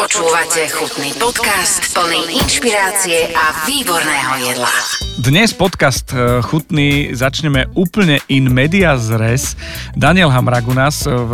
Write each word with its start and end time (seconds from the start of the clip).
Počúvate 0.00 0.64
chutný 0.72 1.12
podcast 1.20 1.92
plný 1.92 2.40
inšpirácie 2.40 3.36
a 3.36 3.68
výborného 3.68 4.48
jedla. 4.48 4.72
Dnes 5.20 5.52
podcast 5.52 6.08
e, 6.16 6.40
chutný 6.40 7.12
začneme 7.12 7.68
úplne 7.76 8.16
in 8.32 8.48
media 8.48 8.96
res. 8.96 9.60
Daniel 9.92 10.32
Hamrag 10.32 10.64
u 10.64 10.72
nás 10.72 11.04
v 11.04 11.32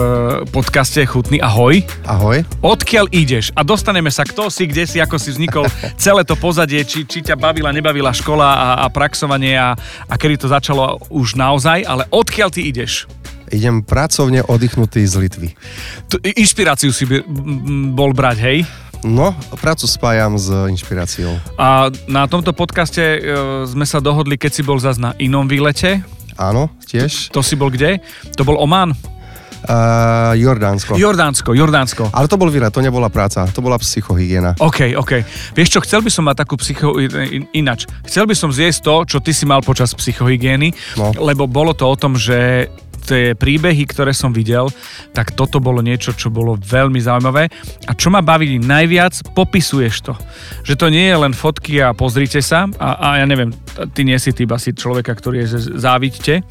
podcaste 0.50 0.98
Chutný. 1.06 1.38
Ahoj. 1.38 1.86
Ahoj. 2.10 2.42
Odkiaľ 2.66 3.06
ideš? 3.14 3.54
A 3.54 3.62
dostaneme 3.62 4.10
sa 4.10 4.26
kto 4.26 4.50
si, 4.50 4.66
kde 4.66 4.82
si, 4.82 4.98
ako 4.98 5.14
si 5.14 5.30
vznikol 5.30 5.70
celé 6.02 6.26
to 6.26 6.34
pozadie, 6.34 6.82
či, 6.82 7.06
či 7.06 7.22
ťa 7.22 7.38
bavila, 7.38 7.70
nebavila 7.70 8.10
škola 8.10 8.50
a, 8.50 8.68
a 8.82 8.86
praxovanie 8.90 9.54
a, 9.54 9.78
a 10.10 10.14
kedy 10.18 10.42
to 10.42 10.50
začalo 10.50 10.98
už 11.14 11.38
naozaj, 11.38 11.86
ale 11.86 12.02
odkiaľ 12.10 12.50
ty 12.50 12.66
ideš? 12.66 13.06
Idem 13.52 13.82
pracovne 13.82 14.42
oddychnutý 14.42 15.06
z 15.06 15.14
Litvy. 15.16 15.48
Tu, 16.10 16.16
inšpiráciu 16.34 16.90
si 16.90 17.06
by, 17.06 17.22
bol 17.94 18.10
brať, 18.10 18.38
hej? 18.42 18.58
No, 19.06 19.30
prácu 19.60 19.86
spájam 19.86 20.34
s 20.34 20.50
inšpiráciou. 20.50 21.38
A 21.60 21.92
na 22.10 22.26
tomto 22.26 22.50
podcaste 22.50 22.98
e, 22.98 23.18
sme 23.68 23.86
sa 23.86 24.02
dohodli, 24.02 24.34
keď 24.34 24.50
si 24.50 24.62
bol 24.66 24.82
zase 24.82 24.98
na 24.98 25.14
inom 25.22 25.46
výlete. 25.46 26.02
Áno, 26.34 26.72
tiež. 26.84 27.30
To 27.30 27.38
si 27.44 27.54
bol 27.54 27.70
kde? 27.70 28.02
To 28.34 28.42
bol 28.42 28.58
Oman? 28.58 28.96
Uh, 29.66 30.30
Jordánsko. 30.38 30.94
Jordánsko, 30.94 31.50
Jordánsko. 31.50 32.02
Ale 32.14 32.30
to 32.30 32.38
bol 32.38 32.46
výlet, 32.46 32.70
to 32.70 32.78
nebola 32.78 33.10
práca, 33.10 33.50
to 33.50 33.58
bola 33.58 33.74
psychohygiena. 33.80 34.54
OK, 34.62 34.94
OK. 34.94 35.26
Vieš 35.58 35.68
čo, 35.74 35.80
chcel 35.82 36.06
by 36.06 36.10
som 36.12 36.22
mať 36.30 36.46
takú 36.46 36.54
psycho... 36.54 36.94
in- 37.02 37.50
inač. 37.50 37.82
Chcel 38.06 38.30
by 38.30 38.36
som 38.38 38.54
zjesť 38.54 38.78
to, 38.86 38.94
čo 39.10 39.18
ty 39.18 39.34
si 39.34 39.42
mal 39.42 39.66
počas 39.66 39.90
psychohygieny, 39.90 40.70
No. 40.94 41.10
lebo 41.18 41.50
bolo 41.50 41.74
to 41.74 41.82
o 41.88 41.96
tom, 41.98 42.14
že 42.14 42.70
tie 43.06 43.38
príbehy, 43.38 43.86
ktoré 43.86 44.10
som 44.10 44.34
videl, 44.34 44.66
tak 45.14 45.38
toto 45.38 45.62
bolo 45.62 45.78
niečo, 45.78 46.12
čo 46.12 46.28
bolo 46.28 46.58
veľmi 46.58 46.98
zaujímavé. 46.98 47.46
A 47.86 47.92
čo 47.94 48.10
ma 48.10 48.20
baví 48.20 48.58
najviac, 48.58 49.32
popisuješ 49.32 49.96
to. 50.02 50.14
Že 50.66 50.74
to 50.74 50.86
nie 50.90 51.06
je 51.06 51.16
len 51.16 51.32
fotky 51.32 51.78
a 51.78 51.94
pozrite 51.94 52.42
sa. 52.42 52.66
A, 52.76 52.88
a 52.98 53.08
ja 53.22 53.26
neviem, 53.30 53.54
ty 53.94 54.02
nie 54.02 54.18
si 54.18 54.34
typ 54.34 54.50
asi 54.50 54.74
človeka, 54.74 55.14
ktorý 55.14 55.46
je 55.46 55.78
závidte, 55.78 56.42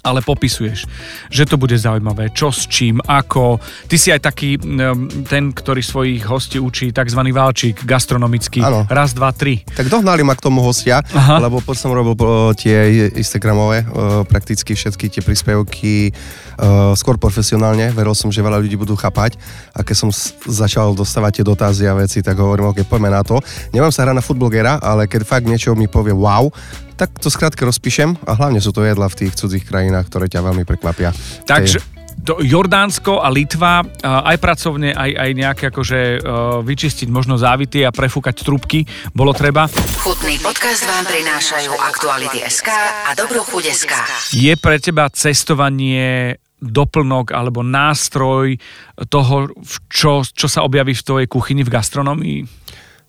ale 0.00 0.24
popisuješ, 0.24 0.88
že 1.28 1.44
to 1.44 1.60
bude 1.60 1.76
zaujímavé, 1.76 2.32
čo 2.32 2.48
s 2.48 2.64
čím, 2.66 3.00
ako. 3.04 3.60
Ty 3.86 3.96
si 3.96 4.08
aj 4.12 4.20
taký 4.24 4.56
mm, 4.56 5.28
ten, 5.28 5.52
ktorý 5.52 5.80
svojich 5.84 6.24
hostí 6.24 6.56
učí 6.56 6.92
tzv. 6.92 7.20
válčik 7.30 7.84
gastronomický. 7.84 8.60
Áno. 8.64 8.88
Raz, 8.88 9.12
dva, 9.12 9.32
tri. 9.32 9.62
Tak 9.64 9.92
dohnali 9.92 10.24
ma 10.24 10.36
k 10.36 10.44
tomu 10.44 10.64
hostia, 10.64 11.04
Aha. 11.12 11.40
lebo 11.40 11.60
potom 11.60 11.78
som 11.80 11.92
robil 11.96 12.16
tie 12.56 13.10
Instagramové, 13.16 13.86
prakticky 14.28 14.76
všetky 14.76 15.08
tie 15.08 15.22
príspevky 15.24 16.12
o, 16.60 16.92
skôr 16.92 17.16
profesionálne. 17.16 17.88
Veril 17.90 18.12
som, 18.12 18.28
že 18.28 18.44
veľa 18.44 18.60
ľudí 18.60 18.76
budú 18.76 18.92
chápať. 18.94 19.40
A 19.72 19.80
keď 19.80 19.96
som 19.96 20.10
s- 20.12 20.36
začal 20.44 20.92
dostávať 20.92 21.40
tie 21.40 21.44
dotazy 21.48 21.88
a 21.88 21.96
veci, 21.96 22.20
tak 22.20 22.36
hovorím, 22.36 22.70
ok, 22.70 22.84
poďme 22.84 23.08
na 23.08 23.24
to. 23.24 23.40
Nemám 23.72 23.88
sa 23.88 24.04
hrať 24.04 24.16
na 24.16 24.24
futbolgera, 24.24 24.76
ale 24.78 25.08
keď 25.08 25.24
fakt 25.24 25.48
niečo 25.48 25.72
mi 25.72 25.88
povie 25.88 26.12
wow, 26.12 26.52
tak 26.94 27.16
to 27.16 27.32
skrátka 27.32 27.64
rozpíšem 27.64 28.12
a 28.28 28.36
hlavne 28.36 28.60
sú 28.60 28.76
to 28.76 28.84
jedla 28.84 29.08
v 29.08 29.24
tých 29.24 29.32
cudzích 29.32 29.64
krajinách, 29.64 30.12
ktoré 30.12 30.28
ťa 30.28 30.44
veľmi 30.44 30.68
prekvapia. 30.68 31.16
Takže 31.48 31.80
to 32.20 32.44
Jordánsko 32.44 33.24
a 33.24 33.32
Litva 33.32 33.80
a 33.80 34.28
aj 34.28 34.36
pracovne, 34.36 34.92
aj, 34.92 35.10
aj 35.16 35.30
nejaké 35.32 35.64
akože 35.72 36.00
uh, 36.20 36.60
vyčistiť 36.60 37.08
možno 37.08 37.40
závity 37.40 37.80
a 37.88 37.94
prefúkať 37.94 38.44
trubky 38.44 38.84
bolo 39.16 39.32
treba. 39.32 39.64
Chutný 40.04 40.36
podcast 40.44 40.84
vám 40.84 41.08
prinášajú 41.08 41.72
Aktuality 41.80 42.44
SK 42.44 42.68
a 43.08 43.10
Dobrú 43.16 43.40
chuť 43.40 43.64
SK. 43.72 43.92
Je 44.36 44.52
pre 44.60 44.76
teba 44.76 45.08
cestovanie 45.08 46.36
doplnok 46.60 47.32
alebo 47.32 47.64
nástroj 47.64 48.60
toho, 49.08 49.48
čo, 49.88 50.22
čo 50.22 50.46
sa 50.46 50.62
objaví 50.62 50.92
v 50.92 51.06
tvojej 51.06 51.28
kuchyni 51.28 51.64
v 51.64 51.72
gastronomii? 51.72 52.40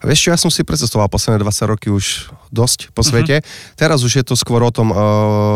A 0.02 0.10
Vieš 0.10 0.26
čo, 0.26 0.32
ja 0.34 0.38
som 0.38 0.50
si 0.50 0.66
precestoval 0.66 1.06
posledné 1.06 1.38
20 1.46 1.70
roky 1.70 1.86
už 1.86 2.34
dosť 2.50 2.90
po 2.90 3.06
svete. 3.06 3.38
Uh-huh. 3.38 3.78
Teraz 3.78 4.02
už 4.02 4.18
je 4.18 4.24
to 4.26 4.34
skôr 4.34 4.58
o 4.58 4.74
tom 4.74 4.90
uh, 4.90 4.98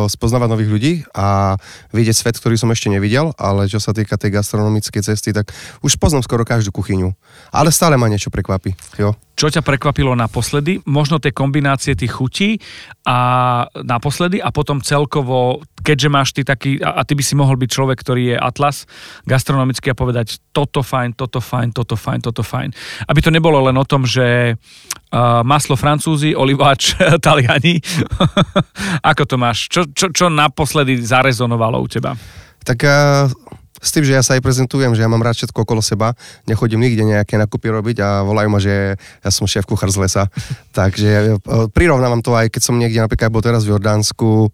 spoznávať 0.06 0.48
nových 0.54 0.70
ľudí 0.70 0.92
a 1.18 1.58
vidieť 1.90 2.14
svet, 2.14 2.38
ktorý 2.38 2.54
som 2.54 2.70
ešte 2.70 2.86
nevidel, 2.86 3.34
ale 3.36 3.66
čo 3.66 3.82
sa 3.82 3.90
týka 3.90 4.14
tej 4.14 4.38
gastronomickej 4.38 5.02
cesty, 5.02 5.34
tak 5.34 5.50
už 5.82 5.98
poznám 5.98 6.22
skoro 6.22 6.46
každú 6.46 6.70
kuchyňu. 6.70 7.10
Ale 7.50 7.74
stále 7.74 7.98
ma 7.98 8.06
niečo 8.06 8.30
prekvapí. 8.30 8.78
Jo. 9.02 9.18
Čo 9.36 9.52
ťa 9.52 9.60
prekvapilo 9.60 10.16
naposledy? 10.16 10.80
Možno 10.88 11.20
tie 11.20 11.28
kombinácie 11.28 11.92
tých 11.92 12.08
chutí 12.08 12.56
a 13.04 13.18
naposledy 13.84 14.40
a 14.40 14.48
potom 14.48 14.80
celkovo, 14.80 15.60
keďže 15.84 16.08
máš 16.08 16.32
ty 16.32 16.40
taký, 16.40 16.80
a, 16.80 16.96
a 16.96 17.04
ty 17.04 17.12
by 17.12 17.20
si 17.20 17.36
mohol 17.36 17.60
byť 17.60 17.68
človek, 17.68 18.00
ktorý 18.00 18.32
je 18.32 18.36
atlas 18.40 18.88
gastronomický 19.28 19.92
a 19.92 19.98
povedať 19.98 20.40
toto 20.56 20.80
fajn, 20.80 21.20
toto 21.20 21.44
fajn, 21.44 21.68
toto 21.76 22.00
fajn, 22.00 22.20
toto 22.24 22.40
fajn. 22.40 22.72
Aby 23.12 23.20
to 23.20 23.28
nebolo 23.28 23.60
len 23.68 23.76
o 23.76 23.84
tom, 23.84 24.08
že 24.08 24.24
uh, 24.54 25.42
maslo 25.46 25.78
francúzi, 25.78 26.36
oliváč 26.36 26.96
taliani. 27.24 27.80
Ako 29.10 29.22
to 29.24 29.36
máš? 29.40 29.70
Čo, 29.70 29.88
čo, 29.90 30.12
čo 30.12 30.26
naposledy 30.28 30.98
zarezonovalo 31.00 31.80
u 31.80 31.88
teba? 31.88 32.12
Tak 32.66 32.78
uh, 32.82 33.30
s 33.80 33.92
tým, 33.92 34.04
že 34.08 34.16
ja 34.16 34.22
sa 34.24 34.34
aj 34.34 34.42
prezentujem, 34.42 34.92
že 34.96 35.04
ja 35.04 35.10
mám 35.10 35.22
rád 35.22 35.36
všetko 35.36 35.62
okolo 35.68 35.84
seba, 35.84 36.16
nechodím 36.48 36.80
nikde 36.80 37.04
nejaké 37.04 37.36
nakupy 37.36 37.68
robiť 37.68 37.96
a 38.00 38.08
volajú 38.24 38.48
ma, 38.48 38.58
že 38.58 38.96
ja 38.96 39.30
som 39.30 39.44
šéf 39.44 39.68
kuchár 39.68 39.92
z 39.92 40.00
lesa. 40.00 40.24
Takže 40.78 41.38
uh, 41.38 41.68
prirovnávam 41.70 42.24
to 42.24 42.34
aj 42.34 42.50
keď 42.50 42.62
som 42.62 42.76
niekde, 42.80 42.98
napríklad 42.98 43.30
bol 43.30 43.44
teraz 43.44 43.62
v 43.62 43.76
Jordánsku. 43.76 44.50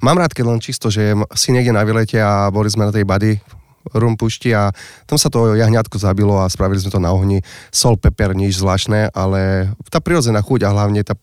Mám 0.00 0.18
rád, 0.18 0.32
keď 0.32 0.44
len 0.48 0.62
čisto, 0.62 0.88
že 0.88 1.12
si 1.36 1.52
niekde 1.52 1.74
na 1.74 1.84
vylete 1.84 2.16
a 2.22 2.48
boli 2.48 2.70
sme 2.70 2.88
na 2.88 2.94
tej 2.94 3.04
bady, 3.04 3.59
rum 3.96 4.14
pušti 4.16 4.52
a 4.52 4.70
tam 5.08 5.16
sa 5.16 5.32
to 5.32 5.56
jahňatko 5.56 5.96
zabilo 5.96 6.40
a 6.40 6.50
spravili 6.52 6.80
sme 6.80 6.92
to 6.92 7.00
na 7.00 7.10
ohni. 7.12 7.40
Sol, 7.72 7.96
peper, 7.96 8.36
nič 8.36 8.60
zvláštne, 8.60 9.12
ale 9.12 9.72
tá 9.88 9.98
prirodzená 9.98 10.44
chuť 10.44 10.68
a 10.68 10.74
hlavne 10.74 11.00
tá, 11.02 11.14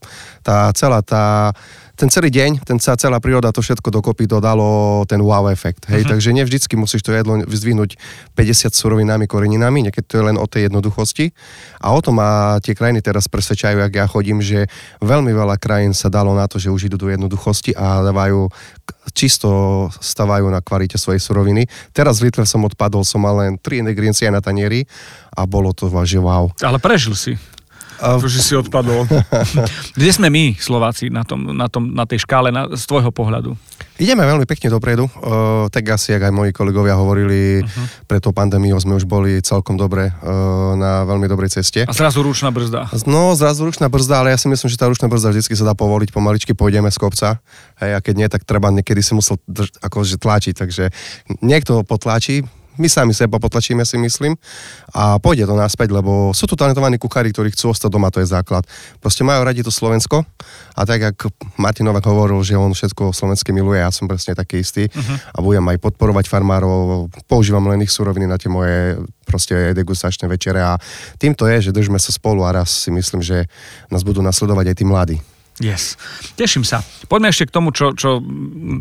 tá 0.41 0.71
celá 0.73 1.05
tá 1.05 1.53
ten 1.97 2.13
celý 2.13 2.29
deň, 2.29 2.61
ten 2.61 2.77
celá, 2.77 2.93
celá 2.93 3.17
príroda, 3.17 3.49
to 3.49 3.65
všetko 3.65 3.89
dokopy 3.89 4.29
to 4.29 4.37
dalo 4.37 5.01
ten 5.09 5.17
wow 5.17 5.49
efekt. 5.49 5.89
Hej, 5.89 6.05
uh-huh. 6.05 6.13
takže 6.13 6.29
nie 6.29 6.45
vždycky 6.45 6.77
musíš 6.77 7.01
to 7.01 7.09
jedlo 7.09 7.41
vyzdvihnúť 7.41 7.97
50 8.37 8.69
surovinami, 8.69 9.25
koreninami, 9.25 9.89
niekedy 9.89 10.05
to 10.05 10.21
je 10.21 10.23
len 10.29 10.37
o 10.37 10.45
tej 10.45 10.69
jednoduchosti. 10.69 11.33
A 11.81 11.97
o 11.97 11.99
tom 11.99 12.21
ma 12.21 12.61
tie 12.61 12.77
krajiny 12.77 13.01
teraz 13.01 13.25
presvedčajú, 13.25 13.81
ak 13.81 13.93
ja 13.97 14.05
chodím, 14.05 14.45
že 14.45 14.69
veľmi 15.01 15.33
veľa 15.33 15.57
krajín 15.57 15.97
sa 15.97 16.13
dalo 16.13 16.37
na 16.37 16.45
to, 16.45 16.61
že 16.61 16.69
už 16.69 16.93
idú 16.93 17.01
do 17.01 17.09
jednoduchosti 17.09 17.73
a 17.73 18.05
dávajú 18.05 18.53
čisto 19.17 19.49
stavajú 19.97 20.45
na 20.53 20.61
kvalite 20.61 21.01
svojej 21.01 21.17
suroviny. 21.17 21.65
Teraz 21.97 22.21
v 22.21 22.29
Litve 22.29 22.45
som 22.45 22.61
odpadol, 22.61 23.01
som 23.01 23.25
mal 23.25 23.41
len 23.41 23.57
3 23.57 23.81
ingrediencie 23.81 24.29
na 24.29 24.43
tanieri 24.43 24.85
a 25.33 25.49
bolo 25.49 25.73
to 25.73 25.89
že 26.05 26.21
wow. 26.21 26.53
Ale 26.61 26.77
prežil 26.77 27.17
si. 27.17 27.56
A- 28.01 28.21
To, 28.21 28.27
že 28.29 28.41
si 28.41 28.53
odpadol. 28.53 29.05
Kde 29.97 30.11
sme 30.13 30.27
my, 30.29 30.57
Slováci, 30.57 31.09
na, 31.09 31.25
tom, 31.25 31.55
na, 31.55 31.67
tom, 31.67 31.93
na 31.93 32.05
tej 32.05 32.23
škále, 32.23 32.53
na, 32.53 32.69
z 32.73 32.83
tvojho 32.85 33.09
pohľadu? 33.09 33.57
Ideme 33.97 34.21
veľmi 34.29 34.45
pekne 34.45 34.69
dopredu, 34.69 35.09
uh, 35.09 35.65
tak 35.73 35.89
asi, 35.89 36.13
jak 36.13 36.29
aj 36.29 36.29
moji 36.29 36.53
kolegovia 36.53 36.93
hovorili, 36.93 37.65
uh-huh. 37.65 38.05
pred 38.05 38.21
tou 38.21 38.29
pandémiou 38.29 38.77
sme 38.77 38.93
už 38.93 39.09
boli 39.09 39.41
celkom 39.41 39.73
dobre 39.73 40.13
uh, 40.13 40.77
na 40.77 41.01
veľmi 41.01 41.25
dobrej 41.25 41.57
ceste. 41.57 41.81
A 41.81 41.93
zrazu 41.97 42.21
ručná 42.21 42.53
brzda. 42.53 42.93
No, 43.09 43.33
zrazu 43.33 43.65
ručná 43.65 43.89
brzda, 43.89 44.21
ale 44.21 44.29
ja 44.29 44.37
si 44.37 44.45
myslím, 44.45 44.69
že 44.69 44.77
tá 44.77 44.85
ručná 44.85 45.09
brzda 45.09 45.33
vždy 45.33 45.49
sa 45.49 45.65
dá 45.65 45.73
povoliť, 45.73 46.13
pomaličky 46.13 46.53
pôjdeme 46.53 46.93
z 46.93 46.97
kopca. 47.01 47.41
Hej, 47.81 47.97
a 47.97 47.99
keď 48.01 48.13
nie, 48.13 48.27
tak 48.29 48.45
treba 48.45 48.69
niekedy 48.69 49.01
si 49.01 49.17
musel 49.17 49.41
drž- 49.49 49.81
akože 49.81 50.21
tlačiť, 50.21 50.53
takže 50.53 50.93
niekto 51.41 51.81
potlačí, 51.81 52.45
my 52.77 52.87
sami 52.87 53.13
seba 53.13 53.37
potlačíme, 53.41 53.83
si 53.83 53.97
myslím, 53.97 54.37
a 54.93 55.17
pôjde 55.17 55.49
to 55.49 55.53
naspäť, 55.57 55.93
lebo 55.93 56.31
sú 56.31 56.45
tu 56.45 56.53
talentovaní 56.53 57.01
kuchári, 57.01 57.33
ktorí 57.33 57.53
chcú 57.53 57.73
ostať 57.73 57.89
doma, 57.91 58.13
to 58.13 58.21
je 58.21 58.29
základ. 58.29 58.63
Proste 59.01 59.25
majú 59.25 59.43
radi 59.45 59.61
to 59.61 59.73
Slovensko 59.73 60.23
a 60.77 60.81
tak, 60.85 61.17
ako 61.17 61.33
Martin 61.57 61.89
Novak 61.89 62.05
hovoril, 62.05 62.39
že 62.45 62.57
on 62.57 62.71
všetko 62.71 63.11
slovenské 63.11 63.51
miluje, 63.51 63.81
ja 63.81 63.89
som 63.89 64.05
presne 64.05 64.37
taký 64.37 64.61
istý 64.61 64.87
uh-huh. 64.87 65.35
a 65.35 65.37
budem 65.41 65.65
aj 65.73 65.77
podporovať 65.81 66.29
farmárov, 66.29 67.09
používam 67.25 67.65
len 67.69 67.83
ich 67.83 67.93
suroviny 67.93 68.29
na 68.29 68.37
tie 68.37 68.49
moje 68.49 69.01
proste 69.27 69.75
degustačné 69.75 70.31
večere 70.31 70.63
a 70.63 70.79
týmto 71.19 71.43
je, 71.51 71.69
že 71.69 71.75
držme 71.75 71.99
sa 71.99 72.15
spolu 72.15 72.47
a 72.47 72.55
raz 72.55 72.71
si 72.71 72.89
myslím, 72.93 73.19
že 73.19 73.51
nás 73.91 74.07
budú 74.07 74.23
nasledovať 74.23 74.71
aj 74.71 74.77
tí 74.79 74.85
mladí. 74.87 75.17
Yes. 75.57 75.97
Teším 76.37 76.61
sa. 76.61 76.85
Poďme 77.09 77.33
ešte 77.33 77.49
k 77.49 77.55
tomu, 77.57 77.73
čo, 77.73 77.97
čo 77.97 78.21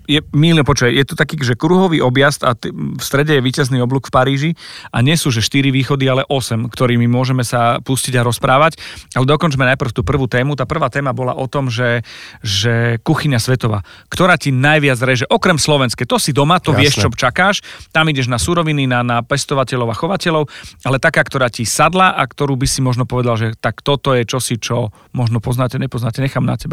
je 0.04 0.20
mýlne 0.36 0.60
počuj. 0.60 0.92
Je 0.92 1.08
to 1.08 1.16
taký, 1.16 1.40
že 1.40 1.56
kruhový 1.56 2.04
objazd 2.04 2.44
a 2.44 2.52
t- 2.52 2.68
v 2.68 3.00
strede 3.00 3.32
je 3.32 3.40
víťazný 3.40 3.80
oblúk 3.80 4.08
v 4.08 4.12
Paríži 4.12 4.50
a 4.92 5.00
nie 5.00 5.16
sú, 5.16 5.32
že 5.32 5.40
4 5.40 5.72
východy, 5.72 6.04
ale 6.04 6.28
8, 6.28 6.68
ktorými 6.68 7.08
môžeme 7.08 7.48
sa 7.48 7.80
pustiť 7.80 8.20
a 8.20 8.26
rozprávať. 8.28 8.76
Ale 9.16 9.24
dokončme 9.24 9.64
najprv 9.72 9.96
tú 9.96 10.04
prvú 10.04 10.28
tému. 10.28 10.52
Tá 10.52 10.68
prvá 10.68 10.92
téma 10.92 11.16
bola 11.16 11.32
o 11.32 11.48
tom, 11.48 11.72
že, 11.72 12.04
že 12.44 13.00
kuchyňa 13.00 13.40
svetová, 13.40 13.80
ktorá 14.12 14.36
ti 14.36 14.52
najviac 14.52 15.00
reže, 15.00 15.24
okrem 15.32 15.56
slovenské, 15.56 16.04
to 16.04 16.20
si 16.20 16.36
doma, 16.36 16.60
to 16.60 16.76
Jasné. 16.76 16.80
vieš, 16.84 16.94
čo 17.00 17.08
čakáš, 17.08 17.64
tam 17.88 18.12
ideš 18.12 18.28
na 18.28 18.36
suroviny, 18.36 18.84
na, 18.84 19.00
na 19.00 19.24
pestovateľov 19.24 19.88
a 19.88 19.96
chovateľov, 19.96 20.44
ale 20.84 21.00
taká, 21.00 21.24
ktorá 21.24 21.48
ti 21.48 21.64
sadla 21.64 22.12
a 22.12 22.22
ktorú 22.28 22.60
by 22.60 22.68
si 22.68 22.84
možno 22.84 23.08
povedal, 23.08 23.40
že 23.40 23.56
tak 23.56 23.80
toto 23.80 24.12
je 24.12 24.28
čosi, 24.28 24.60
čo 24.60 24.92
možno 25.16 25.40
poznáte, 25.40 25.80
nepoznáte, 25.80 26.20
nechám 26.20 26.44
na 26.44 26.58
teba. 26.58 26.65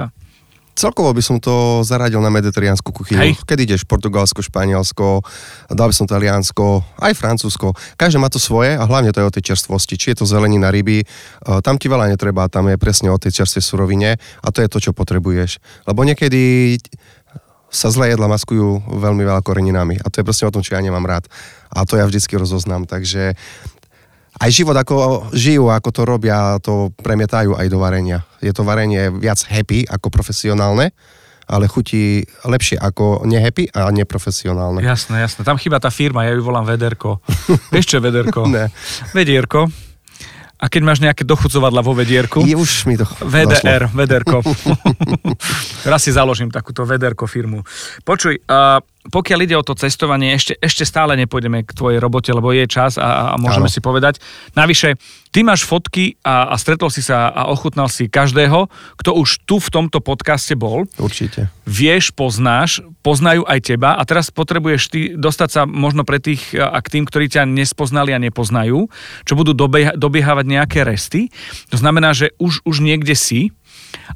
Celkovo 0.74 1.14
by 1.14 1.22
som 1.22 1.38
to 1.38 1.86
zaradil 1.86 2.18
na 2.18 2.34
mediterránsku 2.34 2.90
kuchyňu. 2.90 3.22
Hej. 3.22 3.34
Keď 3.46 3.58
ideš 3.62 3.82
Portugalsko, 3.86 4.42
Španielsko, 4.42 5.22
dal 5.70 5.88
by 5.90 5.94
som 5.94 6.10
Taliansko, 6.10 6.82
aj 6.98 7.14
Francúzsko. 7.14 7.78
Každé 7.94 8.18
má 8.18 8.26
to 8.34 8.42
svoje 8.42 8.74
a 8.74 8.82
hlavne 8.82 9.14
to 9.14 9.22
je 9.22 9.30
o 9.30 9.36
tej 9.38 9.54
čerstvosti. 9.54 10.02
Či 10.02 10.18
je 10.18 10.26
to 10.26 10.26
zelenina, 10.26 10.74
ryby, 10.74 11.06
eh, 11.06 11.60
tam 11.62 11.78
ti 11.78 11.86
veľa 11.86 12.10
netreba, 12.10 12.50
tam 12.50 12.74
je 12.74 12.82
presne 12.82 13.14
o 13.14 13.22
tej 13.22 13.46
čerstvej 13.46 13.64
surovine 13.64 14.18
a 14.18 14.48
to 14.50 14.66
je 14.66 14.70
to, 14.70 14.82
čo 14.82 14.98
potrebuješ. 14.98 15.62
Lebo 15.86 16.02
niekedy 16.02 16.82
sa 17.74 17.90
zlé 17.90 18.14
jedla 18.14 18.30
maskujú 18.30 18.86
veľmi 18.86 19.26
veľa 19.26 19.42
koreninami 19.42 19.98
a 19.98 20.10
to 20.10 20.22
je 20.22 20.26
presne 20.26 20.46
o 20.50 20.54
tom, 20.54 20.62
čo 20.62 20.78
ja 20.78 20.82
nemám 20.82 21.06
rád. 21.06 21.26
A 21.74 21.90
to 21.90 21.98
ja 21.98 22.06
vždycky 22.06 22.38
rozoznám, 22.38 22.86
takže 22.86 23.34
aj 24.44 24.52
život, 24.52 24.76
ako 24.76 25.32
žijú, 25.32 25.72
ako 25.72 25.90
to 25.96 26.02
robia, 26.04 26.60
to 26.60 26.92
premietajú 27.00 27.56
aj 27.56 27.68
do 27.72 27.80
varenia. 27.80 28.28
Je 28.44 28.52
to 28.52 28.68
varenie 28.68 29.08
viac 29.08 29.40
happy 29.48 29.88
ako 29.88 30.12
profesionálne, 30.12 30.92
ale 31.48 31.66
chutí 31.72 32.28
lepšie 32.44 32.76
ako 32.76 33.24
nehappy 33.24 33.72
a 33.72 33.88
neprofesionálne. 33.96 34.84
Jasné, 34.84 35.24
jasné. 35.24 35.48
Tam 35.48 35.56
chýba 35.56 35.80
tá 35.80 35.88
firma, 35.88 36.28
ja 36.28 36.36
ju 36.36 36.44
volám 36.44 36.68
Vederko. 36.68 37.24
Vieš 37.74 37.86
čo 37.88 37.96
je 38.00 38.04
Vederko? 38.04 38.44
Ne. 38.52 38.68
Vedierko. 39.16 39.72
A 40.64 40.72
keď 40.72 40.82
máš 40.88 41.04
nejaké 41.04 41.28
dochucovadla 41.28 41.84
vo 41.84 41.92
vedierku, 41.92 42.40
Je 42.48 42.56
už 42.56 42.88
mi 42.88 42.96
to 42.96 43.04
VDR, 43.20 43.92
Vederko. 43.92 44.40
Raz 45.92 46.08
si 46.08 46.16
založím 46.16 46.48
takúto 46.48 46.88
Vederko 46.88 47.28
firmu. 47.28 47.68
Počuj, 48.08 48.40
uh, 48.48 48.80
pokiaľ 49.12 49.40
ide 49.44 49.56
o 49.60 49.66
to 49.66 49.76
cestovanie, 49.76 50.32
ešte, 50.32 50.56
ešte 50.64 50.88
stále 50.88 51.20
nepôjdeme 51.20 51.68
k 51.68 51.76
tvojej 51.76 52.00
robote, 52.00 52.32
lebo 52.32 52.56
je 52.56 52.64
čas 52.72 52.96
a, 52.96 53.36
a 53.36 53.36
môžeme 53.36 53.68
Áno. 53.68 53.76
si 53.76 53.84
povedať. 53.84 54.24
Navyše, 54.56 54.96
ty 55.36 55.44
máš 55.44 55.68
fotky 55.68 56.16
a, 56.24 56.48
a 56.48 56.56
stretol 56.56 56.88
si 56.88 57.04
sa 57.04 57.28
a 57.28 57.52
ochutnal 57.52 57.92
si 57.92 58.08
každého, 58.08 58.72
kto 58.96 59.12
už 59.12 59.44
tu 59.44 59.60
v 59.60 59.68
tomto 59.68 60.00
podcaste 60.00 60.56
bol. 60.56 60.88
Určite. 60.96 61.52
Vieš, 61.68 62.16
poznáš, 62.16 62.80
poznajú 63.04 63.44
aj 63.44 63.60
teba 63.76 64.00
a 64.00 64.04
teraz 64.08 64.32
potrebuješ 64.32 64.82
ty 64.88 65.00
dostať 65.20 65.50
sa 65.52 65.62
možno 65.68 66.08
pre 66.08 66.24
tých 66.24 66.56
a 66.56 66.80
k 66.80 67.00
tým, 67.00 67.04
ktorí 67.04 67.28
ťa 67.28 67.44
nespoznali 67.44 68.16
a 68.16 68.24
nepoznajú, 68.24 68.88
čo 69.28 69.34
budú 69.36 69.52
dobieha, 69.52 70.00
dobiehávať 70.00 70.46
nejaké 70.48 70.80
resty. 70.88 71.28
To 71.74 71.78
znamená, 71.82 72.16
že 72.16 72.32
už, 72.40 72.64
už 72.64 72.80
niekde 72.80 73.20
si, 73.20 73.52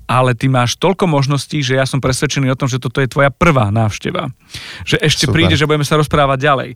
ale 0.07 0.35
ty 0.35 0.51
máš 0.51 0.75
toľko 0.79 1.07
možností, 1.07 1.63
že 1.63 1.79
ja 1.79 1.85
som 1.87 2.03
presvedčený 2.03 2.51
o 2.51 2.59
tom, 2.59 2.67
že 2.67 2.81
toto 2.81 2.99
je 2.99 3.07
tvoja 3.07 3.31
prvá 3.31 3.71
návšteva. 3.71 4.31
Že 4.83 4.97
ešte 5.03 5.25
Super. 5.27 5.33
príde, 5.35 5.55
že 5.55 5.67
budeme 5.67 5.87
sa 5.87 5.99
rozprávať 5.99 6.37
ďalej. 6.39 6.69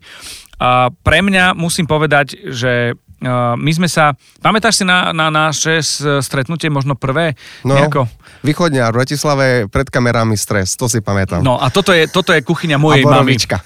A 0.62 0.94
pre 1.02 1.24
mňa 1.26 1.58
musím 1.58 1.90
povedať, 1.90 2.38
že 2.54 2.94
uh, 2.94 3.58
my 3.58 3.72
sme 3.74 3.88
sa... 3.90 4.14
Pamätáš 4.38 4.82
si 4.82 4.84
na, 4.86 5.10
na 5.10 5.26
naše 5.26 5.82
stretnutie, 6.22 6.70
možno 6.70 6.94
prvé? 6.94 7.34
No, 7.66 7.74
Nejako? 7.74 8.06
východňar 8.46 8.94
v 8.94 8.96
Bratislave 9.02 9.46
pred 9.70 9.90
kamerami 9.90 10.38
stres, 10.38 10.74
to 10.78 10.86
si 10.86 11.02
pamätám. 11.02 11.42
No 11.42 11.58
a 11.58 11.70
toto 11.70 11.90
je, 11.90 12.06
toto 12.10 12.30
je 12.30 12.42
kuchyňa 12.42 12.78
mojej 12.78 13.02
a 13.02 13.10
mamy. 13.10 13.14
borovička. 13.22 13.56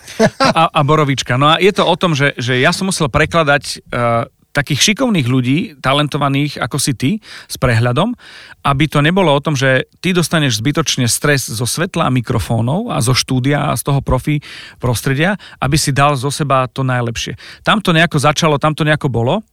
A, 0.40 0.72
a 0.72 0.80
borovička. 0.84 1.36
No 1.36 1.52
a 1.52 1.54
je 1.60 1.72
to 1.72 1.84
o 1.84 1.96
tom, 1.96 2.16
že, 2.16 2.32
že 2.40 2.60
ja 2.60 2.72
som 2.72 2.88
musel 2.88 3.08
prekladať 3.12 3.64
uh, 3.92 4.28
takých 4.56 4.92
šikovných 4.92 5.28
ľudí, 5.28 5.58
talentovaných 5.84 6.56
ako 6.56 6.80
si 6.80 6.96
ty, 6.96 7.10
s 7.44 7.60
prehľadom, 7.60 8.16
aby 8.64 8.84
to 8.88 9.04
nebolo 9.04 9.36
o 9.36 9.44
tom, 9.44 9.52
že 9.52 9.84
ty 10.00 10.16
dostaneš 10.16 10.64
zbytočne 10.64 11.04
stres 11.04 11.44
zo 11.44 11.68
svetla 11.68 12.08
a 12.08 12.14
mikrofónov 12.14 12.88
a 12.88 13.04
zo 13.04 13.12
štúdia 13.12 13.68
a 13.68 13.76
z 13.76 13.84
toho 13.84 14.00
profi 14.00 14.40
prostredia, 14.80 15.36
aby 15.60 15.76
si 15.76 15.92
dal 15.92 16.16
zo 16.16 16.32
seba 16.32 16.64
to 16.72 16.80
najlepšie. 16.80 17.36
Tam 17.60 17.84
to 17.84 17.92
nejako 17.92 18.16
začalo, 18.16 18.56
tam 18.56 18.72
to 18.72 18.88
nejako 18.88 19.12
bolo. 19.12 19.44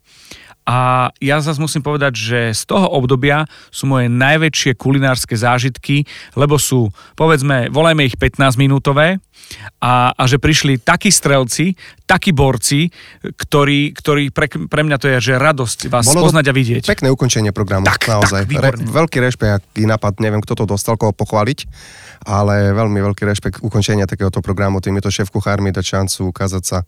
A 0.63 1.11
ja 1.19 1.43
zase 1.43 1.59
musím 1.59 1.83
povedať, 1.83 2.15
že 2.15 2.39
z 2.55 2.63
toho 2.63 2.87
obdobia 2.87 3.43
sú 3.67 3.83
moje 3.83 4.07
najväčšie 4.07 4.79
kulinárske 4.79 5.35
zážitky, 5.35 6.07
lebo 6.39 6.55
sú, 6.55 6.87
povedzme, 7.19 7.67
volajme 7.67 8.07
ich 8.07 8.15
15-minútové 8.15 9.19
a, 9.83 10.15
a 10.15 10.23
že 10.23 10.39
prišli 10.39 10.79
takí 10.79 11.11
strelci, 11.11 11.75
takí 12.07 12.31
borci, 12.31 12.87
ktorí, 13.21 13.91
ktorí 13.91 14.31
pre, 14.31 14.47
pre 14.47 14.81
mňa 14.87 14.97
to 14.99 15.11
je, 15.11 15.17
že 15.19 15.33
radosť 15.35 15.91
vás 15.91 16.07
Bolo 16.07 16.15
to 16.15 16.31
spoznať 16.31 16.45
a 16.47 16.53
vidieť. 16.55 16.83
Pekné 16.87 17.11
ukončenie 17.11 17.51
programu, 17.51 17.83
Tak, 17.83 18.07
naozaj. 18.07 18.47
tak, 18.47 18.49
výborné. 18.49 18.87
veľký 18.87 19.17
rešpekt, 19.19 19.51
aký 19.59 19.83
nápad, 19.83 20.23
neviem, 20.23 20.39
kto 20.39 20.55
to 20.55 20.65
dostal, 20.65 20.95
koho 20.95 21.11
pochváliť, 21.11 21.67
ale 22.23 22.71
veľmi 22.71 23.03
veľký 23.03 23.23
rešpekt 23.27 23.57
ukončenia 23.59 24.07
takéhoto 24.07 24.39
programu, 24.39 24.79
týmito 24.79 25.11
šéf-kuchármi 25.11 25.75
dať 25.75 25.85
šancu 25.85 26.31
ukázať 26.31 26.63
sa. 26.63 26.79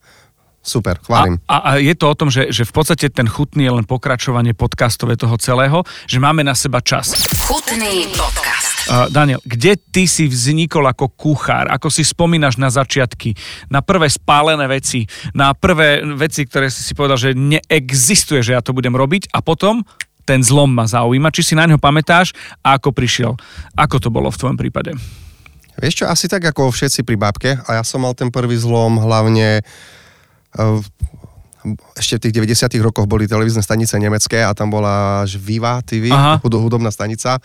Super, 0.65 0.97
chválim. 0.97 1.37
A, 1.45 1.53
a, 1.53 1.57
a 1.57 1.69
je 1.77 1.93
to 1.93 2.09
o 2.09 2.17
tom, 2.17 2.33
že, 2.33 2.49
že 2.49 2.65
v 2.65 2.73
podstate 2.73 3.13
ten 3.13 3.29
chutný 3.29 3.69
je 3.69 3.73
len 3.77 3.85
pokračovanie 3.85 4.57
podcastové 4.57 5.13
toho 5.13 5.37
celého, 5.37 5.85
že 6.09 6.17
máme 6.17 6.41
na 6.41 6.57
seba 6.57 6.81
čas. 6.81 7.13
Chutný 7.45 8.09
podcast. 8.17 8.89
Uh, 8.89 9.05
Daniel, 9.13 9.37
kde 9.45 9.77
ty 9.77 10.09
si 10.09 10.25
vznikol 10.25 10.89
ako 10.89 11.13
kuchár? 11.13 11.69
Ako 11.69 11.93
si 11.93 12.01
spomínaš 12.01 12.57
na 12.57 12.73
začiatky? 12.73 13.37
Na 13.69 13.85
prvé 13.85 14.09
spálené 14.09 14.65
veci? 14.65 15.05
Na 15.37 15.53
prvé 15.53 16.01
veci, 16.17 16.49
ktoré 16.49 16.73
si 16.73 16.81
si 16.81 16.97
povedal, 16.97 17.21
že 17.21 17.37
neexistuje, 17.37 18.41
že 18.41 18.57
ja 18.57 18.61
to 18.65 18.73
budem 18.73 18.97
robiť 18.97 19.29
a 19.37 19.45
potom 19.45 19.85
ten 20.25 20.41
zlom 20.41 20.73
ma 20.73 20.89
zaujíma. 20.89 21.29
Či 21.29 21.41
si 21.41 21.53
na 21.53 21.69
ňo 21.69 21.77
pamätáš 21.77 22.33
a 22.65 22.81
ako 22.81 22.89
prišiel? 22.89 23.37
Ako 23.77 24.01
to 24.01 24.09
bolo 24.09 24.33
v 24.33 24.39
tvojom 24.41 24.57
prípade? 24.57 24.97
Vieš 25.77 26.01
čo, 26.01 26.05
asi 26.09 26.25
tak 26.25 26.41
ako 26.41 26.73
všetci 26.73 27.05
pri 27.05 27.17
babke 27.21 27.51
a 27.61 27.69
ja 27.77 27.83
som 27.85 28.01
mal 28.01 28.17
ten 28.17 28.33
prvý 28.33 28.57
zlom 28.57 28.97
hlavne 28.97 29.61
ešte 31.97 32.21
v 32.21 32.23
tých 32.29 32.35
90 32.69 32.85
rokoch 32.85 33.09
boli 33.09 33.25
televízne 33.25 33.65
stanice 33.65 33.97
nemecké 33.97 34.45
a 34.45 34.53
tam 34.53 34.69
bola 34.69 35.25
až 35.25 35.41
Viva 35.41 35.81
TV, 35.81 36.13
Aha. 36.13 36.37
hud- 36.37 36.61
hudobná 36.61 36.93
stanica 36.93 37.41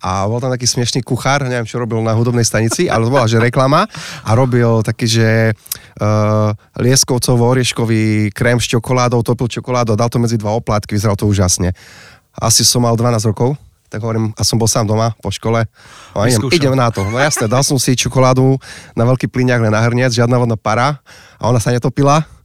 a 0.00 0.24
bol 0.24 0.40
tam 0.40 0.48
taký 0.48 0.64
smiešný 0.64 1.04
kuchár, 1.04 1.44
neviem 1.44 1.68
čo 1.68 1.76
robil 1.76 2.00
na 2.00 2.16
hudobnej 2.16 2.48
stanici, 2.48 2.88
ale 2.88 3.04
to 3.04 3.12
bola 3.12 3.28
že 3.28 3.36
reklama 3.36 3.84
a 4.24 4.30
robil 4.32 4.80
taký, 4.80 5.04
že 5.04 5.28
uh, 5.52 6.56
lieskovcovo-orieškový 6.80 8.32
krém 8.32 8.56
s 8.56 8.72
čokoládou, 8.72 9.20
topil 9.20 9.52
čokoládou, 9.52 10.00
dal 10.00 10.08
to 10.08 10.16
medzi 10.16 10.40
dva 10.40 10.56
oplátky, 10.56 10.96
vyzeralo 10.96 11.20
to 11.20 11.28
úžasne. 11.28 11.76
Asi 12.38 12.64
som 12.64 12.86
mal 12.86 12.96
12 12.96 13.20
rokov, 13.28 13.58
tak 13.92 14.00
hovorím, 14.00 14.32
a 14.32 14.42
som 14.48 14.56
bol 14.56 14.70
sám 14.70 14.88
doma 14.88 15.12
po 15.20 15.28
škole. 15.28 15.68
No, 16.16 16.24
idem, 16.24 16.40
idem 16.52 16.72
na 16.76 16.88
to. 16.88 17.04
No 17.04 17.20
jasné, 17.20 17.50
dal 17.50 17.66
som 17.66 17.76
si 17.76 17.98
čokoládu 17.98 18.56
na 18.96 19.04
veľký 19.04 19.28
plyňák, 19.28 19.64
len 19.64 19.72
na 19.74 19.82
hrniec, 19.84 20.14
žiadna 20.14 20.40
vodná 20.40 20.56
para 20.56 21.04
a 21.36 21.44
ona 21.50 21.60
sa 21.60 21.74
netopila. 21.74 22.37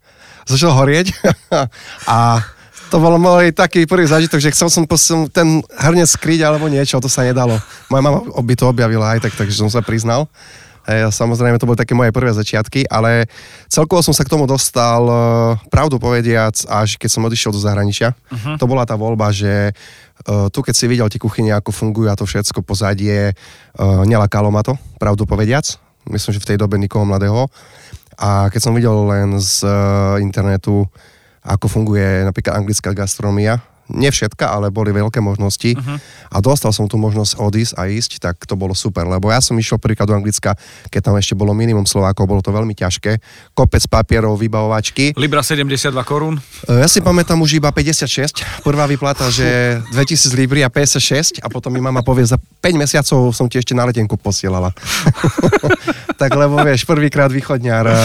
Začal 0.48 0.72
horieť 0.76 1.14
a 2.12 2.44
to 2.94 3.02
bol 3.02 3.18
môj 3.18 3.50
taký 3.58 3.90
prvý 3.90 4.06
zážitok, 4.06 4.38
že 4.38 4.54
chcel 4.54 4.70
som 4.70 4.86
ten 5.34 5.66
hrniec 5.82 6.06
skryť 6.14 6.46
alebo 6.46 6.70
niečo, 6.70 7.02
to 7.02 7.10
sa 7.10 7.26
nedalo. 7.26 7.58
Moja 7.90 8.06
mama 8.06 8.22
by 8.22 8.54
to 8.54 8.70
objavila 8.70 9.18
aj 9.18 9.26
tak, 9.26 9.34
takže 9.34 9.66
som 9.66 9.70
sa 9.74 9.82
priznal. 9.82 10.30
E, 10.86 11.08
samozrejme, 11.10 11.58
to 11.58 11.66
boli 11.66 11.80
také 11.80 11.96
moje 11.96 12.12
prvé 12.14 12.30
začiatky, 12.36 12.86
ale 12.92 13.26
celkovo 13.72 14.04
som 14.04 14.12
sa 14.12 14.22
k 14.22 14.30
tomu 14.30 14.44
dostal, 14.46 15.02
e, 15.10 15.16
pravdu 15.72 15.98
povediac, 15.98 16.54
až 16.70 17.02
keď 17.02 17.10
som 17.10 17.26
odišiel 17.26 17.56
do 17.56 17.64
zahraničia. 17.64 18.14
Uh-huh. 18.14 18.60
To 18.60 18.70
bola 18.70 18.84
tá 18.84 18.94
voľba, 18.94 19.32
že 19.34 19.72
e, 19.72 19.74
tu 20.52 20.60
keď 20.60 20.76
si 20.76 20.86
videl 20.86 21.08
tie 21.08 21.24
kuchyne, 21.24 21.56
ako 21.56 21.72
fungujú 21.74 22.12
a 22.12 22.20
to 22.20 22.28
všetko 22.28 22.62
pozadie, 22.62 23.32
e, 23.32 23.34
nelakalo 24.06 24.52
ma 24.52 24.62
to, 24.62 24.76
pravdu 25.00 25.24
povediac. 25.26 25.66
Myslím, 26.12 26.36
že 26.36 26.44
v 26.44 26.50
tej 26.54 26.58
dobe 26.60 26.76
nikoho 26.76 27.08
mladého. 27.08 27.48
A 28.18 28.48
keď 28.54 28.62
som 28.62 28.76
videl 28.76 28.94
len 29.10 29.36
z 29.42 29.66
e, 29.66 29.74
internetu, 30.22 30.86
ako 31.44 31.66
funguje 31.68 32.24
napríklad 32.24 32.56
anglická 32.56 32.96
gastronomia, 32.96 33.60
nie 33.92 34.08
všetka, 34.08 34.48
ale 34.48 34.72
boli 34.72 34.96
veľké 34.96 35.20
možnosti 35.20 35.76
uh-huh. 35.76 35.98
a 36.32 36.38
dostal 36.40 36.72
som 36.72 36.88
tú 36.88 36.96
možnosť 36.96 37.36
odísť 37.36 37.74
a 37.76 37.82
ísť, 37.92 38.12
tak 38.24 38.36
to 38.48 38.56
bolo 38.56 38.72
super, 38.72 39.04
lebo 39.04 39.28
ja 39.28 39.44
som 39.44 39.60
išiel 39.60 39.76
prvýkrát 39.82 40.08
do 40.08 40.16
Anglicka, 40.16 40.56
keď 40.88 41.02
tam 41.12 41.16
ešte 41.20 41.36
bolo 41.36 41.52
minimum 41.52 41.84
Slovákov, 41.84 42.24
bolo 42.24 42.40
to 42.40 42.56
veľmi 42.56 42.72
ťažké, 42.72 43.20
kopec 43.52 43.84
papierov, 43.92 44.40
vybavovačky. 44.40 45.16
Libra 45.20 45.44
72 45.44 45.92
korún. 46.08 46.40
E, 46.68 46.80
Ja 46.80 46.88
si 46.88 47.04
pamätám 47.04 47.40
už 47.44 47.60
iba 47.60 47.72
56, 47.72 48.64
prvá 48.64 48.88
vyplata, 48.88 49.28
že 49.28 49.80
2000 49.92 50.40
libry 50.40 50.64
a 50.64 50.70
56 50.72 51.44
a 51.44 51.48
potom 51.52 51.72
mi 51.72 51.84
mama 51.84 52.00
povie, 52.00 52.24
za 52.24 52.40
5 52.40 52.80
mesiacov 52.80 53.36
som 53.36 53.52
ti 53.52 53.60
ešte 53.60 53.76
na 53.76 53.84
letenku 53.84 54.16
posielala. 54.16 54.72
tak 56.22 56.32
lebo 56.34 56.56
vieš, 56.64 56.88
prvýkrát 56.88 57.28
východňar, 57.28 57.84
e, 57.84 57.96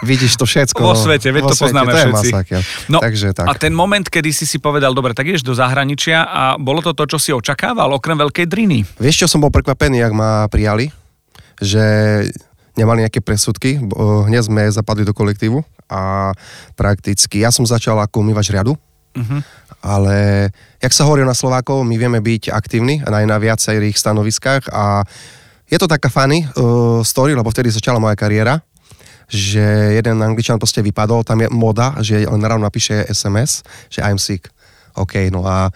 vidíš 0.00 0.34
to 0.34 0.44
všetko. 0.44 0.78
Vo 0.78 0.94
svete, 0.94 1.28
veď 1.28 1.42
vo 1.42 1.50
to 1.50 1.56
poznáme 1.58 1.88
to 1.88 1.98
všetci. 1.98 2.30
No, 2.86 2.98
Takže 2.98 3.32
tak. 3.32 3.46
A 3.46 3.52
ten 3.52 3.70
moment, 3.70 4.02
kedy 4.02 4.30
si 4.30 4.44
si 4.44 4.56
povedal, 4.56 4.90
dobre, 4.90 5.10
tak 5.10 5.24
ideš 5.24 5.42
do 5.42 5.52
zahraničia 5.52 6.22
a 6.22 6.42
bolo 6.54 6.78
to 6.80 6.92
to, 6.92 7.04
čo 7.06 7.18
si 7.18 7.30
očakával, 7.30 7.90
okrem 7.92 8.14
veľkej 8.16 8.46
driny. 8.46 8.78
Vieš 8.96 9.16
čo, 9.16 9.26
som 9.28 9.38
bol 9.38 9.50
prekvapený, 9.50 9.98
jak 9.98 10.12
ma 10.12 10.46
prijali, 10.46 10.90
že 11.56 11.82
nemali 12.74 13.02
nejaké 13.02 13.18
presudky, 13.18 13.78
bo- 13.80 14.22
hneď 14.24 14.42
sme 14.44 14.62
zapadli 14.68 15.02
do 15.02 15.10
kolektívu 15.10 15.58
a 15.86 16.30
prakticky, 16.72 17.42
ja 17.42 17.50
som 17.50 17.64
začal 17.64 17.98
ako 17.98 18.22
umývač 18.22 18.48
riadu, 18.48 18.78
Mhm. 19.10 19.42
ale 19.80 20.16
jak 20.78 20.92
sa 20.92 21.02
hovorí 21.02 21.22
na 21.22 21.34
Slovákov, 21.34 21.82
my 21.82 21.96
vieme 21.96 22.20
byť 22.20 22.48
aktívni 22.48 23.02
aj 23.02 23.24
na 23.24 23.34
viacerých 23.36 23.94
stanoviskách 23.94 24.70
a 24.70 25.02
je 25.66 25.74
to 25.74 25.84
taká 25.84 26.06
funny 26.06 26.46
uh, 26.46 27.02
story, 27.02 27.34
lebo 27.34 27.50
vtedy 27.50 27.68
začala 27.68 27.98
moja 27.98 28.14
kariéra, 28.14 28.62
že 29.28 29.60
jeden 30.00 30.24
angličan 30.24 30.56
proste 30.56 30.80
vypadol, 30.80 31.20
tam 31.22 31.44
je 31.44 31.48
moda, 31.52 31.92
že 32.00 32.24
len 32.24 32.40
ráno 32.40 32.64
napíše 32.64 33.04
SMS, 33.12 33.60
že 33.92 34.00
I'm 34.00 34.16
sick. 34.16 34.48
OK, 34.96 35.28
no 35.28 35.44
a 35.44 35.68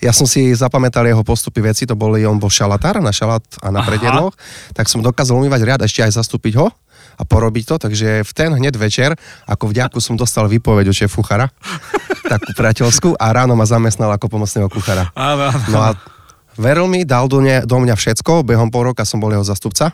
ja 0.00 0.16
som 0.16 0.24
si 0.24 0.56
zapamätal 0.56 1.04
jeho 1.04 1.20
postupy 1.20 1.60
veci, 1.60 1.84
to 1.84 1.92
boli, 1.92 2.24
on 2.24 2.40
bol 2.40 2.48
šalatár 2.48 3.04
na 3.04 3.12
šalát 3.12 3.44
a 3.60 3.68
na 3.68 3.84
predjedloch, 3.84 4.32
tak 4.72 4.88
som 4.88 5.04
dokázal 5.04 5.36
umývať 5.36 5.60
riad 5.66 5.80
a 5.82 5.86
ešte 5.90 6.00
aj 6.00 6.16
zastúpiť 6.16 6.56
ho 6.56 6.72
a 7.20 7.22
porobiť 7.28 7.64
to, 7.68 7.76
takže 7.76 8.24
v 8.24 8.32
ten 8.32 8.48
hneď 8.56 8.80
večer, 8.80 9.12
ako 9.44 9.68
vďaku 9.68 10.00
som 10.00 10.16
dostal 10.16 10.48
výpoveď 10.48 10.88
od 10.88 10.96
šéf 10.96 11.12
kuchára, 11.12 11.52
takú 12.32 12.56
priateľskú 12.56 13.20
a 13.20 13.26
ráno 13.28 13.52
ma 13.52 13.68
zamestnal 13.68 14.08
ako 14.16 14.32
pomocného 14.32 14.72
kuchára. 14.72 15.12
No 15.68 15.84
a 15.84 15.92
veril 16.56 16.88
mi, 16.88 17.04
dal 17.04 17.28
do, 17.28 17.44
ne, 17.44 17.60
do 17.68 17.76
mňa 17.76 17.92
všetko, 17.92 18.48
behom 18.48 18.72
pol 18.72 18.94
roka 18.94 19.04
som 19.04 19.20
bol 19.20 19.28
jeho 19.28 19.44
zastupca 19.44 19.92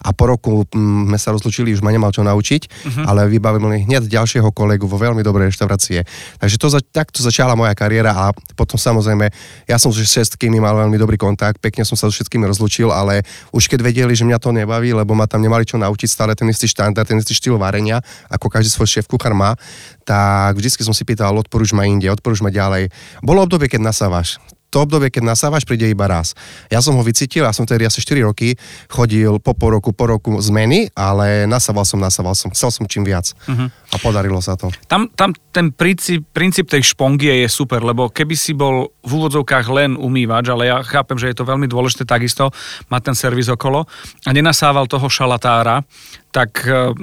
a 0.00 0.10
po 0.16 0.24
roku 0.30 0.64
mm, 0.68 1.12
sme 1.12 1.18
sa 1.20 1.30
rozlučili, 1.34 1.74
už 1.76 1.84
ma 1.84 1.92
nemal 1.92 2.12
čo 2.14 2.24
naučiť, 2.24 2.62
uh-huh. 2.66 3.04
ale 3.04 3.28
vybavil 3.28 3.60
mi 3.60 3.84
hneď 3.84 4.08
ďalšieho 4.08 4.48
kolegu 4.52 4.88
vo 4.88 4.96
veľmi 4.96 5.20
dobrej 5.20 5.52
reštaurácie. 5.52 6.04
Takže 6.40 6.56
to 6.56 6.66
takto 6.92 7.20
začala 7.20 7.52
moja 7.52 7.76
kariéra 7.76 8.12
a 8.12 8.24
potom 8.56 8.80
samozrejme, 8.80 9.28
ja 9.68 9.76
som 9.76 9.92
s 9.92 10.00
všetkými 10.00 10.58
mal 10.58 10.76
veľmi 10.76 10.96
dobrý 10.96 11.20
kontakt, 11.20 11.60
pekne 11.60 11.84
som 11.84 11.94
sa 11.96 12.08
so 12.08 12.14
všetkými 12.16 12.48
rozlučil, 12.48 12.88
ale 12.88 13.22
už 13.52 13.68
keď 13.68 13.80
vedeli, 13.84 14.12
že 14.16 14.24
mňa 14.24 14.38
to 14.40 14.50
nebaví, 14.52 14.96
lebo 14.96 15.12
ma 15.12 15.28
tam 15.28 15.44
nemali 15.44 15.68
čo 15.68 15.76
naučiť, 15.76 16.08
stále 16.08 16.32
ten 16.32 16.48
istý 16.48 16.68
štandard, 16.68 17.04
ten 17.04 17.20
istý 17.20 17.36
štýl 17.36 17.60
varenia, 17.60 18.00
ako 18.32 18.48
každý 18.48 18.72
svoj 18.72 18.88
šéf 18.88 19.06
kuchár 19.06 19.36
má, 19.36 19.56
tak 20.04 20.56
vždy 20.56 20.82
som 20.82 20.96
si 20.96 21.04
pýtal, 21.04 21.36
odporúč 21.36 21.76
ma 21.76 21.84
inde, 21.84 22.08
odporúč 22.08 22.40
ma 22.40 22.50
ďalej. 22.50 22.90
Bolo 23.20 23.44
obdobie, 23.44 23.68
keď 23.68 23.92
nasávaš 23.92 24.40
to 24.70 24.86
obdobie, 24.86 25.10
keď 25.10 25.34
nasávaš, 25.34 25.66
príde 25.66 25.90
iba 25.90 26.06
raz. 26.06 26.38
Ja 26.70 26.78
som 26.78 26.94
ho 26.94 27.02
vycítil, 27.02 27.42
ja 27.42 27.52
som 27.52 27.66
tedy 27.66 27.84
asi 27.84 27.98
4 27.98 28.22
roky 28.22 28.54
chodil 28.86 29.42
po 29.42 29.52
po 29.52 29.66
roku, 29.68 29.90
po 29.90 30.06
roku 30.06 30.38
zmeny, 30.38 30.88
ale 30.94 31.44
nasával 31.44 31.82
som, 31.82 31.98
nasával 31.98 32.32
som, 32.38 32.48
chcel 32.54 32.70
som 32.70 32.86
čím 32.86 33.04
viac. 33.04 33.34
Uh-huh. 33.44 33.68
A 33.68 33.96
podarilo 33.98 34.38
sa 34.38 34.54
to. 34.54 34.70
Tam, 34.86 35.10
tam 35.12 35.34
ten 35.50 35.74
princíp, 35.74 36.24
princíp 36.30 36.70
tej 36.70 36.86
špongie 36.86 37.42
je 37.44 37.48
super, 37.50 37.82
lebo 37.82 38.08
keby 38.08 38.38
si 38.38 38.54
bol 38.54 38.94
v 39.02 39.10
úvodzovkách 39.10 39.66
len 39.74 39.90
umývač, 39.98 40.46
ale 40.48 40.70
ja 40.70 40.80
chápem, 40.86 41.18
že 41.18 41.34
je 41.34 41.36
to 41.36 41.44
veľmi 41.44 41.66
dôležité 41.66 42.06
takisto 42.06 42.54
mať 42.88 43.10
ten 43.10 43.16
servis 43.18 43.50
okolo 43.50 43.84
a 44.24 44.30
nenasával 44.30 44.86
toho 44.86 45.10
šalatára, 45.10 45.82
tak 46.30 46.62
eh, 46.64 46.94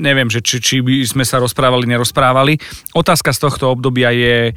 neviem, 0.00 0.32
že 0.32 0.40
či, 0.40 0.56
či 0.58 0.76
by 0.80 1.04
sme 1.04 1.24
sa 1.28 1.38
rozprávali, 1.38 1.84
nerozprávali. 1.84 2.56
Otázka 2.96 3.30
z 3.36 3.38
tohto 3.44 3.70
obdobia 3.70 4.10
je, 4.10 4.56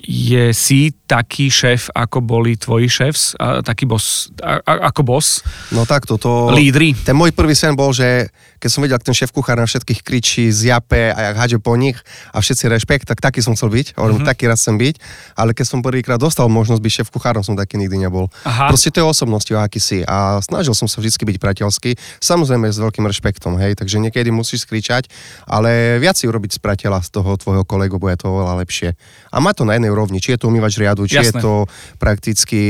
je 0.00 0.52
si 0.52 0.92
taký 1.08 1.48
šéf, 1.48 1.88
ako 1.94 2.20
boli 2.20 2.56
tvoji 2.60 2.88
šéfs, 2.88 3.36
a, 3.40 3.64
taký 3.64 3.88
boss, 3.88 4.28
a, 4.44 4.60
a, 4.60 4.92
ako 4.92 5.02
boss? 5.02 5.40
No 5.72 5.88
tak 5.88 6.04
toto... 6.04 6.52
Lídry. 6.52 6.92
Ten 6.92 7.16
môj 7.16 7.32
prvý 7.32 7.56
sen 7.56 7.72
bol, 7.72 7.96
že 7.96 8.28
keď 8.66 8.74
som 8.74 8.82
videl, 8.82 8.98
ak 8.98 9.06
ten 9.06 9.14
šéf 9.14 9.30
kuchár 9.30 9.62
na 9.62 9.70
všetkých 9.70 10.02
kričí, 10.02 10.50
zjape 10.50 11.14
a 11.14 11.30
jak 11.30 11.36
hádže 11.38 11.58
po 11.62 11.78
nich 11.78 11.94
a 12.34 12.42
všetci 12.42 12.66
rešpekt, 12.66 13.06
tak 13.06 13.22
taký 13.22 13.38
som 13.38 13.54
chcel 13.54 13.70
byť, 13.70 13.94
hovorím, 13.94 14.26
mm-hmm. 14.26 14.30
taký 14.34 14.50
raz 14.50 14.58
chcem 14.58 14.74
byť, 14.74 14.94
ale 15.38 15.54
keď 15.54 15.66
som 15.70 15.78
prvýkrát 15.86 16.18
dostal 16.18 16.50
možnosť 16.50 16.82
byť 16.82 16.92
šéf 16.98 17.08
kuchárom, 17.14 17.46
som 17.46 17.54
taký 17.54 17.78
nikdy 17.78 18.02
nebol. 18.02 18.26
Aha. 18.42 18.66
Proste 18.66 18.90
to 18.90 18.98
je 18.98 19.06
osobnosťou, 19.06 19.62
aký 19.62 19.78
si 19.78 20.02
a 20.02 20.42
snažil 20.42 20.74
som 20.74 20.90
sa 20.90 20.98
vždy 20.98 21.14
byť 21.14 21.36
priateľský, 21.38 21.94
samozrejme 22.18 22.66
s 22.66 22.82
veľkým 22.82 23.06
rešpektom, 23.06 23.54
hej, 23.62 23.78
takže 23.78 24.02
niekedy 24.02 24.34
musíš 24.34 24.66
skričať, 24.66 25.06
ale 25.46 26.02
viac 26.02 26.18
si 26.18 26.26
urobiť 26.26 26.58
z 26.58 26.60
priateľa 26.66 27.06
z 27.06 27.14
toho 27.14 27.38
tvojho 27.38 27.62
kolegu, 27.62 28.02
bude 28.02 28.18
to 28.18 28.34
oveľa 28.34 28.66
lepšie. 28.66 28.98
A 29.30 29.38
má 29.38 29.54
to 29.54 29.62
na 29.62 29.78
jednej 29.78 29.94
úrovni, 29.94 30.18
či 30.18 30.34
je 30.34 30.42
to 30.42 30.50
umývač 30.50 30.74
riadu, 30.82 31.06
či 31.06 31.22
Jasné. 31.22 31.38
je 31.38 31.44
to 31.46 31.54
prakticky 32.02 32.60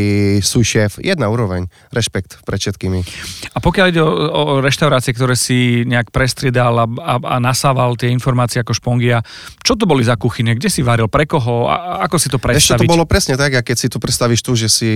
súšéf, 0.44 1.00
jedna 1.00 1.32
úroveň, 1.32 1.72
rešpekt 1.88 2.44
pred 2.44 2.60
všetkými. 2.60 3.00
A 3.56 3.58
pokiaľ 3.64 3.86
ide 3.88 4.02
o, 4.04 4.10
o 4.10 4.42
reštaurácie, 4.60 5.14
ktoré 5.14 5.38
si 5.38 5.85
nejak 5.86 6.10
prestriedal 6.10 6.74
a, 6.82 6.86
a, 6.86 7.14
a 7.22 7.36
nasával 7.38 7.94
tie 7.94 8.10
informácie 8.10 8.60
ako 8.60 8.74
špongia. 8.74 9.22
Čo 9.62 9.78
to 9.78 9.86
boli 9.86 10.02
za 10.02 10.18
kuchyne? 10.18 10.58
Kde 10.58 10.66
si 10.66 10.82
varil? 10.82 11.06
Pre 11.06 11.24
koho? 11.24 11.70
A, 11.70 12.02
ako 12.04 12.16
si 12.18 12.26
to 12.26 12.42
predstaviť? 12.42 12.82
Ešte 12.82 12.82
to 12.82 12.90
bolo 12.90 13.06
presne 13.06 13.38
tak, 13.38 13.62
keď 13.62 13.76
si 13.78 13.86
tu 13.86 14.02
predstavíš 14.02 14.42
tu, 14.42 14.58
že 14.58 14.66
si 14.66 14.90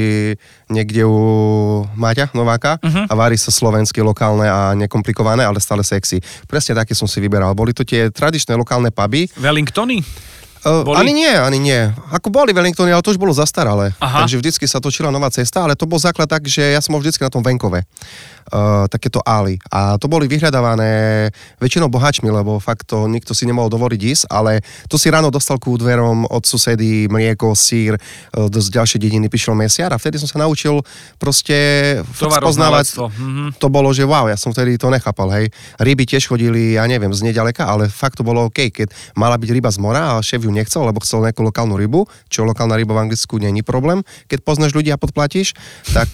niekde 0.66 1.06
u 1.06 1.87
Maťa 1.94 2.35
Nováka 2.35 2.82
uh-huh. 2.82 3.06
a 3.06 3.12
varí 3.14 3.38
sa 3.38 3.54
slovenské, 3.54 4.02
lokálne 4.02 4.50
a 4.50 4.75
nekomplikované, 4.75 5.47
ale 5.47 5.62
stále 5.62 5.87
sexy. 5.87 6.18
Presne 6.50 6.75
také 6.75 6.99
som 6.99 7.06
si 7.06 7.23
vyberal. 7.23 7.54
Boli 7.54 7.70
to 7.70 7.87
tie 7.87 8.11
tradičné 8.11 8.59
lokálne 8.59 8.90
puby. 8.90 9.30
Wellingtony? 9.38 10.02
Uh, 10.61 10.85
ani 10.92 11.16
nie, 11.16 11.32
ani 11.32 11.56
nie. 11.56 11.88
Ako 12.12 12.28
boli 12.28 12.52
Wellingtony, 12.52 12.92
ale 12.92 13.00
to 13.00 13.16
už 13.16 13.20
bolo 13.20 13.32
zastaralé. 13.32 13.97
Aha. 13.97 14.25
Takže 14.25 14.37
vždycky 14.37 14.68
sa 14.68 14.76
točila 14.76 15.09
nová 15.09 15.32
cesta, 15.32 15.64
ale 15.64 15.73
to 15.73 15.88
bol 15.88 15.97
základ 15.97 16.28
tak, 16.28 16.44
že 16.44 16.76
ja 16.76 16.85
som 16.85 16.92
bol 16.92 17.00
vždycky 17.00 17.25
na 17.25 17.32
tom 17.32 17.40
venkove 17.40 17.80
uh, 18.50 18.87
takéto 18.90 19.23
ály. 19.25 19.57
A 19.71 19.97
to 19.97 20.11
boli 20.11 20.26
vyhľadávané 20.26 21.30
väčšinou 21.62 21.88
bohačmi, 21.88 22.28
lebo 22.30 22.59
fakt 22.59 22.90
to 22.90 23.07
nikto 23.07 23.33
si 23.33 23.47
nemohol 23.47 23.71
dovoliť 23.71 24.00
ísť, 24.02 24.25
ale 24.30 24.61
to 24.90 24.99
si 24.99 25.09
ráno 25.09 25.30
dostal 25.30 25.57
ku 25.57 25.78
dverom 25.78 26.26
od 26.28 26.42
susedy 26.45 27.09
mlieko, 27.09 27.54
sír, 27.54 27.97
uh, 27.97 28.50
z 28.50 28.69
ďalšej 28.69 29.00
dediny 29.00 29.26
prišiel 29.30 29.57
mesiar 29.57 29.90
a 29.95 29.99
vtedy 29.99 30.21
som 30.21 30.28
sa 30.28 30.42
naučil 30.42 30.83
proste 31.16 31.57
spoznávať. 32.12 33.00
Mm-hmm. 33.00 33.62
To 33.62 33.69
bolo, 33.73 33.95
že 33.95 34.04
wow, 34.04 34.28
ja 34.28 34.37
som 34.37 34.52
vtedy 34.52 34.76
to 34.76 34.92
nechápal, 34.92 35.30
hej. 35.33 35.49
Ryby 35.80 36.04
tiež 36.04 36.28
chodili, 36.28 36.76
ja 36.76 36.85
neviem, 36.85 37.14
z 37.14 37.25
nedaleka, 37.25 37.64
ale 37.64 37.88
fakt 37.88 38.21
to 38.21 38.26
bolo 38.26 38.50
OK, 38.50 38.75
keď 38.75 38.92
mala 39.14 39.38
byť 39.38 39.50
ryba 39.54 39.71
z 39.71 39.78
mora 39.78 40.19
a 40.19 40.25
šéf 40.25 40.45
ju 40.45 40.52
nechcel, 40.52 40.83
lebo 40.85 41.00
chcel 41.00 41.25
nejakú 41.25 41.40
lokálnu 41.47 41.78
rybu, 41.78 42.04
čo 42.28 42.42
lokálna 42.45 42.76
ryba 42.76 42.92
v 42.99 43.09
Anglicku 43.09 43.38
není 43.38 43.62
problém, 43.62 44.02
keď 44.26 44.42
poznáš 44.42 44.75
ľudí 44.75 44.90
a 44.90 44.99
podplatíš, 45.00 45.54
tak 45.95 46.09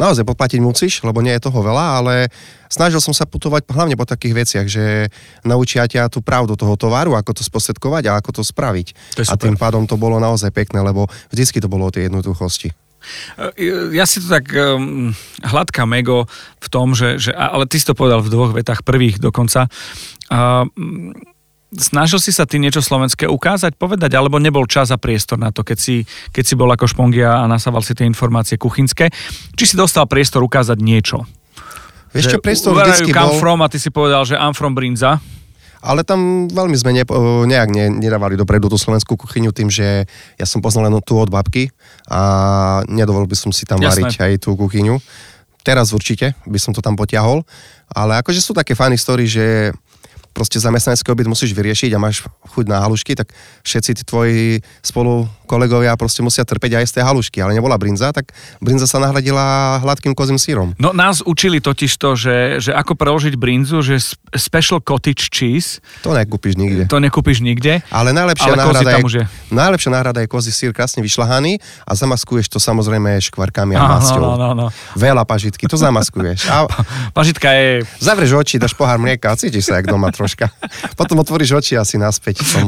naozaj 0.00 0.24
poplatiť 0.24 0.58
musíš, 0.64 1.04
lebo 1.04 1.20
nie 1.20 1.36
je 1.36 1.44
toho 1.44 1.60
veľa, 1.60 2.00
ale 2.00 2.14
snažil 2.72 3.04
som 3.04 3.12
sa 3.12 3.28
putovať 3.28 3.68
hlavne 3.68 3.94
po 4.00 4.08
takých 4.08 4.34
veciach, 4.34 4.66
že 4.66 5.12
naučia 5.44 5.84
ťa 5.84 6.08
tú 6.08 6.24
pravdu 6.24 6.56
toho 6.56 6.74
tovaru, 6.80 7.12
ako 7.12 7.36
to 7.36 7.42
spostredkovať 7.44 8.08
a 8.08 8.16
ako 8.16 8.40
to 8.40 8.42
spraviť. 8.42 9.20
To 9.20 9.22
a 9.28 9.34
tým 9.36 9.60
pádom 9.60 9.84
to 9.84 10.00
bolo 10.00 10.16
naozaj 10.16 10.48
pekné, 10.48 10.80
lebo 10.80 11.04
vždycky 11.28 11.60
to 11.60 11.68
bolo 11.68 11.86
o 11.86 11.92
tej 11.92 12.08
jednoduchosti. 12.08 12.72
E, 13.36 13.92
ja 13.96 14.04
si 14.04 14.20
to 14.20 14.28
tak 14.28 14.48
um, 14.56 15.12
hladkám 15.44 15.88
ego 15.96 16.28
v 16.60 16.68
tom, 16.68 16.92
že, 16.92 17.20
že, 17.20 17.32
ale 17.32 17.64
ty 17.68 17.80
si 17.80 17.88
to 17.88 17.96
povedal 17.96 18.20
v 18.24 18.32
dvoch 18.32 18.52
vetách, 18.56 18.84
prvých 18.84 19.20
dokonca. 19.20 19.68
Uh, 20.30 20.64
Snažil 21.70 22.18
si 22.18 22.34
sa 22.34 22.50
ty 22.50 22.58
niečo 22.58 22.82
slovenské 22.82 23.30
ukázať, 23.30 23.78
povedať, 23.78 24.10
alebo 24.18 24.42
nebol 24.42 24.66
čas 24.66 24.90
a 24.90 24.98
priestor 24.98 25.38
na 25.38 25.54
to, 25.54 25.62
keď 25.62 25.78
si, 25.78 26.02
keď 26.34 26.42
si 26.42 26.54
bol 26.58 26.66
ako 26.66 26.90
špongia 26.90 27.38
a 27.38 27.46
nasával 27.46 27.86
si 27.86 27.94
tie 27.94 28.02
informácie 28.10 28.58
kuchynské? 28.58 29.14
Či 29.54 29.64
si 29.64 29.74
dostal 29.78 30.10
priestor 30.10 30.42
ukázať 30.42 30.82
niečo? 30.82 31.22
Vieš 32.10 32.34
čo, 32.34 32.38
priestor 32.42 32.74
vždycky 32.74 33.14
bol... 33.14 33.38
from 33.38 33.62
a 33.62 33.70
ty 33.70 33.78
si 33.78 33.94
povedal, 33.94 34.26
že 34.26 34.34
I'm 34.34 34.50
from 34.50 34.74
Brinza. 34.74 35.22
Ale 35.80 36.04
tam 36.04 36.50
veľmi 36.50 36.76
sme 36.76 36.92
ne, 36.92 37.06
nejak 37.46 37.70
ne, 37.72 37.86
nedávali 37.88 38.36
dopredu 38.36 38.68
tú 38.68 38.76
slovenskú 38.76 39.16
kuchyňu 39.16 39.48
tým, 39.54 39.72
že 39.72 40.04
ja 40.36 40.44
som 40.44 40.60
poznal 40.60 40.90
len 40.90 40.98
tú 41.00 41.16
od 41.16 41.32
babky 41.32 41.72
a 42.04 42.20
nedovolil 42.84 43.30
by 43.30 43.36
som 43.38 43.50
si 43.54 43.64
tam 43.64 43.80
Jasné. 43.80 44.04
variť 44.04 44.12
aj 44.20 44.32
tú 44.44 44.58
kuchyňu. 44.58 45.00
Teraz 45.64 45.96
určite 45.96 46.36
by 46.44 46.58
som 46.60 46.76
to 46.76 46.84
tam 46.84 47.00
potiahol, 47.00 47.48
ale 47.88 48.20
akože 48.20 48.44
sú 48.44 48.52
také 48.52 48.76
fajné 48.76 49.00
story, 49.00 49.24
že 49.24 49.72
proste 50.30 50.62
zamestnanecký 50.62 51.10
obyt 51.10 51.26
musíš 51.26 51.50
vyriešiť 51.52 51.90
a 51.94 51.98
máš 51.98 52.24
chuť 52.54 52.64
na 52.70 52.80
halušky, 52.82 53.18
tak 53.18 53.34
všetci 53.66 53.90
tí 53.98 54.02
tvoji 54.06 54.64
spolu 54.80 55.26
kolegovia 55.50 55.98
proste 55.98 56.22
musia 56.22 56.46
trpeť 56.46 56.78
aj 56.78 56.86
z 56.86 56.92
tej 56.98 57.04
halušky, 57.04 57.42
ale 57.42 57.58
nebola 57.58 57.74
brinza, 57.74 58.14
tak 58.14 58.30
brinza 58.62 58.86
sa 58.86 59.02
nahradila 59.02 59.78
hladkým 59.82 60.14
kozím 60.14 60.38
sírom. 60.38 60.78
No 60.78 60.94
nás 60.94 61.18
učili 61.26 61.58
totiž 61.58 61.90
to, 61.98 62.14
že, 62.14 62.62
že 62.62 62.70
ako 62.70 62.94
preložiť 62.94 63.34
brinzu, 63.34 63.82
že 63.82 63.98
special 64.38 64.78
cottage 64.78 65.26
cheese. 65.34 65.82
To 66.06 66.14
nekúpiš 66.14 66.54
nikde. 66.54 66.86
To 66.86 67.02
nekúpiš 67.02 67.42
nikde. 67.42 67.82
Ale 67.90 68.14
najlepšia, 68.14 68.54
ale 68.54 68.62
náhrada, 68.62 68.90
je, 68.94 69.02
je. 69.02 69.24
najlepšia 69.50 69.90
náhrada 69.90 70.18
je 70.22 70.28
kozí 70.30 70.54
sír 70.54 70.70
krásne 70.70 71.02
vyšľahaný 71.02 71.58
a 71.82 71.92
zamaskuješ 71.98 72.46
to 72.46 72.62
samozrejme 72.62 73.18
škvarkami 73.18 73.74
a 73.74 73.98
masťou. 73.98 74.22
No, 74.22 74.38
no, 74.38 74.54
no, 74.54 74.66
no. 74.66 74.66
Veľa 74.94 75.26
pažitky, 75.26 75.66
to 75.66 75.74
zamaskuješ. 75.74 76.46
A... 76.46 76.70
Pažitka 77.18 77.50
je... 77.50 77.82
Zavrieš 77.98 78.38
oči, 78.38 78.62
dáš 78.62 78.78
pohár 78.78 79.02
mlieka 79.02 79.34
a 79.34 79.34
cítiš 79.34 79.66
sa 79.66 79.82
jak 79.82 79.90
doma 79.90 80.14
troška. 80.20 80.52
Potom 81.00 81.24
otvoríš 81.24 81.56
oči 81.56 81.80
asi 81.80 81.96
naspäť 81.96 82.44
v 82.44 82.48
tom 82.52 82.66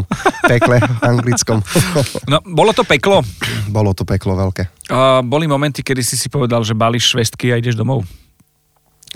pekle 0.48 0.80
anglickom. 1.04 1.60
no, 2.32 2.40
bolo 2.48 2.72
to 2.72 2.88
peklo? 2.88 3.20
Bolo 3.68 3.92
to 3.92 4.08
peklo 4.08 4.32
veľké. 4.32 4.88
A 4.88 5.20
boli 5.20 5.44
momenty, 5.44 5.84
kedy 5.84 6.00
si 6.00 6.16
si 6.16 6.32
povedal, 6.32 6.64
že 6.64 6.72
balíš 6.72 7.12
švestky 7.12 7.52
a 7.52 7.60
ideš 7.60 7.76
domov? 7.76 8.08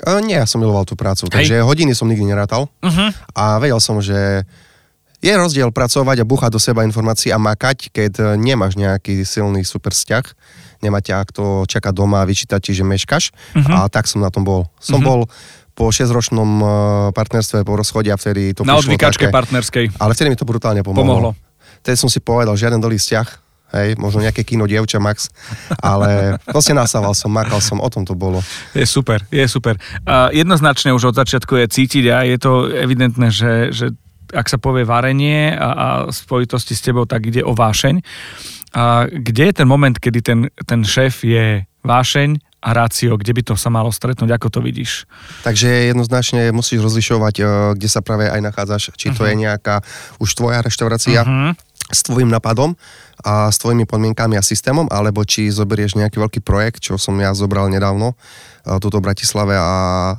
A 0.05 0.21
nie, 0.21 0.37
ja 0.37 0.45
som 0.45 0.61
miloval 0.61 0.85
tú 0.85 0.93
prácu, 0.93 1.25
Hej. 1.33 1.33
takže 1.33 1.64
hodiny 1.64 1.97
som 1.97 2.05
nikdy 2.05 2.28
nerátal 2.28 2.69
uh-huh. 2.85 3.09
a 3.33 3.57
vedel 3.57 3.81
som, 3.81 3.97
že 4.05 4.45
je 5.25 5.33
rozdiel 5.33 5.73
pracovať 5.73 6.21
a 6.21 6.28
búchať 6.28 6.52
do 6.52 6.61
seba 6.61 6.85
informácií 6.85 7.33
a 7.33 7.40
makať, 7.40 7.88
keď 7.88 8.37
nemáš 8.37 8.76
nejaký 8.76 9.25
silný 9.25 9.64
super 9.64 9.97
vzťah, 9.97 10.25
nemá 10.85 11.00
ťa 11.00 11.25
kto 11.33 11.64
čaká 11.64 11.97
doma 11.97 12.21
a 12.21 12.28
vyčítať 12.28 12.61
ti, 12.61 12.73
že 12.76 12.85
meškaš 12.85 13.33
uh-huh. 13.33 13.73
a 13.73 13.88
tak 13.88 14.05
som 14.05 14.21
na 14.21 14.28
tom 14.28 14.45
bol. 14.45 14.69
Som 14.76 15.00
uh-huh. 15.00 15.25
bol 15.25 15.33
po 15.76 15.92
6-ročnom 15.92 16.50
e, 16.59 16.66
partnerstve 17.12 17.61
po 17.61 17.76
rozchode 17.76 18.09
a 18.09 18.16
vtedy 18.16 18.56
to 18.56 18.64
Na 18.64 18.80
odvykačke 18.80 19.28
partnerskej. 19.28 20.00
Ale 20.00 20.16
vtedy 20.16 20.33
mi 20.33 20.38
to 20.40 20.49
brutálne 20.49 20.80
pomohlo. 20.80 21.04
pomohlo. 21.04 21.30
Vtedy 21.85 21.97
som 22.00 22.09
si 22.09 22.25
povedal, 22.25 22.56
žiaden 22.56 22.80
dolý 22.80 22.97
vzťah, 22.97 23.28
hej, 23.76 23.88
možno 24.00 24.25
nejaké 24.25 24.40
kino 24.42 24.64
dievča 24.64 24.97
Max, 24.97 25.28
ale 25.85 26.35
proste 26.54 26.73
nasával 26.73 27.12
som, 27.12 27.28
makal 27.28 27.61
som, 27.61 27.76
o 27.78 27.88
tom 27.92 28.09
to 28.09 28.16
bolo. 28.16 28.40
Je 28.73 28.88
super, 28.88 29.28
je 29.28 29.45
super. 29.45 29.76
Uh, 30.09 30.33
jednoznačne 30.33 30.97
už 30.97 31.12
od 31.12 31.14
začiatku 31.21 31.61
je 31.61 31.66
cítiť 31.68 32.04
a 32.09 32.25
je 32.25 32.40
to 32.40 32.73
evidentné, 32.73 33.28
že, 33.28 33.52
že 33.71 33.87
ak 34.33 34.49
sa 34.49 34.59
povie 34.59 34.83
varenie 34.83 35.54
a, 35.54 35.68
a 35.71 35.87
spojitosti 36.11 36.75
s 36.75 36.83
tebou, 36.83 37.06
tak 37.06 37.28
ide 37.30 37.45
o 37.45 37.54
vášeň. 37.54 38.02
A 38.75 39.06
kde 39.06 39.52
je 39.52 39.54
ten 39.62 39.68
moment, 39.68 39.95
kedy 39.95 40.18
ten, 40.25 40.38
ten 40.66 40.83
šéf 40.83 41.23
je 41.23 41.62
vášeň 41.87 42.31
a 42.66 42.75
rácio, 42.75 43.14
kde 43.14 43.31
by 43.31 43.43
to 43.47 43.55
sa 43.55 43.71
malo 43.71 43.95
stretnúť, 43.95 44.35
ako 44.35 44.59
to 44.59 44.61
vidíš? 44.64 45.07
Takže 45.47 45.95
jednoznačne 45.95 46.50
musíš 46.50 46.83
rozlišovať, 46.83 47.35
e, 47.38 47.45
kde 47.78 47.88
sa 47.88 48.02
práve 48.02 48.26
aj 48.26 48.43
nachádzaš, 48.43 48.90
či 48.99 49.14
to 49.14 49.23
uh-huh. 49.23 49.31
je 49.31 49.43
nejaká 49.47 49.87
už 50.19 50.35
tvoja 50.35 50.66
reštaurácia 50.66 51.23
uh-huh. 51.23 51.55
S 51.90 52.02
tvojim 52.02 52.26
napadom 52.26 52.75
a 53.23 53.50
s 53.50 53.59
tvojimi 53.62 53.87
podmienkami 53.87 54.38
a 54.38 54.43
systémom, 54.45 54.90
alebo 54.90 55.23
či 55.23 55.50
zoberieš 55.50 55.99
nejaký 55.99 56.19
veľký 56.19 56.40
projekt, 56.43 56.83
čo 56.83 56.99
som 56.99 57.14
ja 57.19 57.33
zobral 57.33 57.71
nedávno, 57.71 58.12
e, 58.12 58.14
túto 58.83 58.99
v 58.99 59.07
Bratislave 59.07 59.55
a 59.57 59.71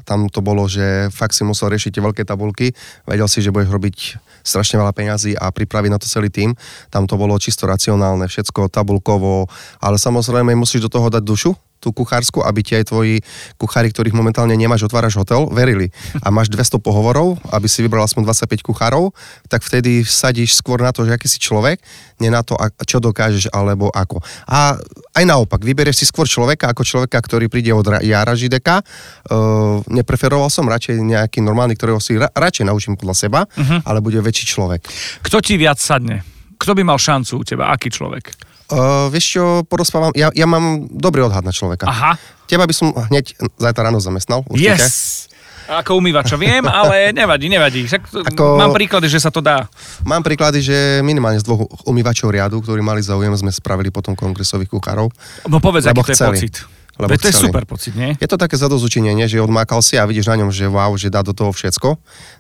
tam 0.08 0.32
to 0.32 0.40
bolo, 0.40 0.66
že 0.66 1.12
fakt 1.12 1.36
si 1.36 1.44
musel 1.44 1.72
riešiť 1.72 2.00
tie 2.00 2.04
veľké 2.04 2.24
tabulky, 2.24 2.72
vedel 3.04 3.28
si, 3.28 3.44
že 3.44 3.54
budeš 3.54 3.72
robiť 3.72 3.98
strašne 4.44 4.80
veľa 4.80 4.96
peňazí 4.96 5.36
a 5.36 5.52
pripraviť 5.52 5.92
na 5.92 6.00
to 6.00 6.08
celý 6.08 6.32
tým. 6.32 6.56
Tam 6.88 7.04
to 7.04 7.20
bolo 7.20 7.36
čisto 7.36 7.68
racionálne, 7.68 8.28
všetko 8.32 8.72
tabulkovo, 8.72 9.52
ale 9.84 10.00
samozrejme 10.00 10.56
musíš 10.56 10.88
do 10.88 10.92
toho 10.92 11.12
dať 11.12 11.24
dušu, 11.24 11.52
tú 11.78 11.94
kuchársku, 11.94 12.42
aby 12.44 12.60
ti 12.66 12.74
aj 12.76 12.90
tvoji 12.90 13.22
kuchári, 13.56 13.94
ktorých 13.94 14.16
momentálne 14.16 14.54
nemáš, 14.58 14.86
otváraš 14.86 15.18
hotel, 15.18 15.50
verili. 15.50 15.94
A 16.26 16.34
máš 16.34 16.50
200 16.50 16.82
pohovorov, 16.82 17.38
aby 17.54 17.66
si 17.70 17.86
vybral 17.86 18.06
aspoň 18.06 18.30
25 18.34 18.66
kuchárov, 18.66 19.14
tak 19.48 19.62
vtedy 19.64 20.04
sadíš 20.04 20.58
skôr 20.58 20.82
na 20.82 20.92
to, 20.92 21.06
že 21.06 21.14
aký 21.14 21.30
si 21.30 21.38
človek, 21.38 21.80
nie 22.18 22.34
na 22.34 22.42
to, 22.42 22.58
čo 22.84 22.98
dokážeš 22.98 23.54
alebo 23.54 23.94
ako. 23.94 24.22
A 24.50 24.76
aj 25.14 25.24
naopak, 25.26 25.62
vyberieš 25.62 26.02
si 26.02 26.06
skôr 26.06 26.26
človeka 26.26 26.70
ako 26.74 26.82
človeka, 26.86 27.18
ktorý 27.22 27.50
príde 27.50 27.74
od 27.74 27.86
Jara 28.02 28.34
Žideka. 28.34 28.82
Uh, 29.30 29.82
nepreferoval 29.90 30.50
som 30.50 30.66
radšej 30.70 31.02
nejaký 31.02 31.40
normálny, 31.42 31.78
ktorého 31.78 32.02
si 32.02 32.18
ra- 32.18 32.34
radšej 32.34 32.66
naučím 32.70 32.94
podľa 32.98 33.16
seba, 33.18 33.40
uh-huh. 33.46 33.86
ale 33.86 34.02
bude 34.02 34.18
väčší 34.22 34.46
človek. 34.58 34.86
Kto 35.26 35.42
ti 35.42 35.58
viac 35.58 35.78
sadne? 35.78 36.22
Kto 36.58 36.74
by 36.74 36.82
mal 36.82 36.98
šancu 36.98 37.38
u 37.38 37.44
teba? 37.46 37.70
Aký 37.70 37.94
človek? 37.94 38.34
Uh, 38.68 39.08
vieš 39.08 39.40
čo, 39.40 39.44
porozprávam, 39.64 40.12
ja, 40.12 40.28
ja 40.36 40.44
mám 40.44 40.92
dobrý 40.92 41.24
odhad 41.24 41.48
na 41.48 41.56
človeka. 41.56 41.88
Aha. 41.88 42.20
Teba 42.52 42.68
by 42.68 42.74
som 42.76 42.92
hneď 42.92 43.36
zajtra 43.56 43.88
ráno 43.88 44.04
zamestnal, 44.04 44.44
určite. 44.48 44.76
Yes! 44.76 45.28
Ako 45.68 46.00
umývača 46.00 46.40
viem, 46.40 46.64
ale 46.80 47.12
nevadí, 47.12 47.52
nevadí. 47.52 47.84
Však 47.84 48.32
Ako... 48.34 48.56
Mám 48.56 48.72
príklady, 48.72 49.12
že 49.12 49.20
sa 49.20 49.32
to 49.32 49.44
dá. 49.44 49.68
Mám 50.08 50.24
príklady, 50.24 50.64
že 50.64 50.78
minimálne 51.04 51.40
z 51.40 51.48
dvoch 51.48 51.68
umývačov 51.84 52.32
riadu, 52.32 52.64
ktorí 52.64 52.80
mali 52.80 53.04
záujem, 53.04 53.36
sme 53.36 53.52
spravili 53.52 53.92
potom 53.92 54.16
kongresových 54.16 54.72
kuchárov. 54.72 55.12
No 55.48 55.60
povedz, 55.60 55.92
aký 55.92 56.04
to 56.08 56.12
je 56.12 56.20
pocit. 56.24 56.56
Lebo 56.98 57.14
to 57.14 57.30
je 57.30 57.36
super 57.38 57.62
pocit, 57.70 57.94
nie? 57.94 58.18
Je 58.18 58.26
to 58.26 58.42
také 58.42 58.58
zadozučinenie, 58.58 59.30
že 59.30 59.38
odmákal 59.38 59.86
si 59.86 60.02
a 60.02 60.10
vidíš 60.10 60.34
na 60.34 60.36
ňom, 60.42 60.50
že 60.50 60.66
wow, 60.66 60.90
že 60.98 61.14
dá 61.14 61.22
do 61.22 61.30
toho 61.30 61.54
všetko. 61.54 61.94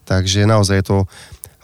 Takže 0.10 0.50
naozaj 0.50 0.81
je 0.81 0.86
to 0.86 0.98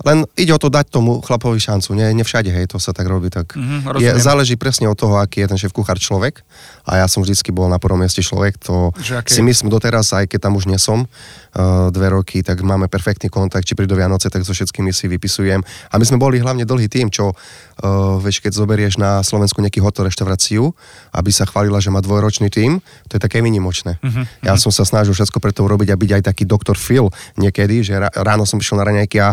len 0.01 0.25
ide 0.33 0.49
o 0.49 0.57
to 0.57 0.73
dať 0.73 0.89
tomu 0.89 1.21
chlapovi 1.21 1.61
šancu. 1.61 1.93
Nie, 1.93 2.09
nie 2.17 2.25
všade, 2.25 2.49
hej, 2.49 2.65
to 2.65 2.81
sa 2.81 2.97
tak 2.97 3.05
robí. 3.05 3.29
Tak 3.29 3.53
mm-hmm, 3.53 4.01
je, 4.01 4.09
záleží 4.17 4.57
presne 4.57 4.89
od 4.89 4.97
toho, 4.97 5.21
aký 5.21 5.45
je 5.45 5.53
ten 5.53 5.59
šéf 5.61 5.69
kuchár 5.69 6.01
človek. 6.01 6.41
A 6.89 6.99
ja 6.99 7.05
som 7.05 7.21
vždycky 7.21 7.53
bol 7.53 7.69
na 7.69 7.77
prvom 7.77 8.01
mieste 8.01 8.25
človek. 8.25 8.57
To 8.65 8.89
si 9.29 9.45
myslím 9.45 9.69
doteraz, 9.69 10.09
aj 10.17 10.33
keď 10.33 10.49
tam 10.49 10.57
už 10.57 10.65
nesom 10.65 11.05
uh, 11.05 11.93
dve 11.93 12.09
roky, 12.09 12.41
tak 12.41 12.65
máme 12.65 12.89
perfektný 12.89 13.29
kontakt. 13.29 13.69
Či 13.69 13.77
prídu 13.77 13.93
Vianoce, 13.93 14.33
tak 14.33 14.41
so 14.41 14.51
všetkými 14.51 14.89
si 14.89 15.05
vypisujem. 15.05 15.61
A 15.61 15.93
my 16.01 16.03
sme 16.03 16.17
boli 16.17 16.41
hlavne 16.41 16.65
dlhý 16.65 16.89
tým, 16.89 17.13
čo 17.13 17.31
uh, 17.31 18.17
vieš, 18.17 18.41
keď 18.41 18.51
zoberieš 18.57 18.97
na 18.97 19.21
Slovensku 19.21 19.61
nejaký 19.61 19.77
hotel 19.77 20.09
reštauráciu, 20.09 20.73
aby 21.13 21.29
sa 21.29 21.45
chválila, 21.45 21.77
že 21.77 21.93
má 21.93 22.01
dvojročný 22.01 22.49
tým, 22.49 22.81
to 23.07 23.15
je 23.15 23.21
také 23.21 23.45
minimočné. 23.45 24.01
Mm-hmm. 24.01 24.49
Ja 24.49 24.57
som 24.57 24.73
sa 24.73 24.83
snažil 24.83 25.13
všetko 25.13 25.37
pre 25.37 25.53
to 25.53 25.63
urobiť 25.63 25.93
a 25.93 25.99
byť 26.01 26.11
aj 26.17 26.23
taký 26.33 26.43
doktor 26.49 26.75
Phil 26.75 27.13
niekedy, 27.37 27.85
že 27.85 27.93
ráno 28.17 28.49
som 28.49 28.57
prišiel 28.57 28.81
na 28.81 28.89
raňajky 28.89 29.17
a 29.21 29.31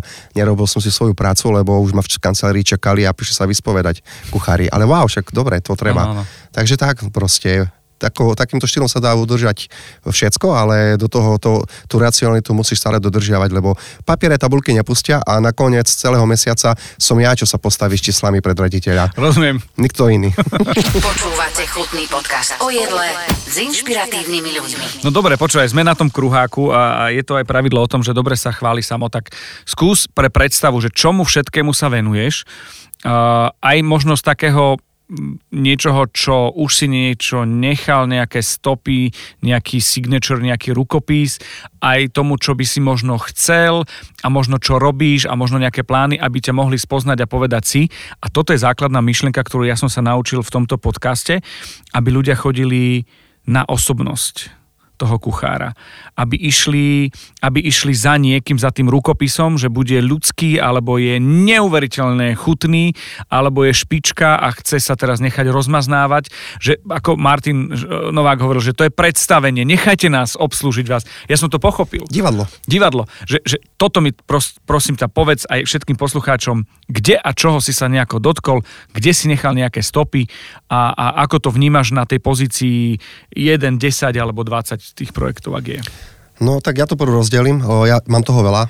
nerobil 0.50 0.66
som 0.66 0.82
si 0.82 0.90
svoju 0.90 1.14
prácu, 1.14 1.54
lebo 1.54 1.78
už 1.78 1.94
ma 1.94 2.02
v 2.02 2.10
kancelárii 2.10 2.66
čakali 2.66 3.06
a 3.06 3.14
prišli 3.14 3.38
sa 3.38 3.46
vyspovedať 3.46 4.02
kuchári. 4.34 4.66
Ale 4.66 4.82
wow, 4.82 5.06
však 5.06 5.30
dobre, 5.30 5.62
to 5.62 5.78
treba. 5.78 6.02
No, 6.10 6.12
no, 6.18 6.26
no. 6.26 6.50
Takže 6.50 6.74
tak 6.74 7.06
proste 7.14 7.70
tako, 8.00 8.32
takýmto 8.32 8.64
štýlom 8.64 8.88
sa 8.88 9.04
dá 9.04 9.12
udržať 9.12 9.68
všetko, 10.08 10.48
ale 10.56 10.96
do 10.96 11.06
toho 11.12 11.36
to, 11.36 11.68
tú 11.84 12.00
racionalitu 12.00 12.56
musíš 12.56 12.80
stále 12.80 12.96
dodržiavať, 12.96 13.50
lebo 13.52 13.76
papiere 14.08 14.40
tabulky 14.40 14.72
nepustia 14.72 15.20
a 15.20 15.36
nakoniec 15.44 15.84
celého 15.84 16.24
mesiaca 16.24 16.72
som 16.96 17.20
ja, 17.20 17.36
čo 17.36 17.44
sa 17.44 17.60
postaví 17.60 18.00
s 18.00 18.08
číslami 18.08 18.40
pred 18.40 18.56
rediteľa. 18.56 19.12
Rozumiem. 19.20 19.60
Nikto 19.76 20.08
iný. 20.08 20.32
Počúvate 21.10 21.68
chutný 21.68 22.08
podcast 22.08 22.56
o 22.64 22.72
jedle 22.72 23.12
s 23.44 23.60
inšpiratívnymi 23.60 24.50
ľuďmi. 24.56 24.86
No 25.04 25.12
dobre, 25.12 25.36
počúvaj, 25.36 25.68
sme 25.68 25.84
na 25.84 25.92
tom 25.92 26.08
kruháku 26.08 26.72
a 26.72 27.12
je 27.12 27.20
to 27.20 27.36
aj 27.36 27.44
pravidlo 27.44 27.84
o 27.84 27.90
tom, 27.90 28.00
že 28.00 28.16
dobre 28.16 28.38
sa 28.38 28.54
chváli 28.54 28.80
samo, 28.80 29.12
tak 29.12 29.34
skús 29.68 30.08
pre 30.08 30.32
predstavu, 30.32 30.78
že 30.80 30.94
čomu 30.94 31.26
všetkému 31.26 31.74
sa 31.74 31.90
venuješ, 31.90 32.46
uh, 33.04 33.50
aj 33.60 33.76
možnosť 33.82 34.22
takého 34.22 34.78
niečoho, 35.50 36.06
čo 36.14 36.54
už 36.54 36.70
si 36.70 36.86
niečo 36.86 37.42
nechal, 37.42 38.06
nejaké 38.06 38.38
stopy, 38.40 39.10
nejaký 39.42 39.82
signature, 39.82 40.38
nejaký 40.38 40.70
rukopis, 40.70 41.42
aj 41.82 42.14
tomu, 42.14 42.38
čo 42.38 42.54
by 42.54 42.64
si 42.64 42.78
možno 42.78 43.18
chcel 43.30 43.82
a 44.22 44.26
možno 44.30 44.62
čo 44.62 44.78
robíš 44.78 45.26
a 45.26 45.34
možno 45.34 45.58
nejaké 45.58 45.82
plány, 45.82 46.20
aby 46.20 46.38
ťa 46.38 46.54
mohli 46.54 46.78
spoznať 46.78 47.26
a 47.26 47.30
povedať 47.30 47.64
si. 47.66 47.82
A 48.22 48.30
toto 48.30 48.54
je 48.54 48.62
základná 48.62 49.02
myšlienka, 49.02 49.42
ktorú 49.42 49.66
ja 49.66 49.74
som 49.74 49.90
sa 49.90 50.04
naučil 50.04 50.46
v 50.46 50.52
tomto 50.54 50.78
podcaste, 50.78 51.42
aby 51.90 52.08
ľudia 52.14 52.38
chodili 52.38 53.08
na 53.48 53.66
osobnosť 53.66 54.59
toho 55.00 55.16
kuchára. 55.16 55.72
Aby 56.12 56.36
išli, 56.36 57.08
aby 57.40 57.64
išli 57.64 57.96
za 57.96 58.20
niekým, 58.20 58.60
za 58.60 58.68
tým 58.68 58.92
rukopisom, 58.92 59.56
že 59.56 59.72
bude 59.72 59.96
ľudský, 60.04 60.60
alebo 60.60 61.00
je 61.00 61.16
neuveriteľne 61.16 62.36
chutný, 62.36 62.92
alebo 63.32 63.64
je 63.64 63.72
špička 63.72 64.36
a 64.36 64.52
chce 64.52 64.76
sa 64.84 65.00
teraz 65.00 65.24
nechať 65.24 65.48
rozmaznávať. 65.48 66.28
Že 66.60 66.84
ako 66.84 67.16
Martin 67.16 67.72
Novák 68.12 68.44
hovoril, 68.44 68.60
že 68.60 68.76
to 68.76 68.84
je 68.84 68.92
predstavenie, 68.92 69.64
nechajte 69.64 70.12
nás 70.12 70.36
obslúžiť 70.36 70.86
vás. 70.92 71.08
Ja 71.24 71.40
som 71.40 71.48
to 71.48 71.56
pochopil. 71.56 72.04
Divadlo. 72.12 72.44
Divadlo. 72.68 73.08
Že, 73.24 73.38
že 73.48 73.56
toto 73.80 74.04
mi 74.04 74.12
pros, 74.12 74.60
prosím 74.68 75.00
ťa 75.00 75.08
povedz 75.08 75.48
aj 75.48 75.64
všetkým 75.64 75.96
poslucháčom, 75.96 76.68
kde 76.92 77.16
a 77.16 77.30
čoho 77.32 77.64
si 77.64 77.72
sa 77.72 77.88
nejako 77.88 78.20
dotkol, 78.20 78.60
kde 78.92 79.12
si 79.16 79.30
nechal 79.30 79.56
nejaké 79.56 79.80
stopy 79.80 80.28
a, 80.68 80.92
a 80.92 81.06
ako 81.24 81.48
to 81.48 81.50
vnímaš 81.54 81.96
na 81.96 82.04
tej 82.04 82.20
pozícii 82.20 82.98
1, 83.32 83.78
10 83.78 84.12
alebo 84.18 84.42
20 84.42 84.89
tých 84.96 85.10
projektov, 85.14 85.56
ak 85.56 85.66
je? 85.66 85.80
No 86.40 86.58
tak 86.64 86.80
ja 86.80 86.88
to 86.88 86.96
prvú 86.96 87.20
rozdelím, 87.20 87.60
ja 87.84 88.00
mám 88.08 88.24
toho 88.24 88.40
veľa. 88.40 88.64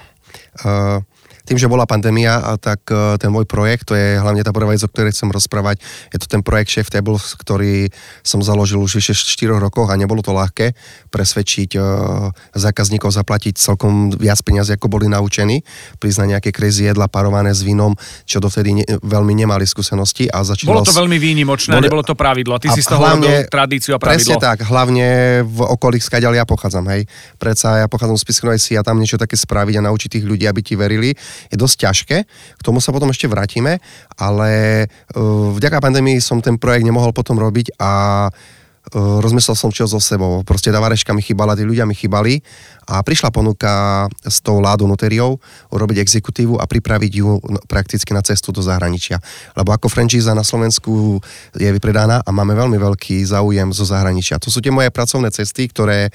Tým, 1.50 1.58
že 1.58 1.66
bola 1.66 1.82
pandémia, 1.82 2.38
tak 2.62 2.86
e, 2.94 3.18
ten 3.18 3.26
môj 3.26 3.42
projekt, 3.42 3.90
to 3.90 3.98
je 3.98 4.22
hlavne 4.22 4.46
tá 4.46 4.54
prvá 4.54 4.70
vec, 4.70 4.78
o 4.86 4.86
ktorej 4.86 5.10
chcem 5.10 5.34
rozprávať, 5.34 5.82
je 6.14 6.22
to 6.22 6.30
ten 6.30 6.46
projekt 6.46 6.70
Chef 6.70 6.86
Tables, 6.86 7.34
ktorý 7.42 7.90
som 8.22 8.38
založil 8.38 8.78
už 8.78 9.02
vyše 9.02 9.18
4 9.18 9.58
rokoch 9.58 9.90
a 9.90 9.98
nebolo 9.98 10.22
to 10.22 10.30
ľahké 10.30 10.78
presvedčiť 11.10 11.74
uh, 11.74 12.30
zákazníkov 12.54 13.10
zaplatiť 13.10 13.58
celkom 13.58 14.14
viac 14.14 14.38
peniazy, 14.46 14.78
ako 14.78 14.86
boli 14.94 15.10
naučení, 15.10 15.66
prísť 15.98 16.18
na 16.22 16.38
nejaké 16.38 16.54
crazy 16.54 16.86
jedla 16.86 17.10
parované 17.10 17.50
s 17.50 17.66
vínom, 17.66 17.98
čo 18.30 18.38
dovtedy 18.38 18.70
ne, 18.70 18.84
veľmi 18.86 19.34
nemali 19.34 19.66
skúsenosti. 19.66 20.30
A 20.30 20.46
začalo 20.46 20.78
bolo 20.78 20.86
to 20.86 20.94
veľmi 20.94 21.18
výnimočné, 21.18 21.74
boli, 21.74 21.90
nebolo 21.90 22.06
to 22.06 22.14
pravidlo. 22.14 22.54
A 22.54 22.62
ty 22.62 22.70
a 22.70 22.78
si 22.78 22.86
z 22.86 22.94
toho 22.94 23.02
hlavne, 23.02 23.50
tradíciu 23.50 23.96
a 23.96 23.98
pravidlo. 23.98 24.38
Presne 24.38 24.38
tak, 24.38 24.62
hlavne 24.70 25.42
v 25.42 25.58
okolí, 25.66 25.98
skáďal 25.98 26.38
ja 26.38 26.46
pochádzam, 26.46 26.86
hej. 26.94 27.10
Predsa 27.42 27.82
ja 27.82 27.90
pochádzam 27.90 28.14
z 28.14 28.24
si 28.62 28.78
a 28.78 28.86
tam 28.86 29.02
niečo 29.02 29.18
také 29.18 29.34
spraviť 29.34 29.82
a 29.82 29.86
naučiť 29.90 30.08
tých 30.14 30.26
ľudí, 30.30 30.46
aby 30.46 30.62
ti 30.62 30.78
verili 30.78 31.10
je 31.48 31.57
dosť 31.57 31.76
ťažké. 31.88 32.16
K 32.59 32.62
tomu 32.62 32.85
sa 32.85 32.92
potom 32.92 33.09
ešte 33.09 33.31
vrátime, 33.31 33.81
ale 34.20 34.85
uh, 35.16 35.55
vďaka 35.57 35.81
pandémii 35.81 36.20
som 36.20 36.44
ten 36.44 36.61
projekt 36.61 36.85
nemohol 36.85 37.16
potom 37.16 37.40
robiť 37.40 37.81
a 37.81 37.92
uh, 38.29 39.18
rozmyslel 39.24 39.57
som 39.57 39.72
čo 39.72 39.88
so 39.88 40.03
sebou. 40.03 40.44
Proste 40.44 40.68
tá 40.68 40.83
vareška 40.83 41.14
mi 41.16 41.22
chýbala, 41.24 41.57
tí 41.57 41.64
ľudia 41.64 41.88
mi 41.88 41.96
chýbali 41.96 42.42
a 42.90 43.07
prišla 43.07 43.31
ponuka 43.31 44.07
s 44.26 44.42
tou 44.42 44.59
Ládou 44.59 44.90
Notériou 44.90 45.38
urobiť 45.70 46.03
exekutívu 46.03 46.59
a 46.59 46.66
pripraviť 46.66 47.12
ju 47.22 47.38
prakticky 47.70 48.11
na 48.11 48.18
cestu 48.18 48.50
do 48.50 48.59
zahraničia. 48.59 49.22
Lebo 49.55 49.70
ako 49.70 49.87
franchíza 49.87 50.35
na 50.35 50.42
Slovensku 50.42 51.22
je 51.55 51.70
vypredaná 51.70 52.18
a 52.18 52.31
máme 52.35 52.59
veľmi 52.59 52.74
veľký 52.83 53.22
záujem 53.22 53.70
zo 53.70 53.87
zahraničia. 53.87 54.42
To 54.42 54.50
sú 54.50 54.59
tie 54.59 54.74
moje 54.74 54.90
pracovné 54.90 55.31
cesty, 55.31 55.70
ktoré 55.70 56.11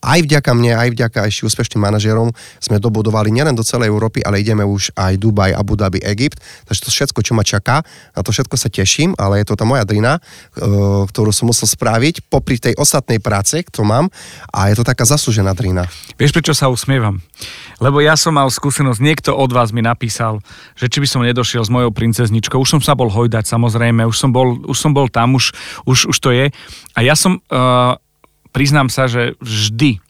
aj 0.00 0.18
vďaka 0.26 0.50
mne, 0.52 0.72
aj 0.76 0.88
vďaka 0.92 1.18
ešte 1.28 1.46
úspešným 1.48 1.82
manažerom 1.82 2.32
sme 2.60 2.80
dobudovali 2.80 3.32
nielen 3.32 3.56
do 3.56 3.64
celej 3.64 3.92
Európy, 3.92 4.24
ale 4.24 4.40
ideme 4.42 4.62
už 4.62 4.92
aj 4.96 5.16
Dubaj, 5.20 5.52
Abu 5.56 5.74
Dhabi, 5.76 6.00
Egypt. 6.04 6.40
Takže 6.68 6.80
to 6.86 6.90
všetko, 6.92 7.20
čo 7.24 7.32
ma 7.32 7.42
čaká, 7.46 7.82
na 8.16 8.20
to 8.20 8.30
všetko 8.32 8.56
sa 8.56 8.68
teším, 8.68 9.16
ale 9.16 9.42
je 9.42 9.46
to 9.48 9.54
tá 9.56 9.64
moja 9.64 9.84
drina, 9.86 10.18
e, 10.18 10.20
ktorú 11.08 11.30
som 11.32 11.48
musel 11.48 11.68
spraviť 11.68 12.28
popri 12.28 12.60
tej 12.60 12.74
ostatnej 12.76 13.18
práce, 13.22 13.60
ktorú 13.60 13.84
mám 13.86 14.06
a 14.52 14.72
je 14.72 14.78
to 14.78 14.84
taká 14.84 15.04
zaslúžená 15.06 15.52
drina. 15.52 15.88
Vieš, 16.16 16.32
prečo 16.36 16.52
sa 16.56 16.72
usmievam? 16.72 17.20
Lebo 17.76 18.00
ja 18.00 18.16
som 18.16 18.32
mal 18.32 18.48
skúsenosť, 18.48 19.00
niekto 19.04 19.30
od 19.36 19.52
vás 19.52 19.68
mi 19.70 19.84
napísal, 19.84 20.40
že 20.72 20.88
či 20.88 20.98
by 21.02 21.08
som 21.08 21.20
nedošiel 21.20 21.60
s 21.60 21.72
mojou 21.72 21.92
princezničkou. 21.92 22.56
Už 22.56 22.78
som 22.78 22.80
sa 22.80 22.96
bol 22.96 23.12
hojdať, 23.12 23.44
samozrejme, 23.44 24.08
už 24.08 24.16
som 24.16 24.32
bol, 24.32 24.56
už 24.64 24.78
som 24.78 24.96
bol 24.96 25.12
tam, 25.12 25.36
už, 25.36 25.52
už, 25.84 26.08
už 26.08 26.16
to 26.16 26.32
je. 26.32 26.48
A 26.96 26.98
ja 27.04 27.12
som, 27.12 27.36
uh, 27.52 28.00
priznám 28.56 28.88
sa, 28.88 29.04
že 29.04 29.36
vždy, 29.44 30.00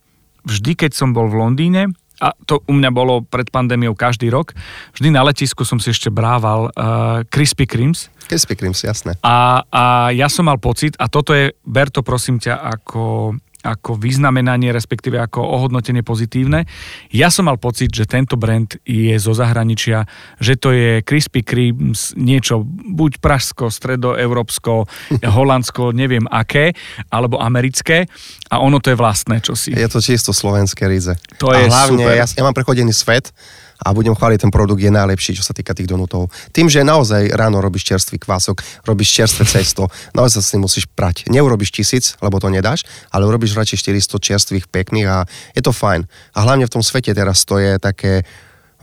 vždy, 0.46 0.72
keď 0.78 0.94
som 0.94 1.10
bol 1.10 1.26
v 1.26 1.42
Londýne 1.42 1.90
a 2.22 2.30
to 2.46 2.62
u 2.70 2.72
mňa 2.72 2.90
bolo 2.94 3.26
pred 3.26 3.50
pandémiou 3.50 3.98
každý 3.98 4.30
rok, 4.30 4.54
vždy 4.94 5.10
na 5.10 5.26
letisku 5.26 5.66
som 5.66 5.82
si 5.82 5.90
ešte 5.90 6.08
brával 6.08 6.70
uh, 6.70 7.26
Krispy 7.26 7.66
Kremes. 7.66 8.08
Krispy 8.30 8.54
Kremes, 8.54 8.80
jasné. 8.86 9.18
A, 9.20 9.66
a 9.68 9.82
ja 10.14 10.30
som 10.30 10.46
mal 10.46 10.62
pocit, 10.62 10.94
a 10.96 11.10
toto 11.10 11.34
je, 11.34 11.52
ber 11.66 11.90
to 11.90 12.06
prosím 12.06 12.38
ťa 12.38 12.56
ako 12.56 13.34
ako 13.66 13.98
vyznamenanie, 13.98 14.70
respektíve 14.70 15.18
ako 15.18 15.42
ohodnotenie 15.42 16.06
pozitívne. 16.06 16.64
Ja 17.10 17.28
som 17.34 17.50
mal 17.50 17.58
pocit, 17.58 17.90
že 17.90 18.06
tento 18.06 18.38
brand 18.38 18.78
je 18.86 19.18
zo 19.18 19.34
zahraničia, 19.34 20.06
že 20.38 20.54
to 20.54 20.70
je 20.70 21.02
Krispy 21.02 21.42
Kreme, 21.42 21.92
niečo 22.14 22.62
buď 22.66 23.18
pražsko, 23.18 23.68
stredoeurópsko, 23.74 24.86
holandsko, 25.36 25.90
neviem 25.90 26.24
aké, 26.30 26.78
alebo 27.10 27.42
americké 27.42 28.06
a 28.48 28.62
ono 28.62 28.78
to 28.78 28.94
je 28.94 28.96
vlastné 28.96 29.42
čosi. 29.42 29.74
Je 29.74 29.90
to 29.90 29.98
čisto 29.98 30.30
slovenské 30.30 30.86
ríze. 30.86 31.18
To 31.42 31.50
a 31.50 31.58
je 31.58 31.66
hlavne, 31.66 32.04
super. 32.06 32.14
Ja, 32.14 32.26
ja 32.30 32.42
mám 32.46 32.54
prechodený 32.54 32.94
svet 32.94 33.34
a 33.82 33.92
budem 33.92 34.14
chváliť 34.16 34.48
ten 34.48 34.52
produkt, 34.52 34.80
je 34.80 34.92
najlepší, 34.92 35.36
čo 35.36 35.44
sa 35.44 35.52
týka 35.52 35.76
tých 35.76 35.90
donutov. 35.90 36.32
Tým, 36.52 36.70
že 36.70 36.86
naozaj 36.86 37.32
ráno 37.34 37.60
robíš 37.60 37.88
čerstvý 37.88 38.16
kvások, 38.22 38.62
robíš 38.88 39.12
čerstvé 39.12 39.44
cesto, 39.44 39.88
naozaj 40.16 40.40
sa 40.40 40.42
s 40.42 40.52
tým 40.54 40.62
musíš 40.64 40.84
prať. 40.88 41.28
Neurobiš 41.28 41.70
tisíc, 41.72 42.16
lebo 42.24 42.40
to 42.40 42.48
nedáš, 42.48 42.84
ale 43.12 43.28
urobíš 43.28 43.56
radšej 43.56 43.96
400 43.96 44.16
čerstvých, 44.20 44.64
pekných 44.70 45.08
a 45.08 45.18
je 45.52 45.62
to 45.62 45.72
fajn. 45.72 46.08
A 46.36 46.38
hlavne 46.44 46.64
v 46.64 46.72
tom 46.72 46.82
svete 46.82 47.12
teraz 47.12 47.44
to 47.44 47.60
je 47.60 47.76
také 47.76 48.24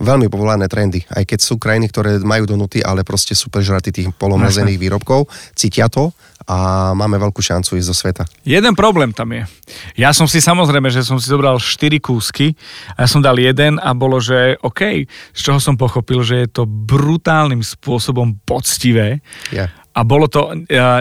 veľmi 0.00 0.26
populárne 0.26 0.66
trendy. 0.66 1.06
Aj 1.06 1.22
keď 1.22 1.38
sú 1.38 1.58
krajiny, 1.60 1.90
ktoré 1.90 2.18
majú 2.22 2.48
donuty, 2.48 2.82
ale 2.82 3.06
proste 3.06 3.36
sú 3.38 3.50
prežratí 3.50 3.94
tých 3.94 4.08
polomrazených 4.14 4.80
výrobkov, 4.84 5.30
cítia 5.54 5.86
to 5.86 6.10
a 6.44 6.92
máme 6.92 7.16
veľkú 7.16 7.40
šancu 7.40 7.80
ísť 7.80 7.88
do 7.88 7.96
sveta. 7.96 8.24
Jeden 8.44 8.76
problém 8.76 9.16
tam 9.16 9.32
je. 9.32 9.48
Ja 9.96 10.12
som 10.12 10.28
si 10.28 10.44
samozrejme, 10.44 10.92
že 10.92 11.00
som 11.00 11.16
si 11.16 11.32
zobral 11.32 11.56
4 11.56 11.96
kúsky 12.04 12.52
a 12.98 13.04
ja 13.04 13.08
som 13.08 13.24
dal 13.24 13.40
jeden 13.40 13.80
a 13.80 13.96
bolo, 13.96 14.20
že 14.20 14.60
OK, 14.60 15.08
z 15.08 15.40
čoho 15.40 15.56
som 15.56 15.80
pochopil, 15.80 16.20
že 16.20 16.44
je 16.44 16.48
to 16.52 16.68
brutálnym 16.68 17.64
spôsobom 17.64 18.36
poctivé. 18.44 19.24
Yeah. 19.48 19.72
A 19.94 20.02
bolo 20.02 20.26
to, 20.26 20.52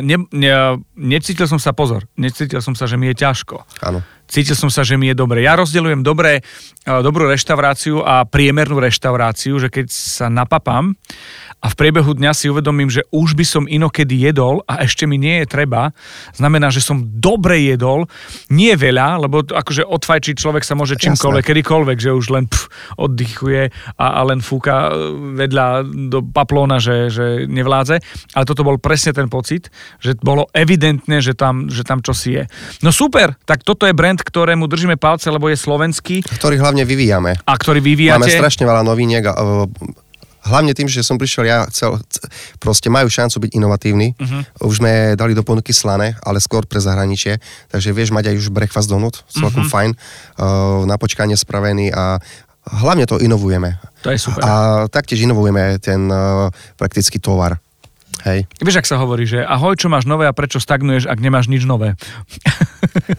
ne, 0.05 0.17
ne, 0.29 0.53
necítil 0.93 1.49
som 1.49 1.57
sa, 1.57 1.73
pozor, 1.73 2.05
necítil 2.13 2.61
som 2.61 2.77
sa, 2.77 2.85
že 2.85 2.93
mi 2.93 3.09
je 3.09 3.25
ťažko. 3.25 3.65
Áno. 3.81 4.05
Cítil 4.33 4.57
som 4.57 4.73
sa, 4.73 4.81
že 4.81 4.97
mi 4.97 5.13
je 5.13 5.15
dobre. 5.15 5.45
Ja 5.45 5.53
rozdeľujem 5.53 6.01
dobré, 6.01 6.41
eh, 6.41 6.99
dobrú 7.05 7.29
reštauráciu 7.29 8.01
a 8.01 8.25
priemernú 8.25 8.81
reštauráciu, 8.81 9.61
že 9.61 9.69
keď 9.69 9.93
sa 9.93 10.25
napapám 10.33 10.97
a 11.63 11.71
v 11.71 11.75
priebehu 11.79 12.11
dňa 12.11 12.35
si 12.35 12.51
uvedomím, 12.51 12.91
že 12.91 13.07
už 13.15 13.39
by 13.39 13.45
som 13.47 13.63
inokedy 13.63 14.19
jedol 14.19 14.59
a 14.67 14.83
ešte 14.83 15.07
mi 15.07 15.15
nie 15.15 15.39
je 15.41 15.47
treba, 15.47 15.95
znamená, 16.35 16.67
že 16.67 16.83
som 16.83 16.99
dobre 16.99 17.63
jedol, 17.63 18.11
nie 18.51 18.75
veľa, 18.75 19.23
lebo 19.23 19.47
akože 19.47 19.87
odfajčiť 19.87 20.35
človek 20.35 20.67
sa 20.67 20.75
môže 20.75 20.99
čímkoľvek, 20.99 21.43
kedykoľvek, 21.47 21.97
že 22.03 22.11
už 22.11 22.25
len 22.35 22.51
pf, 22.51 22.67
oddychuje 22.99 23.71
a, 23.95 24.05
a 24.19 24.21
len 24.27 24.43
fúka 24.43 24.91
eh, 24.91 25.15
vedľa 25.39 25.87
do 26.11 26.19
paplóna, 26.19 26.83
že, 26.83 27.07
že 27.07 27.47
nevládze. 27.47 28.03
Ale 28.35 28.43
toto 28.43 28.67
bol 28.67 28.75
presne 28.75 29.15
ten 29.15 29.31
pocit, 29.31 29.71
že 30.03 30.19
bolo 30.19 30.51
evidentné, 30.51 31.23
že 31.23 31.31
tam, 31.31 31.71
že 31.71 31.87
tam 31.87 32.03
čosi 32.03 32.29
je. 32.35 32.43
No 32.83 32.91
super, 32.91 33.39
tak 33.47 33.63
toto 33.63 33.87
je 33.87 33.95
brand, 33.95 34.19
ktorému 34.19 34.67
držíme 34.67 34.99
palce, 34.99 35.31
lebo 35.31 35.47
je 35.47 35.55
slovenský 35.55 36.27
Ktorý 36.27 36.59
hlavne 36.59 36.83
vyvíjame. 36.83 37.39
a 37.39 37.53
ktorý 37.55 37.79
vyvíjate. 37.79 38.19
Máme 38.19 38.35
strašne 38.35 38.67
veľa 38.67 38.83
noviniek 38.83 39.23
uh, 39.23 39.63
hlavne 40.43 40.75
tým, 40.75 40.91
že 40.91 41.03
som 41.03 41.15
prišiel 41.15 41.47
ja, 41.47 41.63
chcel, 41.71 41.99
c- 42.11 42.23
proste 42.59 42.91
majú 42.91 43.07
šancu 43.07 43.47
byť 43.47 43.51
inovatívni. 43.55 44.15
Uh-huh. 44.19 44.67
Už 44.67 44.83
sme 44.83 45.15
dali 45.15 45.31
do 45.31 45.43
ponuky 45.43 45.71
slané, 45.71 46.19
ale 46.23 46.43
skôr 46.43 46.67
pre 46.67 46.83
zahraničie, 46.83 47.39
takže 47.71 47.95
vieš 47.95 48.11
mať 48.11 48.31
aj 48.31 48.35
už 48.43 48.47
breakfast 48.51 48.91
donut, 48.91 49.23
celkom 49.31 49.63
uh-huh. 49.63 49.73
fajn, 49.73 49.91
uh, 49.95 50.83
na 50.83 50.99
počkanie 50.99 51.39
spravený 51.39 51.95
a 51.95 52.19
hlavne 52.83 53.07
to 53.07 53.19
inovujeme. 53.19 53.79
To 54.03 54.11
je 54.11 54.19
super. 54.19 54.43
A 54.43 54.51
taktiež 54.87 55.23
inovujeme 55.23 55.79
ten 55.79 56.07
uh, 56.11 56.51
praktický 56.75 57.19
tovar. 57.19 57.59
Hej. 58.23 58.47
Vieš, 58.63 58.79
ak 58.79 58.87
sa 58.87 58.95
hovorí, 59.03 59.27
že 59.27 59.43
ahoj, 59.43 59.75
čo 59.75 59.91
máš 59.91 60.07
nové 60.07 60.23
a 60.23 60.31
prečo 60.31 60.55
stagnuješ, 60.55 61.11
ak 61.11 61.19
nemáš 61.19 61.51
nič 61.51 61.67
nové. 61.67 61.99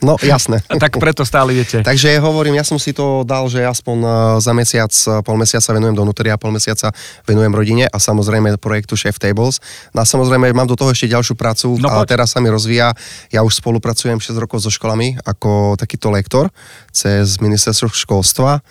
No 0.06 0.16
jasné. 0.20 0.60
A 0.68 0.76
tak 0.76 0.96
preto 0.98 1.24
stále 1.24 1.56
idete. 1.56 1.80
Takže 1.82 2.18
hovorím, 2.20 2.58
ja 2.60 2.64
som 2.66 2.76
si 2.76 2.92
to 2.92 3.22
dal, 3.24 3.48
že 3.48 3.64
aspoň 3.64 3.98
eh, 4.00 4.10
za 4.40 4.52
mesiac, 4.52 4.92
eh, 4.92 5.20
pol 5.24 5.36
mesiaca 5.36 5.70
venujem 5.74 5.96
do 5.96 6.04
Nutria, 6.04 6.40
pol 6.40 6.52
mesiaca 6.54 6.92
venujem 7.24 7.52
rodine 7.52 7.84
a 7.88 7.98
samozrejme 7.98 8.56
projektu 8.58 8.96
Chef 8.96 9.18
Tables. 9.18 9.58
No 9.92 10.02
a 10.02 10.04
samozrejme 10.06 10.52
mám 10.54 10.68
do 10.68 10.78
toho 10.78 10.94
ešte 10.94 11.10
ďalšiu 11.10 11.34
prácu 11.36 11.76
No 11.80 11.90
a 11.90 12.02
poď. 12.02 12.16
teraz 12.16 12.32
sa 12.32 12.38
mi 12.40 12.48
rozvíja. 12.48 12.94
Ja 13.28 13.42
už 13.42 13.60
spolupracujem 13.60 14.20
6 14.20 14.36
rokov 14.38 14.64
so 14.64 14.70
školami 14.70 15.18
ako 15.24 15.76
takýto 15.76 16.08
lektor 16.08 16.48
cez 16.94 17.42
ministerstvo 17.42 17.90
školstva 17.90 18.62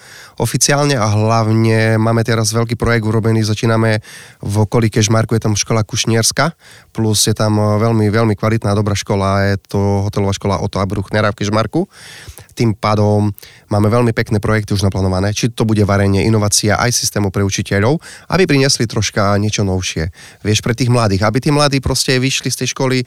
oficiálne 0.41 0.97
a 0.97 1.05
hlavne 1.05 2.01
máme 2.01 2.25
teraz 2.25 2.49
veľký 2.55 2.73
projekt 2.79 3.05
urobený, 3.05 3.45
začíname 3.45 4.01
v 4.41 4.55
okolí 4.65 4.89
Kežmarku, 4.89 5.37
je 5.37 5.43
tam 5.43 5.53
škola 5.53 5.85
Kušnierska, 5.85 6.57
plus 6.95 7.29
je 7.29 7.35
tam 7.37 7.57
eh, 7.59 7.65
veľmi, 7.83 8.09
veľmi 8.09 8.33
kvalitná, 8.37 8.73
dobrá 8.73 8.97
škola, 8.97 9.53
je 9.53 9.55
to 9.69 10.07
hotelová 10.07 10.33
škola 10.33 10.61
Otto 10.63 10.81
a 10.81 10.82
Bruchnera 10.85 11.31
v 11.31 11.35
Kežmarku. 11.35 11.87
Tým 12.53 12.77
pádom 12.77 13.33
máme 13.73 13.89
veľmi 13.89 14.13
pekné 14.13 14.37
projekty 14.37 14.77
už 14.77 14.85
naplánované, 14.85 15.33
či 15.33 15.49
to 15.49 15.65
bude 15.65 15.81
varenie, 15.83 16.23
inovácia 16.23 16.77
aj 16.77 16.93
systému 16.93 17.33
pre 17.33 17.41
učiteľov, 17.41 17.97
aby 18.29 18.45
priniesli 18.45 18.85
troška 18.85 19.35
niečo 19.41 19.65
novšie. 19.65 20.13
Vieš, 20.45 20.61
pre 20.61 20.77
tých 20.77 20.93
mladých, 20.93 21.25
aby 21.25 21.37
tí 21.41 21.49
mladí 21.49 21.81
proste 21.81 22.15
vyšli 22.21 22.53
z 22.53 22.57
tej 22.63 22.67
školy, 22.77 22.97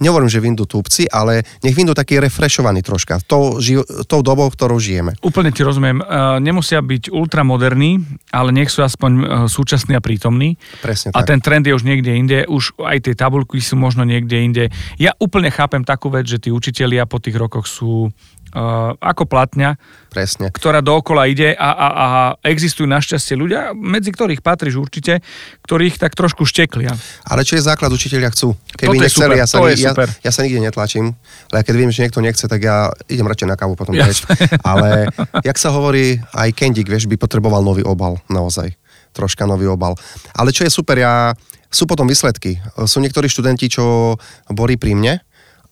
nehovorím, 0.00 0.32
že 0.32 0.40
vyndú 0.40 0.64
túpci, 0.64 1.04
ale 1.06 1.44
nech 1.60 1.76
vyndú 1.76 1.92
taký 1.92 2.18
refreshovaný 2.18 2.80
troška, 2.80 3.20
tou, 3.24 3.60
ži- 3.60 3.84
tou 4.08 4.24
dobou, 4.24 4.48
ktorou 4.48 4.80
žijeme. 4.80 5.14
Úplne 5.20 5.52
ti 5.52 5.60
rozumiem. 5.60 6.00
Uh, 6.00 6.40
nemusia 6.40 6.80
byť 6.80 7.12
ultramoderní, 7.12 8.00
ale 8.32 8.50
nech 8.50 8.72
sú 8.72 8.80
aspoň 8.80 9.12
uh, 9.14 9.24
súčasní 9.44 9.92
a 9.94 10.00
prítomní. 10.00 10.56
Presne 10.80 11.12
A 11.12 11.20
tak. 11.22 11.36
ten 11.36 11.38
trend 11.44 11.64
je 11.68 11.76
už 11.76 11.84
niekde 11.84 12.10
inde, 12.16 12.38
už 12.48 12.74
aj 12.80 13.04
tie 13.04 13.14
tabulky 13.14 13.60
sú 13.60 13.76
možno 13.76 14.02
niekde 14.08 14.40
inde. 14.40 14.64
Ja 14.96 15.12
úplne 15.20 15.52
chápem 15.52 15.84
takú 15.84 16.08
vec, 16.08 16.24
že 16.24 16.40
tí 16.40 16.48
učitelia 16.48 17.04
po 17.04 17.20
tých 17.20 17.36
rokoch 17.36 17.68
sú 17.68 18.08
uh, 18.54 18.94
ako 19.02 19.26
platňa, 19.26 19.76
Presne. 20.08 20.54
ktorá 20.54 20.78
dookola 20.78 21.26
ide 21.26 21.52
a, 21.52 21.70
a, 21.74 21.88
a 21.90 22.08
existujú 22.46 22.86
našťastie 22.86 23.34
ľudia, 23.34 23.74
medzi 23.74 24.14
ktorých 24.14 24.40
patríš 24.40 24.78
určite, 24.78 25.20
ktorých 25.66 25.98
tak 25.98 26.14
trošku 26.14 26.46
šteklia. 26.46 26.94
Ale 27.26 27.42
čo 27.42 27.58
je 27.58 27.66
základ, 27.66 27.90
učiteľia 27.90 28.30
chcú. 28.30 28.54
Toto 28.54 28.78
Keby 28.78 28.96
je 28.96 29.02
nechceli, 29.10 29.34
super, 29.34 29.38
ja, 29.38 29.46
sa, 29.46 29.58
ni- 29.60 29.82
ja, 29.82 29.92
ja 30.22 30.30
sa 30.30 30.40
nikde 30.46 30.60
netlačím, 30.62 31.18
ale 31.50 31.66
keď 31.66 31.74
viem, 31.74 31.90
že 31.90 32.06
niekto 32.06 32.22
nechce, 32.22 32.46
tak 32.46 32.60
ja 32.62 32.88
idem 33.10 33.26
radšej 33.26 33.48
na 33.50 33.58
kávu 33.58 33.74
potom 33.74 33.92
preč. 33.92 34.22
Jasné. 34.22 34.34
Ale 34.70 35.10
jak 35.42 35.58
sa 35.58 35.74
hovorí, 35.74 36.22
aj 36.32 36.54
Kendik, 36.54 36.86
vieš, 36.86 37.10
by 37.10 37.18
potreboval 37.18 37.60
nový 37.60 37.82
obal, 37.82 38.22
naozaj. 38.30 38.72
Troška 39.14 39.46
nový 39.46 39.66
obal. 39.70 39.94
Ale 40.34 40.50
čo 40.50 40.66
je 40.66 40.70
super, 40.70 40.98
ja, 40.98 41.34
sú 41.70 41.90
potom 41.90 42.06
výsledky. 42.06 42.58
Sú 42.86 43.02
niektorí 43.02 43.26
študenti, 43.26 43.66
čo 43.66 44.14
boli 44.50 44.78
pri 44.78 44.94
mne 44.94 45.14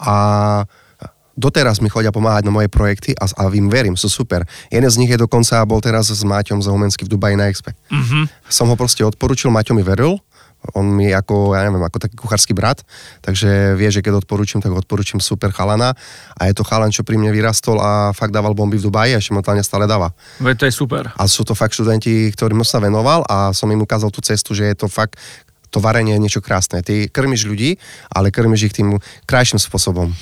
a 0.02 0.16
doteraz 1.36 1.80
mi 1.80 1.88
chodia 1.88 2.12
pomáhať 2.12 2.44
na 2.48 2.52
moje 2.52 2.68
projekty 2.68 3.16
a, 3.16 3.28
a 3.28 3.48
im 3.52 3.68
verím, 3.72 3.96
sú 3.96 4.08
super. 4.08 4.44
Jeden 4.68 4.88
z 4.88 4.98
nich 5.00 5.10
je 5.10 5.18
dokonca, 5.20 5.64
bol 5.64 5.80
teraz 5.80 6.12
s 6.12 6.22
Máťom 6.24 6.60
z 6.60 6.68
Humensky 6.68 7.08
v 7.08 7.12
Dubaji 7.12 7.36
na 7.36 7.48
Expe. 7.48 7.72
Mm-hmm. 7.88 8.50
Som 8.52 8.68
ho 8.68 8.76
proste 8.76 9.04
odporučil, 9.04 9.48
Maťo 9.48 9.72
mi 9.72 9.84
veril, 9.84 10.20
on 10.78 10.86
mi 10.94 11.10
ako, 11.10 11.58
ja 11.58 11.66
neviem, 11.66 11.82
ako 11.82 11.98
taký 11.98 12.14
kuchársky 12.14 12.54
brat, 12.54 12.86
takže 13.18 13.74
vie, 13.74 13.90
že 13.90 13.98
keď 13.98 14.22
odporúčim, 14.22 14.62
tak 14.62 14.70
odporúčim 14.70 15.18
super 15.18 15.50
chalana 15.50 15.98
a 16.38 16.46
je 16.46 16.54
to 16.54 16.62
chalan, 16.62 16.94
čo 16.94 17.02
pri 17.02 17.18
mne 17.18 17.34
vyrastol 17.34 17.82
a 17.82 18.14
fakt 18.14 18.30
dával 18.30 18.54
bomby 18.54 18.78
v 18.78 18.86
Dubaji 18.86 19.18
a 19.18 19.18
ešte 19.18 19.34
momentálne 19.34 19.66
stále 19.66 19.90
dáva. 19.90 20.14
Veď 20.38 20.62
to 20.62 20.64
je 20.70 20.74
super. 20.74 21.10
A 21.18 21.26
sú 21.26 21.42
to 21.42 21.58
fakt 21.58 21.74
študenti, 21.74 22.30
ktorým 22.30 22.62
sa 22.62 22.78
venoval 22.78 23.26
a 23.26 23.50
som 23.50 23.66
im 23.74 23.82
ukázal 23.82 24.14
tú 24.14 24.22
cestu, 24.22 24.54
že 24.54 24.70
je 24.70 24.76
to 24.78 24.86
fakt 24.86 25.18
to 25.72 25.80
varenie 25.80 26.20
je 26.20 26.22
niečo 26.22 26.44
krásne. 26.44 26.84
Ty 26.84 27.08
krmiš 27.08 27.48
ľudí, 27.48 27.80
ale 28.12 28.28
krmiš 28.28 28.68
ich 28.68 28.76
tým 28.76 29.00
krajším 29.24 29.56
spôsobom. 29.56 30.12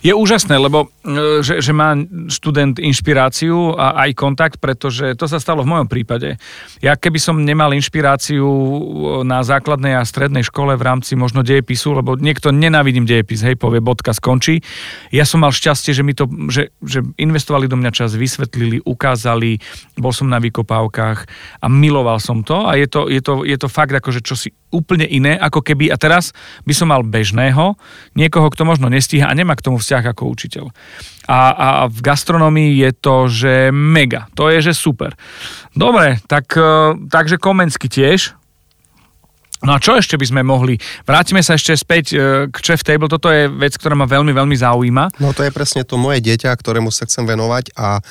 Je 0.00 0.16
úžasné, 0.16 0.56
lebo 0.56 0.88
e, 1.04 1.44
že, 1.44 1.60
že 1.60 1.76
má 1.76 1.92
študent 2.32 2.80
inšpiráciu 2.80 3.76
a 3.76 4.08
aj 4.08 4.10
kontakt, 4.16 4.56
pretože 4.56 5.12
to 5.20 5.28
sa 5.28 5.36
stalo 5.36 5.60
v 5.60 5.76
mojom 5.76 5.88
prípade. 5.92 6.40
Ja 6.80 6.96
keby 6.96 7.20
som 7.20 7.44
nemal 7.44 7.76
inšpiráciu 7.76 8.48
na 9.28 9.44
základnej 9.44 10.00
a 10.00 10.08
strednej 10.08 10.48
škole 10.48 10.80
v 10.80 10.82
rámci 10.82 11.12
možno 11.20 11.44
dejepisu, 11.44 12.00
lebo 12.00 12.16
niekto 12.16 12.48
nenávidím 12.48 13.04
dejepis, 13.04 13.44
hej, 13.44 13.60
povie 13.60 13.84
bodka, 13.84 14.16
skončí. 14.16 14.64
Ja 15.12 15.28
som 15.28 15.44
mal 15.44 15.52
šťastie, 15.52 15.92
že 15.92 16.00
mi 16.00 16.16
to, 16.16 16.24
že, 16.48 16.72
že 16.80 17.04
investovali 17.20 17.68
do 17.68 17.76
mňa 17.76 17.92
čas, 17.92 18.16
vysvetlili, 18.16 18.80
ukázali, 18.88 19.60
bol 20.00 20.16
som 20.16 20.32
na 20.32 20.40
vykopávkach 20.40 21.18
a 21.60 21.66
miloval 21.68 22.16
som 22.16 22.40
to 22.40 22.64
a 22.64 22.80
je 22.80 22.88
to, 22.88 23.12
je 23.12 23.20
to, 23.20 23.44
je 23.44 23.56
to 23.60 23.68
fakt 23.68 23.92
akože 23.92 24.24
čosi 24.24 24.54
úplne 24.74 25.06
iné, 25.06 25.38
ako 25.38 25.62
keby, 25.62 25.94
a 25.94 25.96
teraz 25.96 26.34
by 26.66 26.74
som 26.74 26.90
mal 26.90 27.06
bežného, 27.06 27.78
niekoho, 28.18 28.50
kto 28.50 28.66
možno 28.66 28.90
nestíha 28.90 29.30
a 29.30 29.36
nemá 29.38 29.54
k 29.54 29.70
tomu 29.70 29.78
vzťah 29.78 30.10
ako 30.10 30.26
učiteľ. 30.34 30.74
A, 31.30 31.40
a 31.54 31.68
v 31.86 31.98
gastronomii 32.02 32.82
je 32.82 32.90
to, 32.98 33.16
že 33.30 33.54
mega, 33.70 34.26
to 34.34 34.50
je, 34.50 34.60
že 34.60 34.74
super. 34.74 35.14
Dobre, 35.72 36.18
tak, 36.26 36.50
e, 36.58 36.98
takže 37.06 37.38
Komensky 37.38 37.86
tiež, 37.86 38.34
No 39.64 39.72
a 39.72 39.80
čo 39.80 39.96
ešte 39.96 40.20
by 40.20 40.26
sme 40.28 40.42
mohli? 40.44 40.76
Vrátime 41.08 41.40
sa 41.40 41.56
ešte 41.56 41.72
späť 41.72 42.04
e, 42.12 42.16
k 42.52 42.56
Chef 42.60 42.84
Table. 42.84 43.08
Toto 43.08 43.32
je 43.32 43.48
vec, 43.48 43.72
ktorá 43.80 43.96
ma 43.96 44.04
veľmi, 44.04 44.36
veľmi 44.36 44.52
zaujíma. 44.52 45.16
No 45.24 45.32
to 45.32 45.40
je 45.40 45.48
presne 45.48 45.88
to 45.88 45.96
moje 45.96 46.20
dieťa, 46.20 46.52
ktorému 46.52 46.92
sa 46.92 47.08
chcem 47.08 47.24
venovať 47.24 47.72
a 47.72 48.04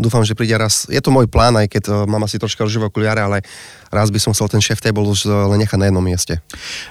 dúfam, 0.00 0.24
že 0.24 0.32
príde 0.32 0.56
raz, 0.56 0.88
je 0.88 1.00
to 1.04 1.12
môj 1.12 1.28
plán, 1.28 1.52
aj 1.56 1.68
keď 1.68 1.84
uh, 1.92 1.94
mám 2.08 2.24
asi 2.24 2.40
troška 2.40 2.64
živé 2.64 2.88
okuliare, 2.88 3.20
ale 3.20 3.44
raz 3.92 4.08
by 4.08 4.16
som 4.16 4.32
chcel 4.32 4.48
ten 4.48 4.64
chef 4.64 4.80
table 4.80 5.04
už 5.04 5.28
uh, 5.28 5.52
len 5.52 5.60
nechať 5.60 5.76
na 5.76 5.86
jednom 5.92 6.04
mieste. 6.04 6.40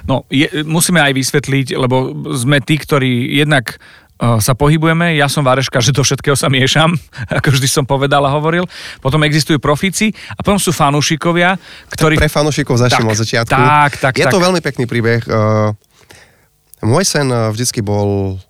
No, 0.05 0.29
je, 0.29 0.45
musíme 0.61 1.01
aj 1.01 1.13
vysvetliť, 1.17 1.73
lebo 1.73 2.13
sme 2.37 2.61
tí, 2.61 2.77
ktorí 2.77 3.41
jednak 3.41 3.81
uh, 4.21 4.37
sa 4.37 4.53
pohybujeme, 4.53 5.17
ja 5.17 5.25
som 5.25 5.41
Vareška, 5.41 5.81
že 5.81 5.97
do 5.97 6.05
všetkého 6.05 6.37
sa 6.37 6.45
miešam, 6.53 6.93
ako 7.41 7.57
vždy 7.57 7.67
som 7.67 7.85
povedal 7.89 8.21
a 8.21 8.29
hovoril. 8.29 8.69
Potom 9.01 9.25
existujú 9.25 9.57
profíci 9.57 10.13
a 10.37 10.45
potom 10.45 10.61
sú 10.61 10.69
fanúšikovia, 10.69 11.57
ktorí... 11.97 12.21
Tak 12.21 12.29
pre 12.29 12.33
fanúšikov 12.37 12.77
začnem 12.77 13.09
od 13.09 13.17
začiatku. 13.17 13.49
tak, 13.49 13.91
tak, 13.97 14.13
Je 14.21 14.29
tak. 14.29 14.33
to 14.33 14.37
veľmi 14.37 14.61
pekný 14.61 14.85
príbeh. 14.85 15.25
Môj 16.81 17.05
sen 17.05 17.29
vždycky 17.29 17.85
bol 17.85 18.41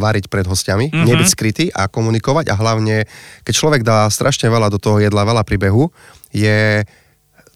variť 0.00 0.32
pred 0.32 0.48
hostiami, 0.48 0.88
Mhm. 0.88 0.94
mm-hmm. 0.96 1.06
nebyť 1.12 1.28
skrytý 1.28 1.64
a 1.70 1.86
komunikovať 1.86 2.48
a 2.50 2.56
hlavne, 2.56 3.04
keď 3.44 3.54
človek 3.54 3.82
dá 3.84 4.08
strašne 4.08 4.48
veľa 4.48 4.72
do 4.72 4.80
toho 4.80 4.98
jedla, 4.98 5.28
veľa 5.28 5.44
príbehu, 5.44 5.92
je 6.32 6.82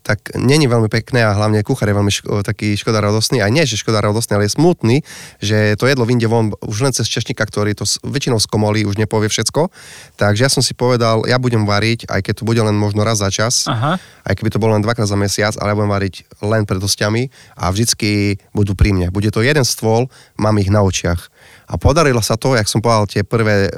tak 0.04 0.36
není 0.36 0.68
veľmi 0.68 0.92
pekné 0.92 1.24
a 1.24 1.32
hlavne 1.32 1.64
kuchár 1.64 1.88
je 1.88 1.96
veľmi 1.96 2.12
ško- 2.12 2.44
taký 2.44 2.76
škoda 2.76 3.00
radostný. 3.00 3.40
A 3.40 3.48
nie, 3.48 3.64
že 3.64 3.80
škoda 3.80 4.04
radostný, 4.04 4.36
ale 4.36 4.44
je 4.44 4.52
smutný, 4.52 4.96
že 5.40 5.80
to 5.80 5.88
jedlo 5.88 6.04
vyjde 6.04 6.28
von 6.28 6.52
už 6.60 6.84
len 6.84 6.92
cez 6.92 7.08
češníka, 7.08 7.40
ktorý 7.40 7.72
to 7.72 7.88
väčšinou 8.04 8.36
skomolí, 8.36 8.84
už 8.84 9.00
nepovie 9.00 9.32
všetko. 9.32 9.72
Takže 10.20 10.44
ja 10.44 10.50
som 10.52 10.60
si 10.60 10.76
povedal, 10.76 11.24
ja 11.24 11.40
budem 11.40 11.64
variť, 11.64 12.04
aj 12.12 12.20
keď 12.20 12.44
to 12.44 12.44
bude 12.44 12.60
len 12.60 12.76
možno 12.76 13.00
raz 13.00 13.24
za 13.24 13.32
čas, 13.32 13.64
Aha. 13.64 13.96
aj 14.28 14.34
keby 14.36 14.52
to 14.52 14.60
bolo 14.60 14.76
len 14.76 14.84
dvakrát 14.84 15.08
za 15.08 15.16
mesiac, 15.16 15.56
ale 15.56 15.72
ja 15.72 15.76
budem 15.80 15.96
variť 15.96 16.14
len 16.44 16.68
pred 16.68 16.84
hostiami 16.84 17.32
a 17.56 17.72
vždycky 17.72 18.36
budú 18.52 18.76
pri 18.76 18.92
mne. 18.92 19.08
Bude 19.08 19.32
to 19.32 19.40
jeden 19.40 19.64
stôl, 19.64 20.12
mám 20.36 20.60
ich 20.60 20.68
na 20.68 20.84
očiach. 20.84 21.32
A 21.64 21.80
podarilo 21.80 22.20
sa 22.20 22.36
to, 22.36 22.52
jak 22.52 22.68
som 22.68 22.84
povedal, 22.84 23.08
tie 23.08 23.24
prvé 23.24 23.72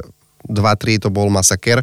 2-3 0.49 1.03
to 1.03 1.09
bol 1.13 1.29
masaker. 1.29 1.83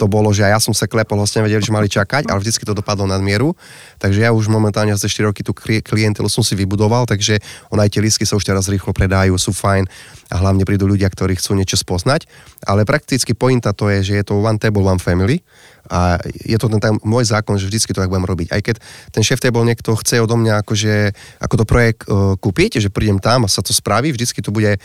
To 0.00 0.06
bolo, 0.10 0.32
že 0.34 0.44
ja 0.44 0.58
som 0.58 0.74
sa 0.74 0.88
klepol, 0.88 1.20
hostia 1.20 1.44
vedeli, 1.44 1.62
že 1.62 1.70
mali 1.70 1.86
čakať, 1.86 2.26
ale 2.28 2.42
vždycky 2.42 2.64
to 2.66 2.74
dopadlo 2.74 3.06
nad 3.06 3.22
mieru. 3.22 3.54
Takže 4.02 4.24
ja 4.24 4.30
už 4.34 4.48
momentálne 4.50 4.92
za 4.96 5.06
4 5.06 5.30
roky 5.30 5.46
tú 5.46 5.54
kli- 5.54 5.84
klientelu 5.84 6.26
som 6.26 6.42
si 6.42 6.58
vybudoval, 6.58 7.06
takže 7.06 7.38
on 7.70 7.78
aj 7.78 7.92
tie 7.92 8.02
lístky 8.02 8.24
sa 8.26 8.34
už 8.36 8.44
teraz 8.44 8.66
rýchlo 8.66 8.90
predajú, 8.90 9.36
sú 9.36 9.54
fajn 9.54 9.86
a 10.32 10.34
hlavne 10.40 10.64
prídu 10.66 10.88
ľudia, 10.88 11.06
ktorí 11.06 11.38
chcú 11.38 11.54
niečo 11.54 11.76
spoznať. 11.78 12.26
Ale 12.66 12.88
prakticky 12.88 13.36
pointa 13.36 13.70
to 13.76 13.92
je, 13.92 14.12
že 14.12 14.14
je 14.20 14.24
to 14.26 14.40
one 14.40 14.58
table, 14.58 14.84
one 14.84 15.00
family 15.00 15.44
a 15.90 16.18
je 16.26 16.54
to 16.58 16.70
ten 16.70 16.80
tam 16.82 16.94
môj 17.02 17.26
zákon, 17.30 17.58
že 17.58 17.66
vždycky 17.66 17.90
to 17.94 18.02
tak 18.02 18.10
budem 18.10 18.26
robiť. 18.26 18.48
Aj 18.54 18.60
keď 18.62 18.76
ten 19.10 19.22
chef 19.26 19.42
table 19.42 19.66
niekto 19.66 19.94
chce 19.98 20.22
odo 20.22 20.38
mňa 20.38 20.62
akože, 20.62 20.94
ako 21.42 21.54
to 21.58 21.64
projekt 21.66 22.00
uh, 22.06 22.38
kúpiť, 22.38 22.78
že 22.78 22.92
prídem 22.92 23.18
tam 23.18 23.46
a 23.46 23.48
sa 23.50 23.62
to 23.64 23.74
spraví, 23.74 24.14
vždycky 24.14 24.38
to 24.42 24.54
bude 24.54 24.78
uh, 24.78 24.80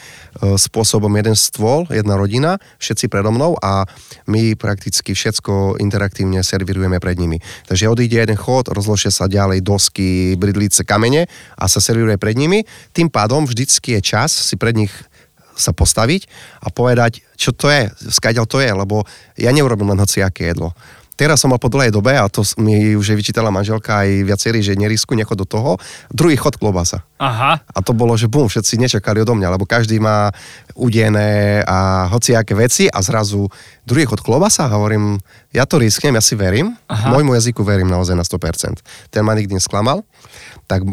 spôsobom 0.58 1.10
jeden 1.14 1.38
stôl, 1.38 1.86
jedna 1.90 2.18
rodina, 2.18 2.58
všetci 2.82 3.10
predo 3.10 3.30
mnou 3.30 3.58
a 3.62 3.86
my 4.26 4.58
prakticky 4.58 5.14
všetko 5.14 5.78
interaktívne 5.78 6.42
servírujeme 6.42 6.98
pred 6.98 7.18
nimi. 7.18 7.38
Takže 7.70 7.90
odíde 7.90 8.18
jeden 8.18 8.38
chod, 8.38 8.70
rozložia 8.70 9.14
sa 9.14 9.30
ďalej 9.30 9.62
dosky, 9.62 10.34
bridlice, 10.38 10.86
kamene 10.86 11.30
a 11.58 11.66
sa 11.70 11.82
servíruje 11.82 12.18
pred 12.18 12.38
nimi. 12.38 12.66
Tým 12.94 13.10
pádom 13.10 13.46
vždycky 13.46 13.98
je 13.98 14.02
čas 14.02 14.34
si 14.34 14.56
pred 14.58 14.74
nich 14.78 14.94
sa 15.58 15.74
postaviť 15.74 16.30
a 16.64 16.72
povedať, 16.72 17.26
čo 17.36 17.52
to 17.52 17.68
je, 17.68 17.90
skáďal 18.14 18.46
to 18.46 18.62
je, 18.62 18.70
lebo 18.70 19.04
ja 19.36 19.50
neurobím 19.52 19.92
len 19.92 20.02
hociaké 20.02 20.54
jedlo. 20.54 20.72
Teraz 21.18 21.42
som 21.42 21.50
mal 21.50 21.58
po 21.58 21.66
dlhej 21.66 21.90
dobe, 21.90 22.14
a 22.14 22.30
to 22.30 22.46
mi 22.62 22.94
už 22.94 23.10
je 23.10 23.18
vyčítala 23.18 23.50
manželka 23.50 24.06
aj 24.06 24.22
viacerí, 24.22 24.62
že 24.62 24.78
nerisku, 24.78 25.18
nechod 25.18 25.34
do 25.34 25.50
toho. 25.50 25.82
Druhý 26.14 26.38
chod 26.38 26.62
klobasa. 26.62 27.02
Aha. 27.18 27.58
A 27.58 27.80
to 27.82 27.98
bolo, 27.98 28.14
že 28.14 28.30
bum, 28.30 28.46
všetci 28.46 28.78
nečakali 28.78 29.26
odo 29.26 29.34
mňa, 29.34 29.58
lebo 29.58 29.66
každý 29.66 29.98
má 29.98 30.30
udené 30.78 31.66
a 31.66 32.06
hociaké 32.14 32.54
veci 32.54 32.86
a 32.86 33.02
zrazu 33.02 33.50
druhý 33.82 34.06
chod 34.06 34.22
klobasa 34.22 34.70
hovorím, 34.70 35.18
ja 35.50 35.66
to 35.66 35.82
risknem, 35.82 36.14
ja 36.14 36.22
si 36.22 36.38
verím, 36.38 36.78
Aha. 36.86 37.10
môjmu 37.10 37.34
jazyku 37.34 37.66
verím 37.66 37.90
naozaj 37.90 38.14
na 38.14 38.22
100%. 38.22 38.78
Ten 39.10 39.26
ma 39.26 39.34
nikdy 39.34 39.58
nesklamal, 39.58 40.06
tak 40.70 40.86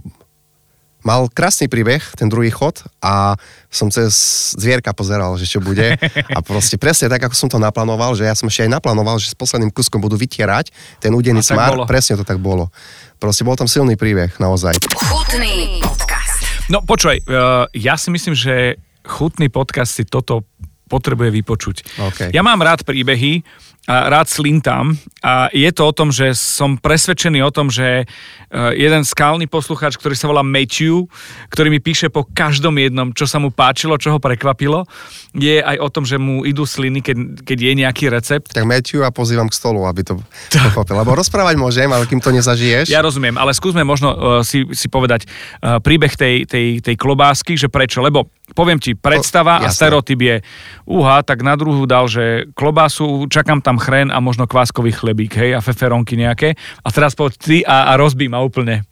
mal 1.05 1.29
krásny 1.29 1.69
príbeh, 1.69 2.01
ten 2.17 2.33
druhý 2.33 2.49
chod 2.49 2.81
a 3.05 3.37
som 3.69 3.93
cez 3.93 4.11
zvierka 4.57 4.97
pozeral, 4.97 5.37
že 5.37 5.45
čo 5.45 5.61
bude 5.61 5.95
a 6.37 6.39
proste 6.41 6.81
presne 6.81 7.13
tak, 7.13 7.29
ako 7.29 7.37
som 7.37 7.49
to 7.53 7.61
naplánoval, 7.61 8.17
že 8.17 8.25
ja 8.25 8.33
som 8.33 8.49
ešte 8.49 8.65
aj 8.65 8.81
naplánoval, 8.81 9.21
že 9.21 9.31
s 9.31 9.37
posledným 9.37 9.71
kuskom 9.71 10.01
budú 10.01 10.17
vytierať 10.17 10.73
ten 11.05 11.13
tak 11.13 11.45
smar, 11.45 11.71
bolo. 11.77 11.85
presne 11.85 12.17
to 12.17 12.25
tak 12.25 12.41
bolo. 12.41 12.73
Proste 13.21 13.45
bol 13.45 13.55
tam 13.55 13.69
silný 13.69 14.01
príbeh, 14.01 14.33
naozaj. 14.41 14.75
Chutný 14.97 15.85
podcast. 15.85 16.41
No 16.73 16.81
počúvaj, 16.81 17.21
uh, 17.29 17.69
ja 17.77 18.01
si 18.01 18.09
myslím, 18.09 18.33
že 18.33 18.81
chutný 19.05 19.53
podcast 19.53 19.93
si 19.93 20.09
toto 20.09 20.49
potrebuje 20.89 21.31
vypočuť. 21.33 21.77
OK. 22.01 22.21
Ja 22.33 22.41
mám 22.41 22.61
rád 22.61 22.85
príbehy, 22.85 23.45
a 23.85 24.09
rád 24.09 24.33
slintám 24.33 24.97
a 25.21 25.53
je 25.53 25.69
to 25.69 25.85
o 25.85 25.93
tom, 25.93 26.09
že 26.09 26.33
som 26.33 26.81
presvedčený 26.81 27.45
o 27.45 27.53
tom, 27.53 27.69
že 27.69 28.05
eh, 28.05 28.73
jeden 28.81 29.05
skalný 29.05 29.45
poslucháč, 29.45 30.01
ktorý 30.01 30.17
sa 30.17 30.25
volá 30.25 30.41
Matthew, 30.41 31.05
ktorý 31.53 31.69
mi 31.69 31.85
píše 31.85 32.09
po 32.09 32.25
každom 32.25 32.81
jednom, 32.81 33.13
čo 33.13 33.29
sa 33.29 33.37
mu 33.37 33.53
páčilo, 33.53 34.01
čo 34.01 34.17
ho 34.17 34.19
prekvapilo, 34.21 34.89
je 35.37 35.61
aj 35.61 35.77
o 35.85 35.89
tom, 35.93 36.09
že 36.09 36.17
mu 36.17 36.49
idú 36.49 36.65
sliny, 36.65 37.05
keď, 37.05 37.17
keď 37.45 37.59
je 37.61 37.73
nejaký 37.85 38.05
recept. 38.09 38.57
Tak 38.57 38.65
Matthew 38.65 39.05
a 39.05 39.13
pozývam 39.13 39.53
k 39.53 39.55
stolu, 39.57 39.85
aby 39.85 40.01
to 40.01 40.17
pochopil. 40.73 40.97
Lebo 40.97 41.13
rozprávať 41.13 41.61
môžem, 41.61 41.89
ale 41.93 42.09
kým 42.09 42.25
to 42.25 42.33
nezažiješ. 42.33 42.89
Ja 42.89 43.05
rozumiem, 43.05 43.37
ale 43.37 43.53
skúsme 43.53 43.85
možno 43.85 44.09
uh, 44.13 44.17
si, 44.41 44.65
si 44.73 44.89
povedať 44.89 45.29
uh, 45.29 45.77
príbeh 45.85 46.17
tej, 46.17 46.49
tej, 46.49 46.81
tej 46.81 46.97
klobásky, 46.97 47.61
že 47.61 47.69
prečo, 47.69 48.01
lebo 48.01 48.33
poviem 48.53 48.77
ti, 48.77 48.93
predstava 48.93 49.61
a 49.61 49.69
jasné. 49.69 49.77
stereotyp 49.77 50.21
je, 50.21 50.37
uha, 50.85 51.25
tak 51.25 51.41
na 51.41 51.57
druhú 51.57 51.89
dal, 51.89 52.05
že 52.05 52.49
klobásu, 52.53 53.25
čakám 53.33 53.65
tam 53.65 53.74
chren 53.79 54.11
a 54.11 54.19
možno 54.19 54.47
kváskový 54.49 54.93
chlebík, 54.95 55.35
hej, 55.39 55.57
a 55.57 55.61
feferonky 55.65 56.19
nejaké. 56.19 56.59
A 56.83 56.89
teraz 56.91 57.15
poď 57.15 57.33
ty 57.39 57.57
a, 57.65 57.91
a 57.91 58.01
rozbí 58.01 58.27
ma 58.29 58.43
úplne. 58.43 58.87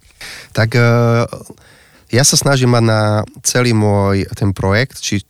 Tak 0.54 0.70
eh, 0.74 1.24
ja 2.12 2.22
sa 2.22 2.36
snažím 2.36 2.76
mať 2.76 2.84
na 2.84 3.00
celý 3.40 3.72
môj 3.72 4.28
ten 4.36 4.52
projekt, 4.52 5.00
či 5.00 5.24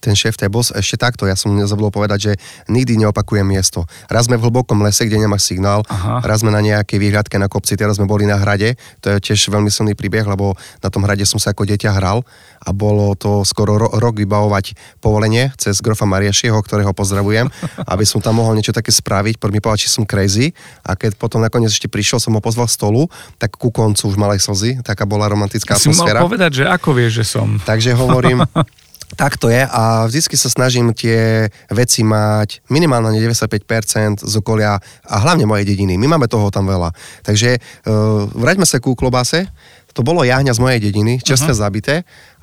ten 0.00 0.16
šéf 0.16 0.34
tables, 0.34 0.72
ešte 0.72 0.96
takto, 0.96 1.28
ja 1.28 1.36
som 1.36 1.52
nezabudol 1.52 1.92
povedať, 1.92 2.18
že 2.18 2.32
nikdy 2.66 2.96
neopakujem 3.04 3.44
miesto. 3.44 3.84
Raz 4.08 4.26
sme 4.26 4.40
v 4.40 4.48
hlbokom 4.48 4.80
lese, 4.80 5.04
kde 5.04 5.20
nemá 5.20 5.36
signál, 5.36 5.84
Aha. 5.86 6.24
raz 6.24 6.40
sme 6.40 6.48
na 6.48 6.58
nejakej 6.58 6.96
výhľadke 6.96 7.36
na 7.36 7.46
kopci, 7.46 7.76
teraz 7.76 8.00
sme 8.00 8.08
boli 8.08 8.24
na 8.24 8.40
hrade, 8.40 8.80
to 8.98 9.12
je 9.12 9.30
tiež 9.30 9.52
veľmi 9.52 9.68
silný 9.68 9.92
príbeh, 9.92 10.24
lebo 10.24 10.56
na 10.80 10.88
tom 10.88 11.04
hrade 11.04 11.22
som 11.28 11.36
sa 11.36 11.52
ako 11.52 11.68
dieťa 11.68 11.92
hral 11.92 12.24
a 12.60 12.72
bolo 12.72 13.12
to 13.12 13.44
skoro 13.44 13.76
ro- 13.76 13.92
rok 13.92 14.16
vybavovať 14.16 14.72
povolenie 14.98 15.52
cez 15.60 15.78
grofa 15.84 16.08
Mariašieho, 16.08 16.56
ktorého 16.56 16.96
pozdravujem, 16.96 17.52
aby 17.92 18.04
som 18.08 18.24
tam 18.24 18.40
mohol 18.40 18.56
niečo 18.56 18.72
také 18.72 18.88
spraviť, 18.88 19.36
poď 19.36 19.50
mi 19.52 19.60
povedal, 19.60 19.84
či 19.84 19.92
som 19.92 20.08
crazy 20.08 20.56
a 20.82 20.96
keď 20.96 21.20
potom 21.20 21.44
nakoniec 21.44 21.68
ešte 21.68 21.92
prišiel, 21.92 22.16
som 22.16 22.32
ho 22.32 22.40
pozval 22.40 22.66
stolu, 22.66 23.04
tak 23.36 23.60
ku 23.60 23.68
koncu 23.68 24.08
už 24.08 24.16
malé 24.16 24.40
slzy, 24.40 24.80
taká 24.80 25.04
bola 25.04 25.28
romantická 25.28 25.76
Si 25.76 25.92
mal 25.92 26.00
atmosféra. 26.00 26.20
povedať, 26.24 26.50
že 26.52 26.64
ako 26.64 26.88
vieš, 26.96 27.12
že 27.20 27.36
som. 27.36 27.60
Takže 27.60 27.92
hovorím, 27.92 28.40
tak 29.18 29.38
to 29.42 29.50
je 29.50 29.62
a 29.66 30.06
vždycky 30.06 30.38
sa 30.38 30.46
snažím 30.46 30.94
tie 30.94 31.50
veci 31.70 32.06
mať 32.06 32.62
minimálne 32.70 33.10
95% 33.18 34.22
z 34.22 34.34
okolia 34.38 34.78
a 35.06 35.16
hlavne 35.22 35.50
mojej 35.50 35.66
dediny. 35.66 35.98
My 35.98 36.06
máme 36.14 36.30
toho 36.30 36.50
tam 36.54 36.70
veľa. 36.70 36.94
Takže 37.26 37.58
uh, 37.58 38.30
vráťme 38.30 38.66
sa 38.66 38.78
ku 38.78 38.94
klobase. 38.94 39.50
To 39.98 40.06
bolo 40.06 40.22
jahňa 40.22 40.54
z 40.54 40.62
mojej 40.62 40.78
dediny, 40.78 41.18
čerstvé 41.18 41.50
uh-huh. 41.50 41.64
zabité, 41.66 41.94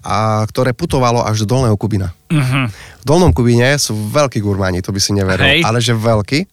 a 0.03 0.43
ktoré 0.51 0.75
putovalo 0.75 1.23
až 1.23 1.47
do 1.47 1.55
Dolného 1.55 1.79
Kubina. 1.79 2.11
Uh-huh. 2.27 2.67
V 2.67 3.03
Dolnom 3.07 3.31
Kubine 3.31 3.79
sú 3.79 3.95
veľkí 3.95 4.43
gurmáni, 4.43 4.83
to 4.83 4.91
by 4.91 4.99
si 4.99 5.15
neveril, 5.15 5.47
Hej. 5.47 5.63
ale 5.63 5.79
že 5.79 5.95
veľký. 5.95 6.43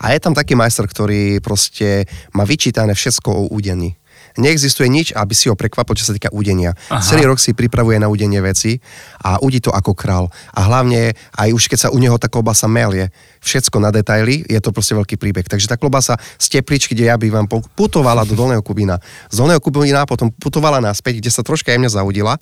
A 0.00 0.16
je 0.16 0.18
tam 0.24 0.32
taký 0.32 0.56
majster, 0.56 0.88
ktorý 0.88 1.44
proste 1.44 2.08
má 2.32 2.48
vyčítané 2.48 2.96
všetko 2.96 3.28
o 3.28 3.42
údení. 3.52 3.97
Neexistuje 4.38 4.86
nič, 4.86 5.10
aby 5.12 5.34
si 5.34 5.50
ho 5.50 5.58
prekvapil, 5.58 5.98
čo 5.98 6.06
sa 6.06 6.14
týka 6.14 6.30
údenia. 6.30 6.78
Aha. 6.88 7.02
Celý 7.02 7.26
rok 7.26 7.42
si 7.42 7.52
pripravuje 7.52 7.98
na 7.98 8.06
údenie 8.06 8.38
veci 8.38 8.78
a 9.18 9.42
udí 9.42 9.58
to 9.58 9.74
ako 9.74 9.92
král. 9.98 10.30
A 10.54 10.64
hlavne 10.70 11.18
aj 11.34 11.50
už 11.50 11.66
keď 11.66 11.78
sa 11.78 11.88
u 11.90 11.98
neho 11.98 12.14
tá 12.16 12.30
klobasa 12.30 12.70
melie, 12.70 13.10
všetko 13.42 13.82
na 13.82 13.90
detaily, 13.90 14.46
je 14.46 14.58
to 14.62 14.70
proste 14.70 14.94
veľký 14.94 15.18
príbeh. 15.18 15.46
Takže 15.46 15.66
tá 15.66 15.74
klobasa 15.74 16.14
z 16.38 16.58
tepličky, 16.58 16.94
kde 16.94 17.10
ja 17.10 17.16
bývam, 17.18 17.50
po- 17.50 17.66
putovala 17.74 18.22
do 18.22 18.38
Dolného 18.38 18.62
Kubína. 18.62 19.02
Z 19.30 19.42
Dolného 19.42 19.58
Kubína 19.58 20.06
potom 20.06 20.30
putovala 20.30 20.78
naspäť, 20.78 21.18
kde 21.18 21.30
sa 21.34 21.42
troška 21.42 21.74
jemne 21.74 21.90
zaudila 21.90 22.38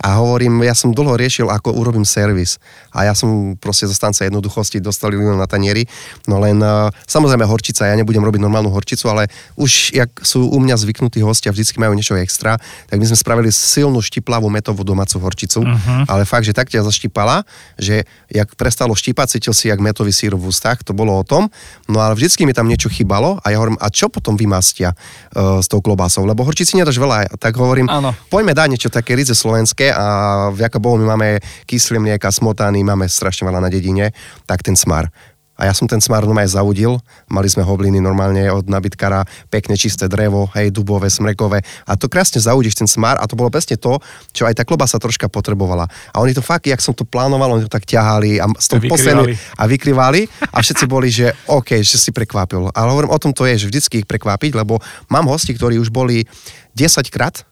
a 0.00 0.08
hovorím, 0.20 0.64
ja 0.64 0.76
som 0.76 0.92
dlho 0.92 1.16
riešil, 1.16 1.48
ako 1.48 1.76
urobím 1.76 2.04
servis. 2.04 2.60
A 2.92 3.08
ja 3.08 3.14
som 3.16 3.56
proste 3.56 3.88
zastanca 3.88 4.24
jednoduchosti 4.24 4.80
dostali 4.80 5.16
len 5.16 5.36
na 5.40 5.48
tanieri. 5.48 5.88
No 6.28 6.40
len 6.40 6.60
uh, 6.60 6.92
samozrejme 7.08 7.44
horčica, 7.48 7.88
ja 7.88 7.96
nebudem 7.96 8.20
robiť 8.20 8.40
normálnu 8.40 8.68
horčicu, 8.68 9.08
ale 9.08 9.32
už 9.56 9.96
jak 9.96 10.10
sú 10.20 10.44
u 10.48 10.58
mňa 10.60 10.76
zvyknutí 10.76 11.24
hostia, 11.34 11.50
vždycky 11.50 11.82
majú 11.82 11.98
niečo 11.98 12.14
extra, 12.14 12.54
tak 12.86 12.96
my 13.02 13.04
sme 13.10 13.18
spravili 13.18 13.50
silnú 13.50 13.98
štiplavú 13.98 14.46
metovú 14.46 14.86
domácu 14.86 15.18
horčicu. 15.18 15.66
Uh-huh. 15.66 16.06
Ale 16.06 16.22
fakt, 16.22 16.46
že 16.46 16.54
tak 16.54 16.70
ťa 16.70 16.86
zaštipala, 16.86 17.42
že 17.74 18.06
jak 18.30 18.54
prestalo 18.54 18.94
štípať, 18.94 19.36
cítil 19.36 19.50
si 19.50 19.66
jak 19.66 19.82
metový 19.82 20.14
sír 20.14 20.38
v 20.38 20.46
ústach, 20.46 20.86
to 20.86 20.94
bolo 20.94 21.10
o 21.10 21.26
tom. 21.26 21.50
No 21.90 21.98
ale 21.98 22.14
vždycky 22.14 22.46
mi 22.46 22.54
tam 22.54 22.70
niečo 22.70 22.86
chýbalo 22.86 23.42
a 23.42 23.50
ja 23.50 23.58
hovorím, 23.58 23.82
a 23.82 23.90
čo 23.90 24.06
potom 24.06 24.38
vymastia 24.38 24.94
uh, 24.94 25.58
s 25.58 25.66
tou 25.66 25.82
klobásou? 25.82 26.22
Lebo 26.22 26.46
horčici 26.46 26.78
nedáš 26.78 27.02
veľa, 27.02 27.34
tak 27.42 27.58
hovorím, 27.58 27.90
Áno. 27.90 28.14
poďme 28.30 28.54
dať 28.54 28.68
niečo 28.70 28.88
také 28.94 29.18
rize 29.18 29.34
slovenské 29.34 29.90
a 29.90 30.06
vďaka 30.54 30.78
Bohu 30.78 30.94
my 31.02 31.18
máme 31.18 31.28
kyslé 31.66 31.98
mlieka, 31.98 32.30
smotany, 32.30 32.86
máme 32.86 33.10
strašne 33.10 33.50
veľa 33.50 33.58
na 33.58 33.68
dedine, 33.72 34.14
tak 34.46 34.62
ten 34.62 34.78
smar. 34.78 35.10
A 35.54 35.70
ja 35.70 35.72
som 35.74 35.86
ten 35.86 36.02
smár 36.02 36.26
normálne 36.26 36.50
zaudil. 36.50 36.98
Mali 37.30 37.46
sme 37.46 37.62
hobliny 37.62 38.02
normálne 38.02 38.42
od 38.50 38.66
nabytkara, 38.66 39.22
pekne 39.48 39.78
čisté 39.78 40.10
drevo, 40.10 40.50
hej, 40.58 40.74
dubové, 40.74 41.06
smrekové. 41.06 41.62
A 41.86 41.94
to 41.94 42.10
krásne 42.10 42.42
zaudíš 42.42 42.74
ten 42.74 42.90
smár 42.90 43.22
a 43.22 43.24
to 43.30 43.38
bolo 43.38 43.54
presne 43.54 43.78
to, 43.78 44.02
čo 44.34 44.50
aj 44.50 44.58
tá 44.58 44.62
klobasa 44.66 44.98
troška 44.98 45.30
potrebovala. 45.30 45.86
A 46.10 46.18
oni 46.18 46.34
to 46.34 46.42
fakt, 46.42 46.66
jak 46.66 46.82
som 46.82 46.90
to 46.90 47.06
plánoval, 47.06 47.54
oni 47.54 47.66
to 47.66 47.72
tak 47.72 47.86
ťahali 47.86 48.42
a 48.42 48.50
s 48.58 48.66
tou 48.66 48.82
Vykrývali. 48.82 49.38
a 49.54 49.62
vykrývali 49.70 50.20
a 50.50 50.58
všetci 50.58 50.84
boli, 50.90 51.08
že 51.14 51.30
OK, 51.46 51.78
že 51.86 52.02
si 52.02 52.10
prekvapil. 52.10 52.74
Ale 52.74 52.90
hovorím 52.90 53.14
o 53.14 53.22
tom 53.22 53.30
to 53.30 53.46
je, 53.46 53.62
že 53.62 53.70
vždycky 53.70 54.02
ich 54.02 54.08
prekvapiť, 54.10 54.58
lebo 54.58 54.82
mám 55.06 55.30
hosti, 55.30 55.54
ktorí 55.54 55.78
už 55.78 55.94
boli 55.94 56.26
10 56.74 57.06
krát 57.14 57.46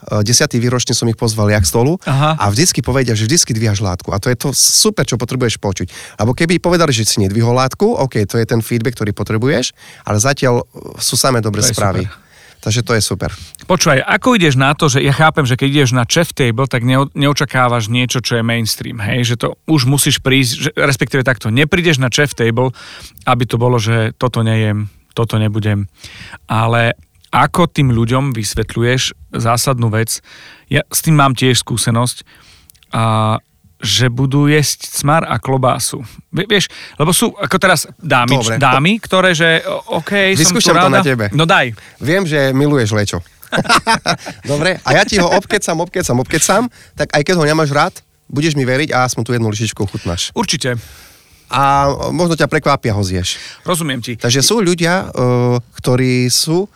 Eh, 0.00 0.24
desiatý 0.24 0.56
výročne 0.56 0.96
som 0.96 1.04
ich 1.12 1.18
pozval 1.18 1.52
jak 1.52 1.68
stolu 1.68 2.00
Aha. 2.08 2.40
a 2.40 2.48
vždycky 2.48 2.80
povedia, 2.80 3.12
že 3.12 3.28
vždycky 3.28 3.52
dvíhaš 3.52 3.84
látku. 3.84 4.16
A 4.16 4.20
to 4.22 4.32
je 4.32 4.36
to 4.38 4.48
super, 4.56 5.04
čo 5.04 5.20
potrebuješ 5.20 5.60
počuť. 5.60 6.16
Lebo 6.16 6.32
keby 6.32 6.56
povedali, 6.56 6.88
že 6.96 7.04
si 7.04 7.20
nedvihol 7.20 7.52
látku, 7.52 7.84
OK, 8.00 8.24
to 8.24 8.40
je 8.40 8.48
ten 8.48 8.64
feedback, 8.64 8.96
ktorý 8.96 9.12
potrebuješ, 9.12 9.76
ale 10.08 10.16
zatiaľ 10.16 10.64
eh, 10.64 10.96
sú 10.96 11.20
samé 11.20 11.44
dobré 11.44 11.60
správy. 11.60 12.08
super. 12.08 12.28
Takže 12.60 12.84
to 12.84 12.92
je 12.92 13.00
super. 13.00 13.32
Počúvaj, 13.64 14.04
ako 14.04 14.36
ideš 14.36 14.60
na 14.60 14.76
to, 14.76 14.92
že 14.92 15.00
ja 15.00 15.16
chápem, 15.16 15.48
že 15.48 15.56
keď 15.56 15.68
ideš 15.80 15.96
na 15.96 16.04
chef 16.04 16.36
table, 16.36 16.68
tak 16.68 16.84
neo, 16.84 17.08
neočakávaš 17.16 17.88
niečo, 17.88 18.20
čo 18.20 18.36
je 18.36 18.44
mainstream, 18.44 19.00
hej, 19.00 19.32
že 19.32 19.40
to 19.40 19.56
už 19.64 19.88
musíš 19.88 20.20
prísť, 20.20 20.52
že, 20.52 20.70
respektíve 20.76 21.24
takto, 21.24 21.48
neprídeš 21.48 21.96
na 21.96 22.12
chef 22.12 22.36
table, 22.36 22.76
aby 23.24 23.48
to 23.48 23.56
bolo, 23.56 23.80
že 23.80 24.12
toto 24.20 24.44
nejem, 24.44 24.92
toto 25.16 25.40
nebudem, 25.40 25.88
ale 26.52 27.00
ako 27.30 27.70
tým 27.70 27.94
ľuďom 27.94 28.34
vysvetľuješ 28.34 29.14
zásadnú 29.30 29.90
vec, 29.90 30.18
ja 30.66 30.82
s 30.90 31.00
tým 31.02 31.14
mám 31.14 31.34
tiež 31.38 31.62
skúsenosť, 31.62 32.26
a 32.90 33.38
že 33.80 34.12
budú 34.12 34.44
jesť 34.44 34.92
cmar 34.92 35.24
a 35.24 35.40
klobásu. 35.40 36.04
Vie- 36.28 36.44
Vieš, 36.44 36.68
lebo 37.00 37.16
sú 37.16 37.32
ako 37.32 37.56
teraz 37.56 37.88
dámy, 37.96 38.36
Dobre. 38.36 38.54
dámy 38.60 38.92
ktoré, 39.00 39.32
že 39.32 39.64
OK, 39.88 40.36
som 40.36 40.36
tu 40.36 40.40
Vyskúšam 40.44 40.76
to 40.76 40.92
na 40.92 41.00
tebe. 41.00 41.32
No 41.32 41.48
daj. 41.48 41.72
Viem, 41.96 42.28
že 42.28 42.52
miluješ 42.52 42.92
lečo. 42.92 43.24
Dobre, 44.50 44.78
a 44.84 44.88
ja 44.94 45.02
ti 45.02 45.16
ho 45.16 45.26
obkecam, 45.26 45.80
obkecam, 45.80 46.16
obkecam, 46.20 46.62
tak 46.94 47.08
aj 47.16 47.22
keď 47.24 47.34
ho 47.40 47.44
nemáš 47.48 47.72
rád, 47.72 47.94
budeš 48.30 48.54
mi 48.54 48.68
veriť 48.68 48.92
a 48.94 49.08
aspoň 49.08 49.22
tú 49.26 49.30
jednu 49.32 49.48
lyžičku 49.48 49.80
chutnáš. 49.88 50.30
Určite. 50.36 50.76
A 51.50 51.90
možno 52.14 52.38
ťa 52.38 52.46
prekvapia, 52.46 52.94
ho 52.94 53.02
zješ. 53.02 53.40
Rozumiem 53.66 53.98
ti. 53.98 54.14
Takže 54.14 54.38
sú 54.38 54.62
ľudia, 54.62 55.10
uh, 55.10 55.58
ktorí 55.82 56.30
sú 56.30 56.70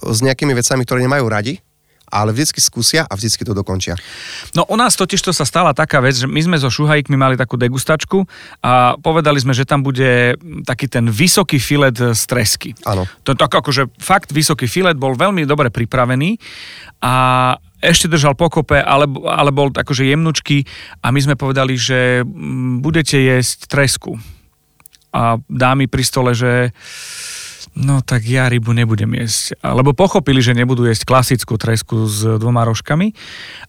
s 0.00 0.18
nejakými 0.24 0.56
vecami, 0.56 0.82
ktoré 0.84 1.04
nemajú 1.04 1.26
radi, 1.28 1.54
ale 2.10 2.34
vždycky 2.34 2.58
skúsia 2.58 3.06
a 3.06 3.14
vždycky 3.14 3.46
to 3.46 3.54
dokončia. 3.54 3.94
No 4.58 4.66
u 4.66 4.74
nás 4.74 4.98
totiž 4.98 5.22
to 5.22 5.30
sa 5.30 5.46
stala 5.46 5.70
taká 5.70 6.02
vec, 6.02 6.18
že 6.18 6.26
my 6.26 6.42
sme 6.42 6.56
so 6.58 6.66
šuhajkmi 6.68 7.14
mali 7.14 7.38
takú 7.38 7.54
degustačku 7.54 8.26
a 8.60 8.98
povedali 8.98 9.38
sme, 9.38 9.54
že 9.54 9.62
tam 9.62 9.86
bude 9.86 10.34
taký 10.66 10.90
ten 10.90 11.06
vysoký 11.06 11.62
filet 11.62 11.94
z 11.94 12.22
tresky. 12.26 12.74
Áno. 12.82 13.06
To 13.22 13.32
je 13.32 13.38
tak 13.38 13.54
akože 13.54 13.94
fakt 14.02 14.34
vysoký 14.34 14.66
filet, 14.66 14.98
bol 14.98 15.14
veľmi 15.14 15.46
dobre 15.46 15.70
pripravený 15.70 16.36
a 17.00 17.14
ešte 17.80 18.12
držal 18.12 18.36
pokope, 18.36 18.76
ale, 18.76 19.08
ale 19.24 19.54
bol 19.54 19.72
akože 19.72 20.04
jemnučký 20.04 20.68
a 21.00 21.08
my 21.08 21.20
sme 21.24 21.34
povedali, 21.38 21.80
že 21.80 22.20
mm, 22.20 22.84
budete 22.84 23.16
jesť 23.16 23.70
tresku. 23.70 24.20
A 25.10 25.40
dámy 25.48 25.90
pri 25.90 26.04
stole, 26.06 26.36
že 26.36 26.70
no 27.74 28.02
tak 28.02 28.26
ja 28.26 28.50
rybu 28.50 28.74
nebudem 28.74 29.14
jesť. 29.20 29.58
Lebo 29.62 29.94
pochopili, 29.94 30.42
že 30.42 30.56
nebudú 30.56 30.86
jesť 30.86 31.06
klasickú 31.06 31.56
tresku 31.56 32.06
s 32.06 32.22
dvoma 32.38 32.66
rožkami. 32.66 33.14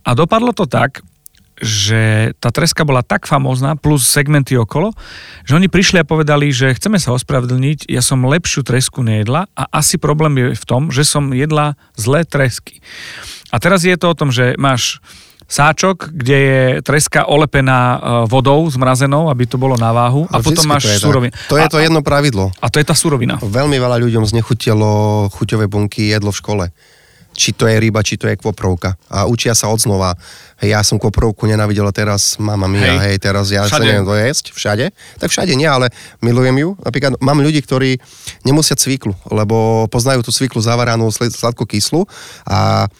A 0.05 0.17
dopadlo 0.17 0.51
to 0.53 0.65
tak, 0.65 1.05
že 1.61 2.33
tá 2.41 2.49
treska 2.49 2.81
bola 2.81 3.05
tak 3.05 3.29
famózna, 3.29 3.77
plus 3.77 4.09
segmenty 4.09 4.57
okolo, 4.57 4.97
že 5.45 5.53
oni 5.53 5.69
prišli 5.69 6.01
a 6.01 6.09
povedali, 6.09 6.49
že 6.49 6.73
chceme 6.73 6.97
sa 6.97 7.13
ospravedlniť, 7.13 7.85
ja 7.85 8.01
som 8.01 8.25
lepšiu 8.25 8.65
tresku 8.65 9.05
nejedla 9.05 9.45
a 9.53 9.63
asi 9.69 10.01
problém 10.01 10.41
je 10.41 10.57
v 10.57 10.65
tom, 10.65 10.89
že 10.89 11.05
som 11.05 11.29
jedla 11.29 11.77
zlé 11.93 12.25
tresky. 12.25 12.81
A 13.53 13.61
teraz 13.61 13.85
je 13.85 13.93
to 13.93 14.09
o 14.09 14.17
tom, 14.17 14.33
že 14.33 14.57
máš 14.57 14.97
sáčok, 15.51 16.15
kde 16.15 16.37
je 16.39 16.61
treska 16.79 17.27
olepená 17.27 17.79
e, 17.81 17.97
vodou 18.31 18.63
zmrazenou, 18.71 19.27
aby 19.27 19.43
to 19.43 19.59
bolo 19.59 19.75
na 19.75 19.91
váhu 19.91 20.23
a, 20.31 20.39
potom 20.39 20.55
vždycky 20.55 20.67
máš 20.71 20.83
to 20.87 21.11
surovinu. 21.11 21.35
To 21.51 21.59
je 21.59 21.65
a, 21.67 21.69
to 21.69 21.77
jedno 21.83 21.99
pravidlo. 21.99 22.55
a 22.55 22.67
to 22.71 22.79
je 22.79 22.87
tá 22.87 22.95
surovina. 22.95 23.35
Veľmi 23.43 23.75
veľa 23.75 23.99
ľuďom 23.99 24.23
znechutilo 24.23 25.27
chuťové 25.35 25.67
bunky 25.67 26.07
jedlo 26.15 26.31
v 26.31 26.39
škole. 26.39 26.65
Či 27.31 27.55
to 27.55 27.63
je 27.63 27.79
ryba, 27.79 28.03
či 28.03 28.19
to 28.19 28.27
je 28.27 28.35
kvoprovka. 28.35 28.99
A 29.07 29.23
učia 29.23 29.55
sa 29.55 29.71
od 29.71 29.79
znova. 29.79 30.19
Hej, 30.59 30.75
ja 30.75 30.83
som 30.83 30.99
kvoprovku 30.99 31.47
nenavidela 31.47 31.87
teraz, 31.95 32.35
mama 32.35 32.67
mia, 32.67 32.99
Hej. 32.99 33.07
hej, 33.07 33.15
teraz 33.23 33.47
ja 33.55 33.63
Všade. 33.63 33.71
sa 33.71 33.87
neviem 33.87 34.03
to 34.03 34.15
jesť, 34.19 34.45
všade. 34.51 34.85
Tak 35.15 35.31
všade 35.31 35.55
nie, 35.55 35.63
ale 35.63 35.95
milujem 36.19 36.59
ju. 36.59 36.69
Napríklad 36.83 37.15
mám 37.23 37.39
ľudí, 37.39 37.63
ktorí 37.63 38.03
nemusia 38.43 38.75
cviklu, 38.75 39.15
lebo 39.31 39.87
poznajú 39.87 40.27
tú 40.27 40.35
cviklu 40.35 40.59
zavaranú 40.59 41.07
sladko-kyslú 41.07 42.03
a 42.43 42.91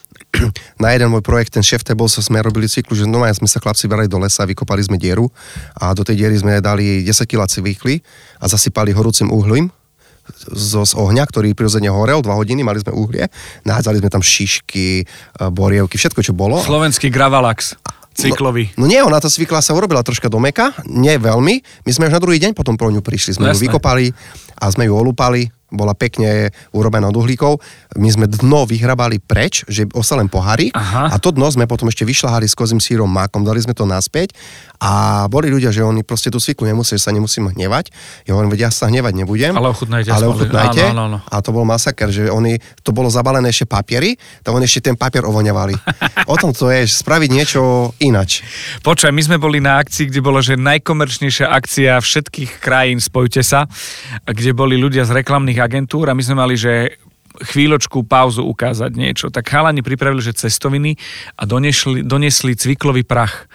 na 0.82 0.96
jeden 0.96 1.12
môj 1.12 1.22
projekt, 1.22 1.54
ten 1.54 1.64
table, 1.64 2.08
sa 2.08 2.24
sme 2.24 2.40
robili 2.40 2.66
cyklu, 2.66 2.96
že 2.96 3.04
normálne 3.04 3.36
sme 3.36 3.48
sa 3.50 3.60
chlapci 3.60 3.86
brali 3.86 4.08
do 4.08 4.18
lesa, 4.18 4.48
vykopali 4.48 4.82
sme 4.82 4.96
dieru 4.96 5.28
a 5.76 5.92
do 5.92 6.02
tej 6.02 6.24
diery 6.24 6.36
sme 6.40 6.64
dali 6.64 7.04
10 7.04 7.28
kg 7.28 7.46
cvikly 7.48 8.00
a 8.40 8.46
zasypali 8.48 8.96
horúcim 8.96 9.28
uhlím 9.30 9.70
zo, 10.48 10.86
z 10.88 10.94
ohňa, 10.96 11.28
ktorý 11.28 11.52
prirodzene 11.52 11.92
horel, 11.92 12.24
2 12.24 12.30
hodiny, 12.32 12.62
mali 12.64 12.80
sme 12.80 12.94
uhlie, 12.96 13.28
nahádzali 13.68 14.00
sme 14.00 14.10
tam 14.10 14.24
šišky, 14.24 15.04
e, 15.04 15.06
borievky, 15.52 15.98
všetko, 16.00 16.22
čo 16.24 16.32
bolo. 16.32 16.62
Slovenský 16.62 17.12
Gravalax, 17.12 17.76
cyklový. 18.16 18.72
No, 18.78 18.86
no 18.86 18.92
nie, 18.92 19.02
ona 19.02 19.20
tá 19.20 19.28
cvikla 19.28 19.60
sa 19.60 19.76
urobila 19.76 20.06
troška 20.06 20.30
do 20.32 20.40
meka, 20.40 20.72
nie 20.88 21.16
veľmi. 21.18 21.84
My 21.84 21.92
sme 21.92 22.08
už 22.08 22.16
na 22.16 22.22
druhý 22.24 22.38
deň 22.40 22.54
potom 22.56 22.78
pro 22.80 22.94
ňu 22.94 23.02
prišli. 23.04 23.36
Sme 23.40 23.50
No 23.50 23.52
ju 23.52 23.60
jasné. 23.60 23.66
vykopali 23.68 24.06
a 24.62 24.66
sme 24.72 24.88
ju 24.88 24.94
olúpali. 24.96 25.50
Bola 25.72 25.96
pekne 25.96 26.52
urobená 26.76 27.08
od 27.08 27.18
uhlíkov. 27.18 27.64
My 27.96 28.12
sme 28.12 28.28
dno 28.28 28.68
vyhrabali 28.68 29.24
preč, 29.24 29.64
že 29.72 29.88
ostal 29.96 30.20
len 30.20 30.28
pohárik. 30.28 30.76
Aha. 30.76 31.10
A 31.10 31.16
to 31.18 31.32
dno 31.32 31.48
sme 31.48 31.66
potom 31.66 31.88
ešte 31.88 32.04
vyšľahali 32.04 32.46
s 32.46 32.54
kozím 32.54 32.84
sírom 32.84 33.08
mákom, 33.08 33.48
dali 33.48 33.64
sme 33.64 33.72
to 33.72 33.88
naspäť. 33.88 34.36
A 34.82 35.26
boli 35.30 35.54
ľudia, 35.54 35.70
že 35.70 35.86
oni 35.86 36.02
proste 36.02 36.34
tú 36.34 36.42
cviklu 36.42 36.66
nemuseli, 36.66 36.98
že 36.98 37.06
sa 37.06 37.14
nemusím 37.14 37.54
hnevať. 37.54 37.94
Ja 38.26 38.34
hovorím, 38.34 38.58
ja 38.58 38.74
sa 38.74 38.90
hnevať 38.90 39.14
nebudem. 39.14 39.54
Ale 39.54 39.70
ochutnajte 39.70 40.10
Ale 40.10 40.26
ochutnajte. 40.26 40.82
Áno, 40.90 40.92
áno, 40.92 41.02
áno. 41.06 41.18
A 41.30 41.38
to 41.46 41.54
bol 41.54 41.62
masaker, 41.62 42.10
že 42.10 42.34
oni, 42.34 42.58
to 42.82 42.90
bolo 42.90 43.06
zabalené 43.14 43.54
ešte 43.54 43.70
papiery, 43.70 44.18
tak 44.42 44.58
oni 44.58 44.66
ešte 44.66 44.90
ten 44.90 44.98
papier 44.98 45.22
ovoňavali. 45.30 45.78
o 46.34 46.36
tom 46.42 46.50
to 46.50 46.74
je, 46.74 46.90
spraviť 46.90 47.30
niečo 47.30 47.94
inač. 48.02 48.42
Počkaj, 48.82 49.14
my 49.14 49.22
sme 49.22 49.38
boli 49.38 49.62
na 49.62 49.78
akcii, 49.78 50.10
kde 50.10 50.22
bolo, 50.26 50.42
že 50.42 50.58
najkomerčnejšia 50.58 51.46
akcia 51.46 52.02
všetkých 52.02 52.58
krajín, 52.58 52.98
spojte 52.98 53.46
sa, 53.46 53.70
kde 54.26 54.58
boli 54.58 54.82
ľudia 54.82 55.06
z 55.06 55.14
reklamných 55.14 55.61
agentúr 55.62 56.10
a 56.10 56.18
my 56.18 56.24
sme 56.26 56.36
mali, 56.42 56.58
že 56.58 56.98
chvíľočku 57.32 58.04
pauzu 58.04 58.44
ukázať 58.44 58.92
niečo. 58.92 59.26
Tak 59.32 59.48
chalani 59.48 59.80
pripravili, 59.80 60.20
že 60.20 60.36
cestoviny 60.36 61.00
a 61.40 61.48
donesli, 61.48 62.04
donesli 62.04 62.60
cviklový 62.60 63.08
prach 63.08 63.48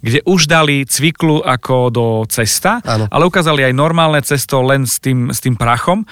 kde 0.00 0.24
už 0.24 0.48
dali 0.48 0.88
cviklu 0.88 1.44
ako 1.44 1.76
do 1.92 2.06
cesta, 2.24 2.80
Áno. 2.88 3.04
ale 3.12 3.28
ukázali 3.28 3.68
aj 3.68 3.74
normálne 3.76 4.20
cesto 4.24 4.64
len 4.64 4.88
s 4.88 4.96
tým, 4.96 5.28
s 5.28 5.44
tým 5.44 5.54
prachom. 5.60 6.08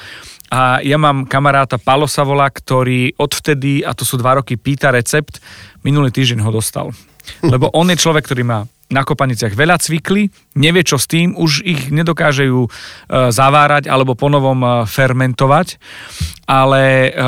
A 0.52 0.80
ja 0.84 0.96
mám 1.00 1.24
kamaráta 1.24 1.80
Palo 1.80 2.08
Savola, 2.08 2.48
ktorý 2.48 3.16
odvtedy, 3.16 3.84
a 3.84 3.92
to 3.92 4.04
sú 4.04 4.20
dva 4.20 4.40
roky, 4.40 4.56
pýta 4.56 4.92
recept, 4.92 5.40
minulý 5.84 6.12
týždeň 6.12 6.40
ho 6.44 6.52
dostal. 6.52 6.92
Lebo 7.40 7.68
on 7.76 7.88
je 7.92 8.00
človek, 8.00 8.24
ktorý 8.28 8.44
má 8.44 8.64
na 8.88 9.04
kopaniciach 9.04 9.52
veľa 9.52 9.76
cvikly, 9.76 10.32
nevie 10.56 10.80
čo 10.80 10.96
s 10.96 11.04
tým, 11.04 11.36
už 11.36 11.60
ich 11.60 11.92
nedokáže 11.92 12.48
ju 12.48 12.66
e, 12.66 12.70
zavárať 13.28 13.84
alebo 13.84 14.16
ponovom 14.16 14.60
e, 14.64 14.68
fermentovať, 14.88 15.76
ale 16.48 17.12
e, 17.12 17.20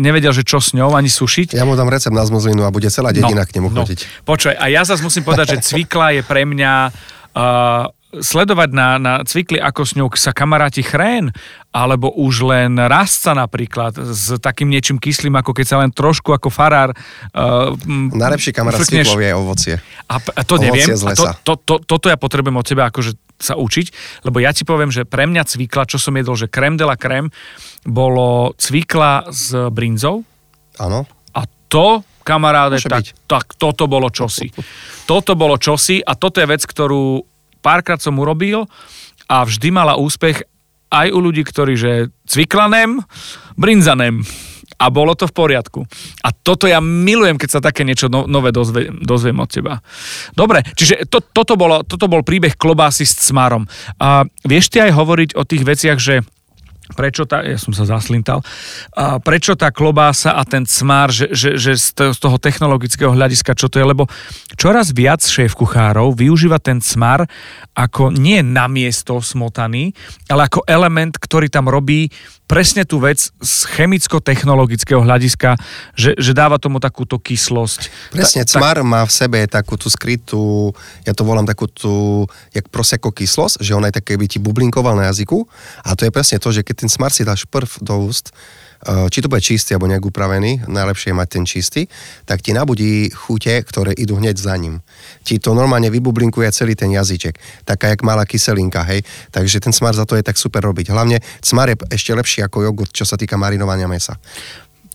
nevedel, 0.00 0.32
že 0.32 0.48
čo 0.48 0.64
s 0.64 0.72
ňou, 0.72 0.96
ani 0.96 1.12
sušiť. 1.12 1.52
Ja 1.52 1.68
mu 1.68 1.76
dám 1.76 1.92
recept 1.92 2.16
na 2.16 2.24
zmrzlinu 2.24 2.64
a 2.64 2.72
bude 2.72 2.88
celá 2.88 3.12
dedina 3.12 3.44
k 3.44 3.60
nemu 3.60 3.68
chodiť. 3.68 4.24
Počkaj, 4.24 4.56
a 4.56 4.64
ja 4.72 4.82
zase 4.88 5.04
musím 5.04 5.28
povedať, 5.28 5.60
že 5.60 5.76
cvikla 5.76 6.16
je 6.16 6.22
pre 6.24 6.48
mňa 6.48 6.72
uh, 6.88 7.97
sledovať 8.08 8.70
na, 8.72 8.88
na 8.96 9.14
cvikli, 9.20 9.60
ako 9.60 9.80
s 9.84 9.92
ňou 9.92 10.08
sa 10.16 10.32
kamaráti 10.32 10.80
chrén, 10.80 11.28
alebo 11.68 12.08
už 12.08 12.48
len 12.48 12.80
rastca 12.80 13.36
napríklad 13.36 13.92
s 14.00 14.40
takým 14.40 14.72
niečím 14.72 14.96
kyslým, 14.96 15.36
ako 15.36 15.52
keď 15.52 15.66
sa 15.68 15.76
len 15.84 15.92
trošku 15.92 16.32
ako 16.32 16.48
farár 16.48 16.96
uh, 16.96 17.76
Najlepší 18.16 18.56
kamarát 18.56 18.80
s 18.80 18.88
cviklou 18.88 19.20
je 19.20 19.32
ovocie. 19.36 19.74
A, 20.08 20.16
a 20.16 20.42
to 20.42 20.56
Ovocie 20.56 20.64
neviem. 20.72 20.88
A 21.04 21.12
to, 21.12 21.24
to, 21.44 21.52
to, 21.60 21.74
toto 21.84 22.06
ja 22.08 22.16
potrebujem 22.16 22.56
od 22.56 22.64
teba 22.64 22.88
akože 22.88 23.12
sa 23.38 23.54
učiť, 23.54 23.86
lebo 24.26 24.40
ja 24.42 24.50
ti 24.50 24.64
poviem, 24.66 24.90
že 24.90 25.06
pre 25.06 25.28
mňa 25.28 25.46
cvikla, 25.46 25.86
čo 25.86 26.00
som 26.00 26.16
jedol, 26.16 26.34
že 26.34 26.50
krem 26.50 26.74
de 26.74 26.88
la 26.88 26.98
krem, 26.98 27.30
bolo 27.86 28.56
cvikla 28.58 29.30
s 29.30 29.54
brinzou, 29.70 30.26
Áno. 30.80 31.06
a 31.36 31.46
to, 31.70 32.02
kamaráde, 32.26 32.82
tak, 32.82 33.14
tak 33.24 33.56
toto 33.56 33.86
bolo 33.88 34.12
čosi. 34.12 34.52
Toto 35.08 35.32
bolo 35.38 35.56
čosi 35.56 36.02
a 36.02 36.12
toto 36.18 36.42
je 36.42 36.50
vec, 36.50 36.60
ktorú 36.66 37.24
párkrát 37.68 38.00
som 38.00 38.16
urobil 38.16 38.64
a 39.28 39.44
vždy 39.44 39.68
mala 39.68 40.00
úspech 40.00 40.40
aj 40.88 41.12
u 41.12 41.20
ľudí, 41.20 41.44
ktorí, 41.44 41.76
že 41.76 42.08
cviklanem, 42.24 43.04
brinzanem. 43.60 44.24
a 44.78 44.94
bolo 44.94 45.18
to 45.18 45.26
v 45.26 45.34
poriadku. 45.34 45.80
A 46.22 46.30
toto 46.30 46.70
ja 46.70 46.78
milujem, 46.78 47.34
keď 47.34 47.50
sa 47.50 47.60
také 47.60 47.82
niečo 47.82 48.06
no, 48.06 48.30
nové 48.30 48.54
dozve, 48.54 48.86
dozviem 48.94 49.34
od 49.42 49.50
teba. 49.50 49.82
Dobre, 50.38 50.62
čiže 50.78 51.10
to, 51.10 51.18
toto, 51.18 51.58
bolo, 51.58 51.82
toto 51.82 52.06
bol 52.06 52.22
príbeh 52.22 52.54
klobásy 52.54 53.02
s 53.02 53.26
cmarom. 53.26 53.66
A 53.98 54.22
vieš 54.46 54.70
ty 54.70 54.78
aj 54.78 54.94
hovoriť 54.94 55.30
o 55.34 55.42
tých 55.42 55.66
veciach, 55.66 55.98
že 55.98 56.22
prečo 56.96 57.28
tá, 57.28 57.44
ja 57.44 57.60
som 57.60 57.72
sa 57.76 57.84
zaslintal, 57.84 58.40
a 58.96 59.20
prečo 59.20 59.58
tá 59.58 59.68
klobása 59.72 60.36
a 60.36 60.42
ten 60.44 60.64
cmár, 60.64 61.12
že, 61.12 61.32
že, 61.32 61.58
že 61.60 61.72
z 61.76 62.18
toho 62.18 62.36
technologického 62.40 63.12
hľadiska, 63.12 63.56
čo 63.58 63.68
to 63.68 63.80
je, 63.80 63.86
lebo 63.86 64.08
čoraz 64.56 64.92
viac 64.96 65.20
šéf 65.20 65.52
kuchárov 65.52 66.16
využíva 66.16 66.62
ten 66.62 66.80
cmar 66.80 67.28
ako 67.76 68.14
nie 68.14 68.40
na 68.40 68.66
miesto 68.66 69.20
smotaný, 69.20 69.92
ale 70.30 70.48
ako 70.48 70.64
element, 70.64 71.16
ktorý 71.20 71.52
tam 71.52 71.68
robí 71.68 72.08
presne 72.48 72.88
tú 72.88 72.96
vec 72.98 73.28
z 73.28 73.54
chemicko-technologického 73.76 75.04
hľadiska, 75.04 75.60
že, 75.92 76.16
že 76.16 76.32
dáva 76.32 76.56
tomu 76.56 76.80
takúto 76.80 77.20
kyslosť. 77.20 77.92
Presne, 78.16 78.42
Ta, 78.48 78.58
cmar 78.58 78.80
má 78.80 79.04
v 79.04 79.12
sebe 79.12 79.44
takú 79.44 79.76
tú 79.76 79.92
skrytú, 79.92 80.72
ja 81.04 81.12
to 81.12 81.28
volám 81.28 81.44
takú 81.44 81.68
tú, 81.68 82.24
jak 82.56 82.66
proseko 82.72 83.12
kyslosť, 83.12 83.60
že 83.60 83.76
ona 83.76 83.92
je 83.92 84.00
také, 84.00 84.16
by 84.16 84.26
ti 84.26 84.40
bublinkoval 84.40 84.96
na 84.96 85.12
jazyku 85.12 85.44
a 85.84 85.92
to 85.92 86.08
je 86.08 86.10
presne 86.10 86.40
to, 86.40 86.48
že 86.48 86.64
keď 86.64 86.88
ten 86.88 86.90
cmar 86.90 87.12
si 87.12 87.22
dáš 87.22 87.44
prv 87.44 87.68
do 87.84 88.08
úst, 88.08 88.32
či 88.84 89.18
to 89.18 89.26
bude 89.26 89.42
čistý 89.42 89.74
alebo 89.74 89.90
nejak 89.90 90.06
upravený, 90.06 90.70
najlepšie 90.70 91.10
je 91.10 91.18
mať 91.18 91.28
ten 91.28 91.44
čistý, 91.44 91.82
tak 92.24 92.40
ti 92.40 92.54
nabudí 92.54 93.10
chute, 93.10 93.62
ktoré 93.66 93.90
idú 93.92 94.16
hneď 94.22 94.38
za 94.38 94.54
ním. 94.54 94.78
Ti 95.26 95.42
to 95.42 95.52
normálne 95.52 95.90
vybublinkuje 95.90 96.46
celý 96.54 96.78
ten 96.78 96.94
jazyček, 96.94 97.34
taká 97.66 97.92
jak 97.92 98.06
malá 98.06 98.22
kyselinka, 98.22 98.86
hej. 98.86 99.02
Takže 99.34 99.58
ten 99.58 99.74
smar 99.74 99.98
za 99.98 100.06
to 100.06 100.14
je 100.14 100.22
tak 100.22 100.38
super 100.38 100.62
robiť. 100.62 100.94
Hlavne 100.94 101.18
smar 101.42 101.74
je 101.74 101.76
ešte 101.90 102.14
lepší 102.14 102.40
ako 102.46 102.70
jogurt, 102.70 102.94
čo 102.94 103.02
sa 103.02 103.18
týka 103.18 103.34
marinovania 103.34 103.90
mesa. 103.90 104.14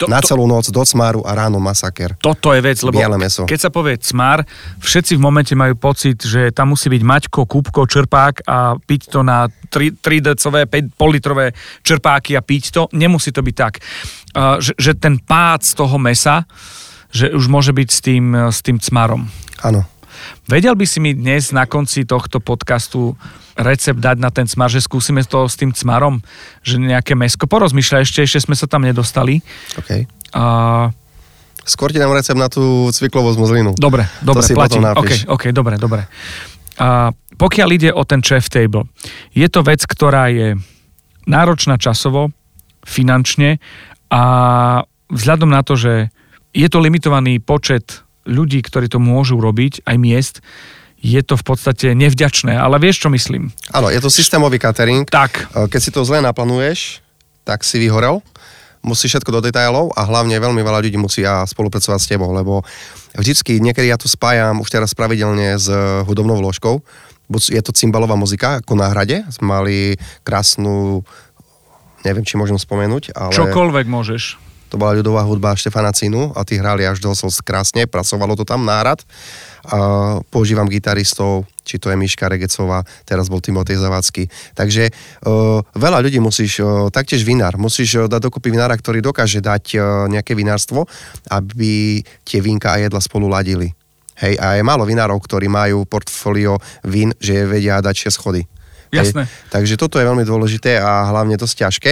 To, 0.03 0.11
na 0.11 0.19
celú 0.19 0.43
noc 0.43 0.67
do 0.67 0.83
cmáru 0.83 1.23
a 1.23 1.31
ráno 1.31 1.63
masaker. 1.63 2.19
Toto 2.19 2.51
je 2.51 2.59
vec, 2.59 2.77
lebo 2.83 2.99
meso. 3.15 3.47
keď 3.47 3.59
sa 3.59 3.69
povie 3.71 3.95
cmár, 3.97 4.43
všetci 4.83 5.15
v 5.15 5.21
momente 5.23 5.55
majú 5.55 5.79
pocit, 5.79 6.19
že 6.19 6.51
tam 6.51 6.75
musí 6.75 6.91
byť 6.91 7.01
Maťko, 7.01 7.47
Kúbko, 7.47 7.87
čerpák 7.87 8.43
a 8.43 8.75
piť 8.75 9.01
to 9.07 9.19
na 9.23 9.47
3, 9.47 10.03
3 10.03 10.29
decové, 10.35 10.67
5 10.67 10.99
politrové 10.99 11.55
čerpáky 11.81 12.35
a 12.35 12.41
piť 12.43 12.63
to. 12.75 12.81
Nemusí 12.91 13.31
to 13.31 13.39
byť 13.39 13.55
tak. 13.55 13.79
Že, 14.35 14.73
že 14.75 14.91
ten 14.99 15.17
pád 15.17 15.63
z 15.63 15.73
toho 15.73 15.95
mesa, 15.95 16.43
že 17.13 17.29
už 17.31 17.45
môže 17.47 17.71
byť 17.71 17.89
s 17.89 17.99
tým, 18.01 18.25
s 18.49 18.59
tým 18.65 18.77
cmarom. 18.81 19.29
Áno. 19.63 19.85
Vedel 20.45 20.75
by 20.75 20.85
si 20.87 20.99
mi 20.99 21.15
dnes 21.15 21.55
na 21.55 21.65
konci 21.65 22.03
tohto 22.03 22.43
podcastu 22.43 23.15
recept 23.53 24.01
dať 24.01 24.17
na 24.17 24.33
ten 24.33 24.49
cmar, 24.49 24.69
že 24.69 24.81
skúsime 24.81 25.21
to 25.23 25.45
s 25.45 25.55
tým 25.55 25.71
cmarom, 25.71 26.19
že 26.65 26.81
nejaké 26.81 27.13
mesko. 27.13 27.45
Porozmýšľaj 27.45 28.01
ešte, 28.01 28.19
ešte 28.25 28.39
sme 28.49 28.55
sa 28.57 28.65
tam 28.65 28.83
nedostali. 28.83 29.45
OK. 29.77 30.09
A... 30.33 30.43
Skôr 31.63 31.93
ti 31.93 32.01
dám 32.01 32.11
recept 32.11 32.35
na 32.35 32.51
tú 32.51 32.91
cviklovú 32.91 33.31
zmozlinu. 33.37 33.71
Dobre, 33.77 34.09
dobre, 34.19 34.43
platím. 34.51 34.83
OK, 34.83 35.31
OK, 35.31 35.43
dobre, 35.55 35.79
dobre. 35.79 36.09
A 36.81 37.13
pokiaľ 37.37 37.69
ide 37.71 37.89
o 37.93 38.03
ten 38.03 38.19
chef 38.19 38.49
table, 38.49 38.89
je 39.31 39.47
to 39.47 39.63
vec, 39.63 39.79
ktorá 39.85 40.27
je 40.33 40.57
náročná 41.23 41.79
časovo, 41.79 42.35
finančne 42.83 43.63
a 44.11 44.23
vzhľadom 45.07 45.47
na 45.47 45.63
to, 45.63 45.79
že 45.79 46.11
je 46.51 46.67
to 46.67 46.83
limitovaný 46.83 47.39
počet 47.39 48.02
ľudí, 48.23 48.63
ktorí 48.63 48.87
to 48.87 48.99
môžu 48.99 49.39
robiť, 49.39 49.83
aj 49.83 49.97
miest, 49.99 50.35
je 51.03 51.19
to 51.19 51.35
v 51.35 51.43
podstate 51.43 51.91
nevďačné, 51.91 52.55
ale 52.55 52.79
vieš, 52.79 53.03
čo 53.03 53.09
myslím? 53.11 53.51
Áno, 53.75 53.91
je 53.91 53.99
to 53.99 54.07
systémový 54.07 54.55
catering. 54.55 55.03
Tak. 55.03 55.51
E, 55.51 55.67
keď 55.67 55.81
si 55.83 55.91
to 55.91 56.07
zle 56.07 56.23
naplánuješ, 56.23 57.03
tak 57.43 57.67
si 57.67 57.75
vyhorel. 57.75 58.23
Musíš 58.83 59.19
všetko 59.19 59.39
do 59.39 59.41
detailov 59.43 59.91
a 59.95 60.07
hlavne 60.07 60.35
veľmi 60.39 60.59
veľa 60.63 60.83
ľudí 60.83 60.99
musí 60.99 61.23
spolupracovať 61.23 61.99
s 62.03 62.07
tebou, 62.07 62.31
lebo 62.35 62.63
vždycky, 63.15 63.59
niekedy 63.63 63.87
ja 63.91 63.99
to 63.99 64.11
spájam 64.11 64.59
už 64.59 64.67
teraz 64.71 64.91
pravidelne 64.91 65.55
s 65.55 65.71
hudobnou 66.03 66.39
vložkou. 66.39 66.83
Je 67.31 67.63
to 67.63 67.71
cymbalová 67.71 68.19
muzika, 68.19 68.59
ako 68.59 68.75
na 68.75 68.91
hrade. 68.91 69.23
Mali 69.39 69.95
krásnu, 70.27 70.99
neviem, 72.03 72.27
či 72.27 72.35
môžem 72.35 72.59
spomenúť, 72.59 73.15
ale... 73.15 73.31
Čokoľvek 73.31 73.87
môžeš. 73.87 74.42
To 74.73 74.81
bola 74.81 74.97
ľudová 74.97 75.21
hudba 75.21 75.53
Štefana 75.53 75.93
Cinu 75.93 76.33
a 76.33 76.41
tí 76.41 76.57
hrali 76.57 76.81
až 76.81 76.97
dosť 76.97 77.45
krásne, 77.45 77.85
pracovalo 77.85 78.33
to 78.33 78.41
tam 78.41 78.65
nárad. 78.65 79.05
A 79.69 80.17
používam 80.33 80.65
gitaristov, 80.65 81.45
či 81.61 81.77
to 81.77 81.93
je 81.93 81.95
Miška 81.95 82.25
Regecová, 82.25 82.81
teraz 83.05 83.29
bol 83.29 83.37
Timotej 83.37 83.77
Zavacký. 83.77 84.25
Takže 84.57 84.89
uh, 84.89 85.61
veľa 85.77 86.01
ľudí 86.01 86.17
musíš, 86.17 86.57
uh, 86.57 86.89
taktiež 86.89 87.21
vinár, 87.21 87.53
musíš 87.61 88.01
uh, 88.01 88.09
dať 88.09 88.33
dokopy 88.33 88.49
vinára, 88.49 88.73
ktorý 88.73 89.05
dokáže 89.05 89.45
dať 89.45 89.77
uh, 89.77 89.81
nejaké 90.09 90.33
vinárstvo, 90.33 90.89
aby 91.29 92.01
tie 92.25 92.41
vínka 92.41 92.73
a 92.73 92.81
jedla 92.81 92.97
spolu 92.97 93.29
ladili. 93.29 93.69
Hej, 94.25 94.41
a 94.41 94.57
je 94.57 94.65
málo 94.65 94.89
vinárov, 94.89 95.21
ktorí 95.21 95.53
majú 95.53 95.85
portfólio 95.85 96.57
vín, 96.81 97.13
že 97.21 97.45
vedia 97.45 97.77
dať 97.77 98.09
6 98.09 98.17
schody. 98.17 98.41
Jasné. 98.89 99.29
Hej. 99.29 99.53
Takže 99.53 99.73
toto 99.77 100.01
je 100.01 100.05
veľmi 100.05 100.25
dôležité 100.25 100.81
a 100.81 101.09
hlavne 101.13 101.37
dosť 101.37 101.55
ťažké. 101.65 101.91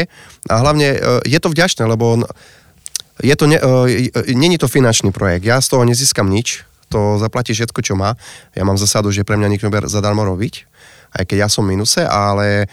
A 0.49 0.53
hlavne 0.61 1.01
je 1.25 1.39
to 1.41 1.49
vďačné, 1.49 1.89
lebo 1.89 2.21
je 3.19 3.35
to, 3.35 3.45
ne, 3.51 3.59
uh, 3.59 3.87
není 4.31 4.55
to 4.55 4.71
finančný 4.71 5.11
projekt, 5.11 5.43
ja 5.43 5.59
z 5.59 5.75
toho 5.75 5.83
nezískam 5.83 6.31
nič, 6.31 6.63
to 6.91 7.19
zaplatí 7.19 7.55
všetko, 7.55 7.79
čo 7.83 7.95
má. 7.95 8.19
Ja 8.51 8.67
mám 8.67 8.75
zasadu, 8.75 9.11
že 9.15 9.23
pre 9.23 9.39
mňa 9.39 9.47
nikto 9.47 9.67
zadarmo 9.87 10.27
robiť, 10.27 10.67
aj 11.19 11.23
keď 11.27 11.37
ja 11.43 11.49
som 11.51 11.63
minuse, 11.63 12.03
ale 12.03 12.67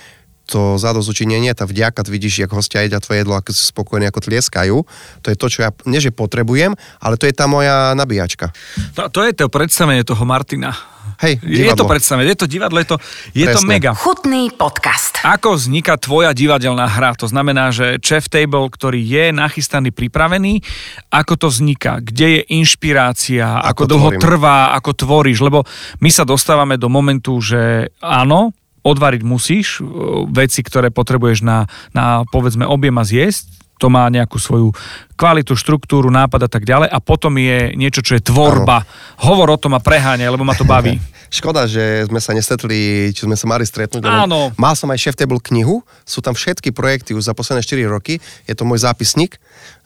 to 0.49 0.81
zadozučinenie, 0.81 1.53
tá 1.53 1.69
vďaka, 1.69 2.09
vidíš, 2.09 2.49
ako 2.49 2.65
hostia 2.65 2.81
jedia 2.81 3.05
tvoje 3.05 3.21
jedlo, 3.21 3.37
ako 3.37 3.53
sú 3.53 3.69
spokojní, 3.69 4.09
ako 4.09 4.25
tlieskajú. 4.25 4.77
To 5.21 5.27
je 5.29 5.37
to, 5.37 5.47
čo 5.53 5.69
ja, 5.69 5.71
nie 5.85 6.01
že 6.01 6.09
potrebujem, 6.09 6.73
ale 7.05 7.21
to 7.21 7.29
je 7.29 7.37
tá 7.37 7.45
moja 7.45 7.93
nabíjačka. 7.93 8.49
To, 8.97 9.13
to 9.13 9.29
je 9.29 9.37
to 9.37 9.53
predstavenie 9.53 10.09
toho 10.09 10.25
Martina 10.25 10.73
Hej, 11.19 11.43
divadlo. 11.43 11.67
Je 11.67 11.75
to 11.75 11.91
predstavené, 11.91 12.31
je 12.31 12.39
to 12.39 12.47
divadlo, 12.47 12.79
je 12.79 12.89
to, 12.95 12.97
je 13.35 13.47
to 13.51 13.61
mega. 13.67 13.91
Chutný 13.91 14.55
podcast. 14.55 15.19
Ako 15.27 15.59
vzniká 15.59 15.99
tvoja 15.99 16.31
divadelná 16.31 16.87
hra? 16.87 17.19
To 17.19 17.27
znamená, 17.27 17.75
že 17.75 17.99
Chef 17.99 18.31
Table, 18.31 18.71
ktorý 18.71 19.03
je 19.03 19.35
nachystaný, 19.35 19.91
pripravený, 19.91 20.63
ako 21.11 21.35
to 21.35 21.47
vzniká? 21.51 21.99
Kde 21.99 22.39
je 22.39 22.41
inšpirácia? 22.55 23.59
Ako, 23.67 23.91
ako 23.91 23.91
dlho 23.91 24.11
tvorím. 24.15 24.23
trvá? 24.23 24.59
Ako 24.79 24.91
tvoríš? 24.95 25.43
Lebo 25.43 25.67
my 25.99 26.11
sa 26.15 26.23
dostávame 26.23 26.79
do 26.79 26.87
momentu, 26.87 27.43
že 27.43 27.91
áno, 27.99 28.55
odvariť 28.87 29.23
musíš 29.27 29.83
veci, 30.31 30.63
ktoré 30.63 30.95
potrebuješ 30.95 31.43
na, 31.43 31.67
na 31.91 32.23
povedzme 32.31 32.63
objem 32.63 32.95
a 32.95 33.03
zjesť, 33.03 33.58
to 33.79 33.87
má 33.89 34.11
nejakú 34.11 34.37
svoju 34.37 34.75
kvalitu, 35.15 35.55
štruktúru, 35.55 36.11
nápad 36.11 36.47
a 36.47 36.51
tak 36.51 36.67
ďalej 36.67 36.91
a 36.91 36.99
potom 36.99 37.39
je 37.39 37.73
niečo, 37.79 38.03
čo 38.03 38.19
je 38.19 38.23
tvorba. 38.23 38.83
Ano. 38.83 38.91
Hovor 39.31 39.55
o 39.55 39.59
tom 39.59 39.79
a 39.79 39.81
preháňa, 39.81 40.31
lebo 40.31 40.43
ma 40.43 40.59
to 40.59 40.67
baví. 40.67 40.99
Škoda, 41.29 41.69
že 41.69 42.09
sme 42.09 42.25
sa 42.25 42.33
nestretli, 42.33 43.13
či 43.13 43.29
sme 43.29 43.37
sa 43.37 43.45
mali 43.45 43.61
stretnúť. 43.61 44.01
Áno. 44.01 44.49
Mal 44.57 44.75
som 44.75 44.89
aj 44.89 44.99
Chef 44.99 45.17
Table 45.17 45.45
knihu, 45.53 45.85
sú 46.09 46.25
tam 46.25 46.33
všetky 46.33 46.73
projekty 46.73 47.13
už 47.13 47.29
za 47.29 47.37
posledné 47.37 47.61
4 47.61 47.85
roky, 47.85 48.17
je 48.49 48.55
to 48.57 48.65
môj 48.65 48.81
zápisník 48.81 49.37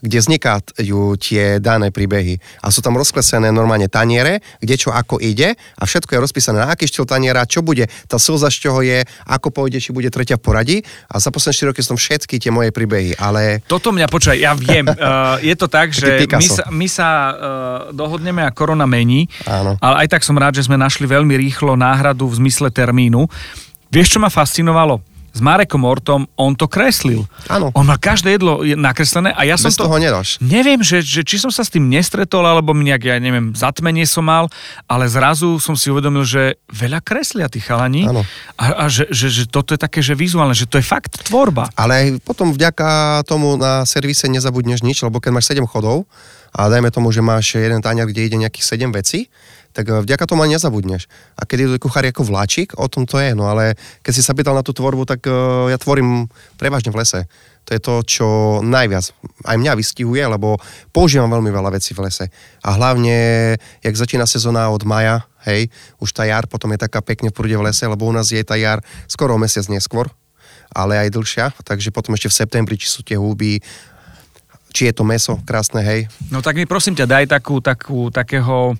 kde 0.02 0.18
vznikajú 0.18 1.14
tie 1.16 1.62
dané 1.62 1.94
príbehy. 1.94 2.42
A 2.60 2.74
sú 2.74 2.82
tam 2.82 2.98
rozklesené 2.98 3.54
normálne 3.54 3.86
taniere, 3.86 4.42
kde 4.58 4.74
čo 4.74 4.90
ako 4.90 5.22
ide 5.22 5.54
a 5.54 5.82
všetko 5.86 6.18
je 6.18 6.20
rozpísané 6.20 6.58
na 6.58 6.74
aký 6.74 6.90
štýl 6.90 7.06
taniera, 7.06 7.46
čo 7.46 7.62
bude, 7.62 7.86
tá 8.10 8.18
slza 8.18 8.50
z 8.50 8.58
čoho 8.66 8.82
je, 8.82 9.06
ako 9.30 9.54
pôjde, 9.54 9.78
či 9.78 9.94
bude 9.94 10.10
tretia 10.10 10.34
v 10.36 10.42
poradí. 10.42 10.76
A 11.06 11.22
za 11.22 11.30
posledné 11.30 11.70
4 11.70 11.70
roky 11.70 11.82
som 11.86 11.94
všetky 11.94 12.42
tie 12.42 12.50
moje 12.50 12.74
príbehy, 12.74 13.14
ale... 13.16 13.62
Toto 13.70 13.94
mňa 13.94 14.10
počúvaj, 14.10 14.38
ja 14.42 14.52
viem. 14.58 14.90
uh, 14.90 15.38
je 15.48 15.54
to 15.54 15.70
tak, 15.70 15.94
že 15.94 16.26
my 16.26 16.46
sa, 16.50 16.64
my 16.68 16.88
sa 16.90 17.08
uh, 17.08 17.32
dohodneme 17.94 18.42
a 18.42 18.50
korona 18.50 18.90
mení, 18.90 19.30
Áno. 19.46 19.78
ale 19.78 20.06
aj 20.06 20.18
tak 20.18 20.26
som 20.26 20.34
rád, 20.34 20.58
že 20.58 20.66
sme 20.66 20.74
našli 20.74 21.06
veľmi 21.06 21.38
rýchlo 21.38 21.78
náhradu 21.78 22.26
v 22.26 22.42
zmysle 22.42 22.74
termínu. 22.74 23.30
Vieš, 23.92 24.16
čo 24.16 24.18
ma 24.18 24.32
fascinovalo? 24.32 25.11
S 25.32 25.40
Marekom 25.40 25.88
Ortom, 25.88 26.28
on 26.36 26.52
to 26.52 26.68
kreslil. 26.68 27.24
Áno. 27.48 27.72
On 27.72 27.88
má 27.88 27.96
každé 27.96 28.36
jedlo 28.36 28.60
nakreslené 28.76 29.32
a 29.32 29.48
ja 29.48 29.56
som 29.56 29.72
Bez 29.72 29.80
to... 29.80 29.88
toho 29.88 29.96
nedáš. 29.96 30.36
Neviem, 30.44 30.84
že, 30.84 31.00
že, 31.00 31.24
či 31.24 31.40
som 31.40 31.48
sa 31.48 31.64
s 31.64 31.72
tým 31.72 31.88
nestretol, 31.88 32.44
alebo 32.44 32.76
mi 32.76 32.92
nejak, 32.92 33.02
ja 33.08 33.16
neviem, 33.16 33.56
zatmenie 33.56 34.04
som 34.04 34.28
mal, 34.28 34.52
ale 34.84 35.08
zrazu 35.08 35.56
som 35.56 35.72
si 35.72 35.88
uvedomil, 35.88 36.28
že 36.28 36.60
veľa 36.68 37.00
kreslia 37.00 37.48
tí 37.48 37.64
chalani 37.64 38.04
Áno. 38.04 38.22
a, 38.60 38.84
a 38.84 38.92
že, 38.92 39.08
že, 39.08 39.32
že 39.32 39.44
toto 39.48 39.72
je 39.72 39.80
také, 39.80 40.04
že 40.04 40.12
vizuálne, 40.12 40.52
že 40.52 40.68
to 40.68 40.76
je 40.76 40.84
fakt 40.84 41.24
tvorba. 41.24 41.72
Ale 41.74 42.20
potom 42.20 42.52
vďaka 42.52 43.22
tomu 43.24 43.56
na 43.56 43.88
servise 43.88 44.28
nezabudneš 44.28 44.84
nič, 44.84 45.00
lebo 45.00 45.18
keď 45.18 45.30
máš 45.32 45.48
7 45.48 45.64
chodov 45.64 46.04
a 46.52 46.68
dajme 46.68 46.92
tomu, 46.92 47.08
že 47.08 47.24
máš 47.24 47.56
jeden 47.56 47.80
tanier, 47.80 48.04
kde 48.04 48.28
ide 48.28 48.36
nejakých 48.36 48.76
7 48.76 48.92
vecí, 48.92 49.32
tak 49.72 49.88
eh, 49.88 50.00
vďaka 50.04 50.24
tomu 50.28 50.44
ani 50.44 50.56
nezabudneš. 50.56 51.08
A 51.36 51.48
keď 51.48 51.76
je 51.76 51.82
kuchári 51.82 52.12
ako 52.12 52.28
vláčik, 52.28 52.76
o 52.76 52.86
tom 52.86 53.08
to 53.08 53.18
je, 53.18 53.32
no 53.32 53.48
ale 53.48 53.74
keď 54.04 54.12
si 54.12 54.22
sa 54.22 54.36
pýtal 54.36 54.54
na 54.54 54.64
tú 54.64 54.76
tvorbu, 54.76 55.08
tak 55.08 55.24
uh, 55.26 55.66
ja 55.72 55.80
tvorím 55.80 56.28
prevažne 56.60 56.92
v 56.92 57.00
lese. 57.00 57.20
To 57.66 57.70
je 57.72 57.80
to, 57.80 57.94
čo 58.02 58.26
najviac 58.60 59.14
aj 59.46 59.56
mňa 59.56 59.72
vystihuje, 59.78 60.22
lebo 60.26 60.58
používam 60.90 61.30
veľmi 61.30 61.50
veľa 61.50 61.70
vecí 61.78 61.94
v 61.94 62.10
lese. 62.10 62.26
A 62.66 62.74
hlavne, 62.74 63.54
jak 63.80 63.94
začína 63.94 64.26
sezóna 64.26 64.66
od 64.74 64.82
maja, 64.82 65.22
hej, 65.46 65.70
už 66.02 66.10
tá 66.10 66.26
jar 66.26 66.50
potom 66.50 66.74
je 66.74 66.82
taká 66.82 66.98
pekne 66.98 67.30
v 67.30 67.36
prúde 67.38 67.54
v 67.54 67.70
lese, 67.70 67.86
lebo 67.86 68.06
u 68.06 68.12
nás 68.14 68.34
je 68.34 68.42
tá 68.42 68.58
jar 68.58 68.82
skoro 69.06 69.38
mesiac 69.38 69.66
neskôr, 69.70 70.10
ale 70.74 71.06
aj 71.06 71.14
dlhšia, 71.14 71.46
takže 71.62 71.94
potom 71.94 72.18
ešte 72.18 72.34
v 72.34 72.38
septembri, 72.42 72.74
či 72.74 72.90
sú 72.90 73.06
tie 73.06 73.14
húby, 73.14 73.62
či 74.72 74.88
je 74.88 74.94
to 74.96 75.04
meso, 75.06 75.38
krásne, 75.44 75.84
hej. 75.84 76.08
No 76.32 76.40
tak 76.42 76.56
mi 76.56 76.66
prosím 76.66 76.96
ťa, 76.96 77.06
daj 77.06 77.24
takú, 77.30 77.60
takú, 77.60 78.08
takého 78.08 78.74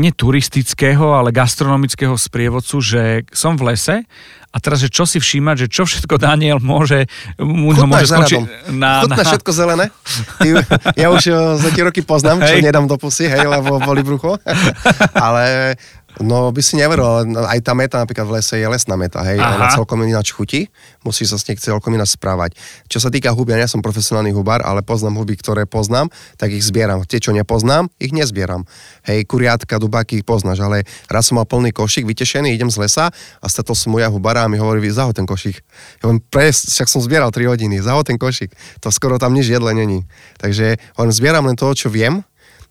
neturistického, 0.00 1.12
ale 1.12 1.28
gastronomického 1.30 2.16
sprievodcu, 2.16 2.80
že 2.80 3.02
som 3.30 3.60
v 3.60 3.76
lese 3.76 4.08
a 4.50 4.58
teraz, 4.58 4.82
že 4.82 4.90
čo 4.90 5.06
si 5.06 5.22
všímať, 5.22 5.56
že 5.62 5.66
čo 5.70 5.86
všetko 5.86 6.18
Daniel 6.18 6.58
môže, 6.58 7.06
mu 7.38 7.70
ho 7.70 7.86
môže 7.86 8.10
skončiť 8.10 8.74
na, 8.74 9.06
na... 9.06 9.14
všetko 9.22 9.50
zelené. 9.54 9.94
Ty, 10.42 10.66
ja 10.98 11.14
už 11.14 11.22
eh, 11.30 11.34
za 11.54 11.70
tie 11.70 11.86
roky 11.86 12.02
poznám, 12.02 12.42
čo 12.42 12.58
hej. 12.58 12.66
nedám 12.66 12.90
do 12.90 12.98
pusy, 12.98 13.30
hej, 13.30 13.46
lebo 13.46 13.78
boli 13.78 14.02
brucho. 14.02 14.42
Ale 15.24 15.78
No 16.18 16.50
by 16.50 16.58
si 16.58 16.74
neveril, 16.74 17.06
ale 17.06 17.30
aj 17.54 17.60
tá 17.62 17.72
meta 17.72 18.02
napríklad 18.02 18.26
v 18.26 18.32
lese 18.42 18.58
je 18.58 18.66
lesná 18.66 18.98
meta, 18.98 19.22
hej, 19.22 19.38
Aha. 19.38 19.56
ona 19.56 19.66
celkom 19.70 20.02
ináč 20.02 20.34
chutí, 20.34 20.66
musí 21.06 21.22
sa 21.22 21.38
s 21.38 21.46
nej 21.46 21.54
celkom 21.56 21.94
ináč 21.94 22.18
správať. 22.18 22.58
Čo 22.90 22.98
sa 22.98 23.08
týka 23.14 23.30
huby, 23.30 23.54
ja 23.54 23.62
nie 23.62 23.70
som 23.70 23.80
profesionálny 23.80 24.34
hubár, 24.34 24.60
ale 24.66 24.82
poznám 24.82 25.22
huby, 25.22 25.38
ktoré 25.38 25.70
poznám, 25.70 26.10
tak 26.34 26.50
ich 26.50 26.66
zbieram. 26.66 27.06
Tie, 27.06 27.22
čo 27.22 27.30
nepoznám, 27.30 27.88
ich 28.02 28.10
nezbieram. 28.10 28.66
Hej, 29.06 29.24
kuriatka, 29.30 29.78
dubáky 29.78 30.20
poznáš, 30.26 30.60
ale 30.60 30.84
raz 31.06 31.30
som 31.30 31.38
mal 31.38 31.46
plný 31.46 31.70
košík, 31.70 32.04
vytešený, 32.04 32.52
idem 32.52 32.68
z 32.68 32.82
lesa 32.82 33.14
a 33.14 33.46
stretol 33.46 33.78
som 33.78 33.94
moja 33.94 34.10
hubara 34.10 34.44
a 34.44 34.50
mi 34.50 34.58
hovorí, 34.58 34.82
zahod 34.90 35.14
ten 35.14 35.24
košík. 35.24 35.62
Ja 36.02 36.10
hovorím, 36.10 36.26
pres, 36.26 36.66
však 36.68 36.90
som 36.90 37.00
zbieral 37.00 37.30
3 37.30 37.48
hodiny, 37.48 37.78
zahod 37.80 38.04
ten 38.04 38.18
košík. 38.18 38.52
To 38.82 38.90
skoro 38.90 39.16
tam 39.16 39.32
nič 39.32 39.46
jedle 39.48 39.72
není. 39.72 40.04
Takže 40.42 40.76
hovorím, 40.98 41.14
zbieram 41.14 41.44
len 41.46 41.56
toho, 41.56 41.72
čo 41.72 41.88
viem, 41.88 42.26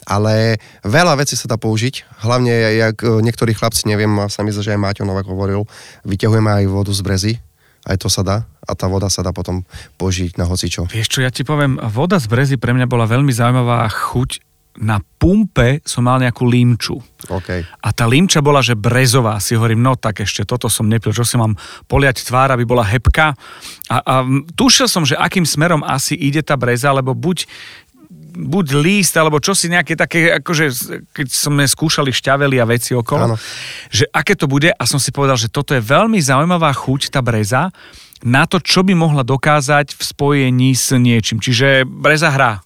ale 0.07 0.59
veľa 0.85 1.19
vecí 1.19 1.35
sa 1.35 1.49
dá 1.49 1.59
použiť, 1.59 2.23
hlavne 2.23 2.53
jak 2.77 2.97
e, 3.03 3.19
niektorí 3.19 3.51
chlapci, 3.51 3.87
neviem, 3.89 4.11
sa 4.31 4.45
mi 4.45 4.55
že 4.55 4.71
aj 4.71 4.79
Máťo 4.79 5.03
Novak 5.03 5.27
hovoril, 5.27 5.67
vyťahujeme 6.07 6.49
aj 6.49 6.65
vodu 6.71 6.91
z 6.95 7.01
brezy, 7.03 7.33
aj 7.87 7.97
to 7.99 8.07
sa 8.11 8.21
dá 8.23 8.37
a 8.69 8.71
tá 8.77 8.85
voda 8.85 9.09
sa 9.09 9.25
dá 9.25 9.33
potom 9.33 9.65
použiť 9.97 10.37
na 10.37 10.45
hocičo. 10.45 10.87
Vieš 10.91 11.09
čo, 11.09 11.19
ja 11.25 11.31
ti 11.33 11.41
poviem, 11.41 11.81
voda 11.89 12.21
z 12.21 12.29
brezy 12.29 12.55
pre 12.59 12.75
mňa 12.75 12.85
bola 12.85 13.09
veľmi 13.09 13.33
zaujímavá 13.33 13.87
chuť 13.89 14.49
na 14.79 15.03
pumpe 15.19 15.83
som 15.83 16.07
mal 16.07 16.23
nejakú 16.23 16.47
límču. 16.47 16.95
Okay. 17.27 17.67
A 17.83 17.91
tá 17.91 18.07
límča 18.07 18.39
bola, 18.39 18.63
že 18.63 18.79
brezová. 18.79 19.35
Si 19.43 19.51
hovorím, 19.51 19.83
no 19.83 19.99
tak 19.99 20.23
ešte 20.23 20.47
toto 20.47 20.71
som 20.71 20.87
nepil, 20.87 21.11
čo 21.11 21.27
si 21.27 21.35
mám 21.35 21.59
poliať 21.91 22.23
tvár, 22.23 22.55
aby 22.55 22.63
bola 22.63 22.87
hebka. 22.87 23.35
A, 23.91 23.97
a 23.99 24.15
tušil 24.55 24.87
som, 24.87 25.03
že 25.03 25.19
akým 25.19 25.43
smerom 25.43 25.83
asi 25.83 26.15
ide 26.15 26.39
tá 26.39 26.55
breza, 26.55 26.95
lebo 26.95 27.11
buď 27.11 27.43
buď 28.29 28.65
líst, 28.79 29.13
alebo 29.17 29.41
čo 29.41 29.57
si 29.57 29.67
nejaké 29.67 29.97
také, 29.97 30.37
akože 30.37 30.65
keď 31.11 31.27
sme 31.27 31.63
skúšali 31.65 32.13
šťavely 32.13 32.57
a 32.61 32.69
veci 32.69 32.93
okolo, 32.93 33.33
ano. 33.33 33.37
že 33.89 34.05
aké 34.13 34.37
to 34.37 34.45
bude 34.45 34.69
a 34.69 34.83
som 34.85 35.01
si 35.01 35.09
povedal, 35.09 35.35
že 35.35 35.49
toto 35.49 35.73
je 35.73 35.81
veľmi 35.81 36.21
zaujímavá 36.21 36.69
chuť, 36.71 37.09
tá 37.09 37.19
breza, 37.25 37.73
na 38.23 38.43
to, 38.43 38.59
čo 38.59 38.83
by 38.83 38.93
mohla 38.95 39.23
dokázať 39.23 39.95
v 39.95 40.01
spojení 40.03 40.75
s 40.75 40.91
niečím. 40.95 41.39
Čiže 41.39 41.87
breza 41.87 42.31
hrá. 42.31 42.59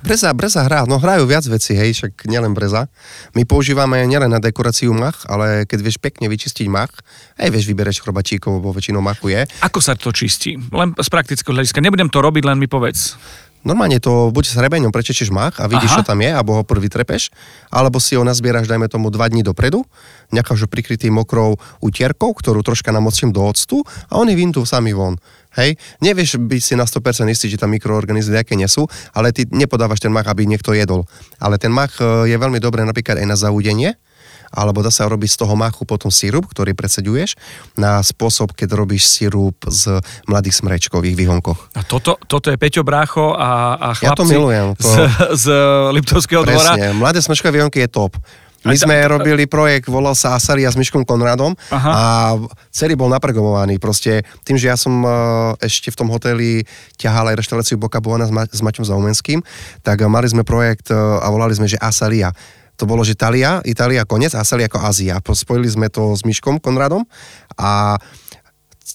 Breza, 0.00 0.32
breza 0.32 0.64
hrá, 0.64 0.88
no 0.88 0.96
hrajú 0.96 1.28
viac 1.28 1.44
veci, 1.44 1.76
hej, 1.76 1.92
však 1.92 2.24
nielen 2.30 2.56
breza. 2.56 2.88
My 3.36 3.44
používame 3.44 4.00
nielen 4.08 4.32
na 4.32 4.40
dekoráciu 4.40 4.94
mach, 4.96 5.26
ale 5.28 5.68
keď 5.68 5.78
vieš 5.82 5.98
pekne 6.00 6.30
vyčistiť 6.30 6.66
mach, 6.70 6.92
aj 7.36 7.52
vieš 7.52 7.68
vybereš 7.68 8.00
chrobačíkov, 8.00 8.62
bo 8.62 8.72
väčšinou 8.72 9.04
machu 9.04 9.36
je. 9.36 9.40
Ako 9.60 9.84
sa 9.84 9.98
to 9.98 10.14
čistí? 10.14 10.56
Len 10.56 10.96
z 10.96 11.08
praktického 11.12 11.52
hľadiska. 11.52 11.84
Nebudem 11.84 12.08
to 12.08 12.22
robiť, 12.22 12.42
len 12.48 12.56
mi 12.56 12.70
povedz. 12.70 13.18
Normálne 13.66 13.98
to 13.98 14.30
buď 14.30 14.44
s 14.46 14.54
hrebeňom 14.54 14.94
prečečieš 14.94 15.34
mach 15.34 15.58
a 15.58 15.66
vidíš, 15.66 15.90
Aha. 15.90 15.98
čo 15.98 16.02
tam 16.06 16.22
je, 16.22 16.30
alebo 16.30 16.54
ho 16.54 16.62
prvý 16.62 16.86
trepeš, 16.86 17.34
alebo 17.66 17.98
si 17.98 18.14
ho 18.14 18.22
nazbieraš, 18.22 18.70
dajme 18.70 18.86
tomu, 18.86 19.10
dva 19.10 19.26
dní 19.26 19.42
dopredu, 19.42 19.82
necháš 20.30 20.64
ho 20.64 20.68
prikrytý 20.70 21.10
mokrou 21.10 21.58
utierkou, 21.82 22.30
ktorú 22.30 22.62
troška 22.62 22.94
namočím 22.94 23.34
do 23.34 23.42
octu 23.42 23.82
a 24.06 24.22
oni 24.22 24.38
vyjdú 24.38 24.62
sami 24.62 24.94
von. 24.94 25.18
Hej, 25.58 25.80
nevieš 25.98 26.38
byť 26.38 26.62
si 26.62 26.74
na 26.78 26.86
100% 26.86 27.26
istý, 27.32 27.50
že 27.50 27.58
tam 27.58 27.74
mikroorganizmy 27.74 28.38
nejaké 28.38 28.54
nesú, 28.54 28.86
ale 29.16 29.32
ty 29.32 29.48
nepodávaš 29.50 30.04
ten 30.04 30.12
mach, 30.12 30.28
aby 30.28 30.46
niekto 30.46 30.70
jedol. 30.76 31.08
Ale 31.40 31.56
ten 31.56 31.72
mach 31.72 31.96
e, 31.96 32.28
je 32.28 32.36
veľmi 32.36 32.60
dobré 32.60 32.84
napríklad 32.84 33.18
aj 33.18 33.26
na 33.26 33.40
zaúdenie, 33.40 33.96
alebo 34.52 34.82
dá 34.82 34.90
sa 34.90 35.06
robiť 35.06 35.30
z 35.34 35.38
toho 35.42 35.54
machu 35.54 35.82
potom 35.86 36.10
sirup, 36.10 36.46
ktorý 36.50 36.74
predseduješ, 36.76 37.38
na 37.74 38.02
spôsob, 38.02 38.52
keď 38.52 38.76
robíš 38.76 39.08
sirup 39.08 39.56
z 39.66 39.98
mladých 40.26 40.62
smrečkových 40.62 41.16
výhonkoch. 41.16 41.72
A 41.78 41.82
toto, 41.86 42.20
toto 42.26 42.50
je 42.50 42.56
Peťo 42.60 42.82
Brácho 42.86 43.34
a, 43.34 43.78
a 43.78 43.88
chlapci 43.94 44.06
ja 44.06 44.18
to 44.18 44.24
milujem, 44.26 44.76
to... 44.76 44.84
Z, 44.84 44.96
z 45.34 45.46
Liptovského 45.96 46.42
dvora. 46.46 46.74
Mladé 46.94 47.22
smrečkové 47.22 47.62
výhonky 47.62 47.84
je 47.84 47.90
top. 47.90 48.14
My 48.66 48.74
sme 48.74 48.98
robili 49.06 49.46
projekt, 49.46 49.86
volal 49.86 50.18
sa 50.18 50.34
Asaria 50.34 50.66
s 50.66 50.74
Myškom 50.74 51.06
Konradom 51.06 51.54
Aha. 51.70 51.90
a 51.94 52.02
celý 52.74 52.98
bol 52.98 53.06
napregomovaný. 53.06 53.78
Proste 53.78 54.26
tým, 54.42 54.58
že 54.58 54.66
ja 54.66 54.74
som 54.74 55.06
e, 55.06 55.10
ešte 55.62 55.94
v 55.94 55.98
tom 56.02 56.10
hoteli 56.10 56.66
ťahal 56.98 57.30
aj 57.30 57.46
reštauráciu 57.46 57.78
Boka 57.78 58.02
Buona 58.02 58.26
s, 58.26 58.34
Ma- 58.34 58.50
s 58.50 58.58
Maťom 58.58 58.82
Zaumenským, 58.82 59.38
tak 59.86 60.02
mali 60.10 60.26
sme 60.26 60.42
projekt 60.42 60.90
e, 60.90 60.98
a 60.98 61.30
volali 61.30 61.54
sme, 61.54 61.70
že 61.70 61.78
Asaria 61.78 62.34
to 62.76 62.84
bolo, 62.84 63.02
že 63.02 63.16
Talia, 63.16 63.64
Itália 63.64 64.04
koniec 64.04 64.36
a 64.36 64.44
Asalia 64.44 64.68
ako 64.68 64.78
Ázia. 64.84 65.16
Spojili 65.20 65.68
sme 65.68 65.88
to 65.88 66.12
s 66.12 66.22
Myškom 66.22 66.60
Konradom 66.60 67.08
a 67.56 67.96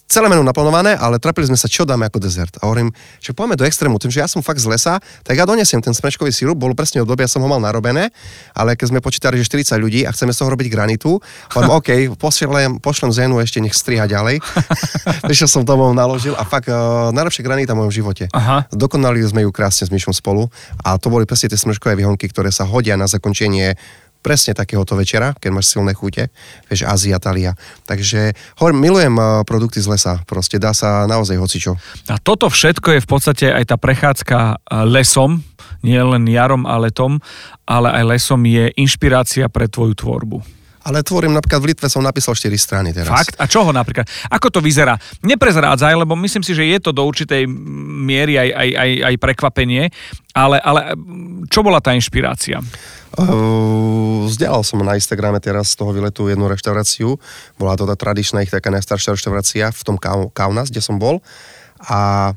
celé 0.07 0.31
menu 0.31 0.39
naplánované, 0.43 0.95
ale 0.95 1.19
trapili 1.19 1.51
sme 1.51 1.59
sa, 1.59 1.67
čo 1.67 1.83
dáme 1.83 2.07
ako 2.07 2.23
dezert. 2.23 2.55
A 2.63 2.71
hovorím, 2.71 2.95
že 3.19 3.35
poďme 3.35 3.59
do 3.59 3.67
extrému, 3.67 3.99
tým, 3.99 4.07
že 4.07 4.23
ja 4.23 4.27
som 4.31 4.39
fakt 4.39 4.63
z 4.63 4.71
lesa, 4.71 5.03
tak 5.27 5.35
ja 5.35 5.43
donesiem 5.43 5.83
ten 5.83 5.91
smečkový 5.91 6.31
sirup, 6.31 6.55
bol 6.55 6.71
presne 6.71 7.03
obdobie, 7.03 7.27
ja 7.27 7.31
som 7.31 7.43
ho 7.43 7.49
mal 7.51 7.59
narobené, 7.59 8.07
ale 8.55 8.79
keď 8.79 8.95
sme 8.95 8.99
počítali, 9.03 9.35
že 9.35 9.47
40 9.51 9.75
ľudí 9.83 10.07
a 10.07 10.15
chceme 10.15 10.31
z 10.31 10.39
toho 10.39 10.49
robiť 10.55 10.67
granitu, 10.71 11.19
hovorím, 11.51 11.71
OK, 11.79 11.89
pošlem, 12.15 12.79
pošlem 12.79 13.11
Zenu 13.11 13.43
ešte 13.43 13.59
nech 13.59 13.75
striha 13.75 14.07
ďalej. 14.07 14.39
Prišiel 15.27 15.49
som 15.51 15.61
domov, 15.67 15.91
naložil 15.91 16.35
a 16.39 16.47
fakt 16.47 16.71
uh, 16.71 17.11
najlepšia 17.11 17.43
granita 17.43 17.75
v 17.75 17.83
mojom 17.83 17.93
živote. 17.93 18.31
Aha. 18.31 18.71
Dokonali 18.71 19.19
sme 19.27 19.43
ju 19.43 19.51
krásne 19.51 19.83
s 19.87 19.91
Myšom 19.91 20.15
spolu 20.15 20.47
a 20.79 20.95
to 20.95 21.11
boli 21.11 21.27
presne 21.27 21.51
tie 21.51 21.59
smečkové 21.59 21.99
výhonky, 21.99 22.31
ktoré 22.31 22.47
sa 22.47 22.63
hodia 22.63 22.95
na 22.95 23.11
zakončenie 23.11 23.75
presne 24.21 24.53
takéhoto 24.53 24.93
večera, 24.93 25.33
keď 25.35 25.49
máš 25.49 25.73
silné 25.73 25.97
chute, 25.97 26.29
vieš, 26.69 26.85
Ázia, 26.85 27.17
Talia. 27.17 27.57
Takže 27.89 28.37
hovorím, 28.61 28.79
milujem 28.79 29.15
eh, 29.17 29.25
produkty 29.43 29.81
z 29.81 29.89
lesa, 29.89 30.13
proste 30.29 30.61
dá 30.61 30.71
sa 30.71 31.09
naozaj 31.09 31.35
hocičo. 31.41 31.75
A 32.07 32.21
toto 32.21 32.47
všetko 32.47 32.97
je 32.97 33.03
v 33.03 33.09
podstate 33.09 33.45
aj 33.49 33.73
tá 33.73 33.75
prechádzka 33.81 34.37
eh, 34.37 34.57
lesom, 34.85 35.41
nie 35.81 35.97
len 35.97 36.29
jarom 36.29 36.69
a 36.69 36.77
letom, 36.77 37.17
ale 37.65 37.89
aj 37.89 38.03
lesom 38.05 38.41
je 38.45 38.69
inšpirácia 38.77 39.49
pre 39.49 39.65
tvoju 39.65 39.97
tvorbu. 39.97 40.60
Ale 40.81 41.05
tvorím, 41.05 41.37
napríklad 41.37 41.61
v 41.61 41.67
Litve 41.73 41.87
som 41.93 42.01
napísal 42.01 42.33
4 42.33 42.49
strany 42.57 42.89
teraz. 42.89 43.13
Fakt? 43.13 43.35
A 43.37 43.45
čoho 43.45 43.69
napríklad? 43.69 44.09
Ako 44.33 44.49
to 44.49 44.59
vyzerá? 44.65 44.97
Neprezrádzaj, 45.21 45.93
lebo 45.93 46.17
myslím 46.17 46.41
si, 46.41 46.57
že 46.57 46.65
je 46.65 46.77
to 46.81 46.89
do 46.89 47.05
určitej 47.05 47.45
miery 48.01 48.41
aj, 48.41 48.49
aj, 48.49 48.69
aj, 48.73 48.91
aj 49.13 49.15
prekvapenie, 49.21 49.83
ale, 50.33 50.57
ale 50.57 50.97
čo 51.53 51.61
bola 51.61 51.77
tá 51.77 51.93
inšpirácia? 51.93 52.57
Uh, 53.11 54.23
vzdelal 54.25 54.63
som 54.63 54.79
na 54.81 54.95
Instagrame 54.95 55.37
teraz 55.43 55.75
z 55.75 55.83
toho 55.83 55.91
vyletu 55.91 56.31
jednu 56.31 56.47
reštauráciu. 56.47 57.19
Bola 57.59 57.75
to 57.75 57.83
tá 57.83 57.93
tradičná 57.93 58.41
ich 58.41 58.49
taká 58.49 58.71
najstaršia 58.71 59.13
reštaurácia 59.13 59.69
v 59.69 59.81
tom 59.83 59.97
Kaunas, 60.31 60.71
kde 60.71 60.81
som 60.81 60.97
bol. 60.97 61.19
A 61.85 62.31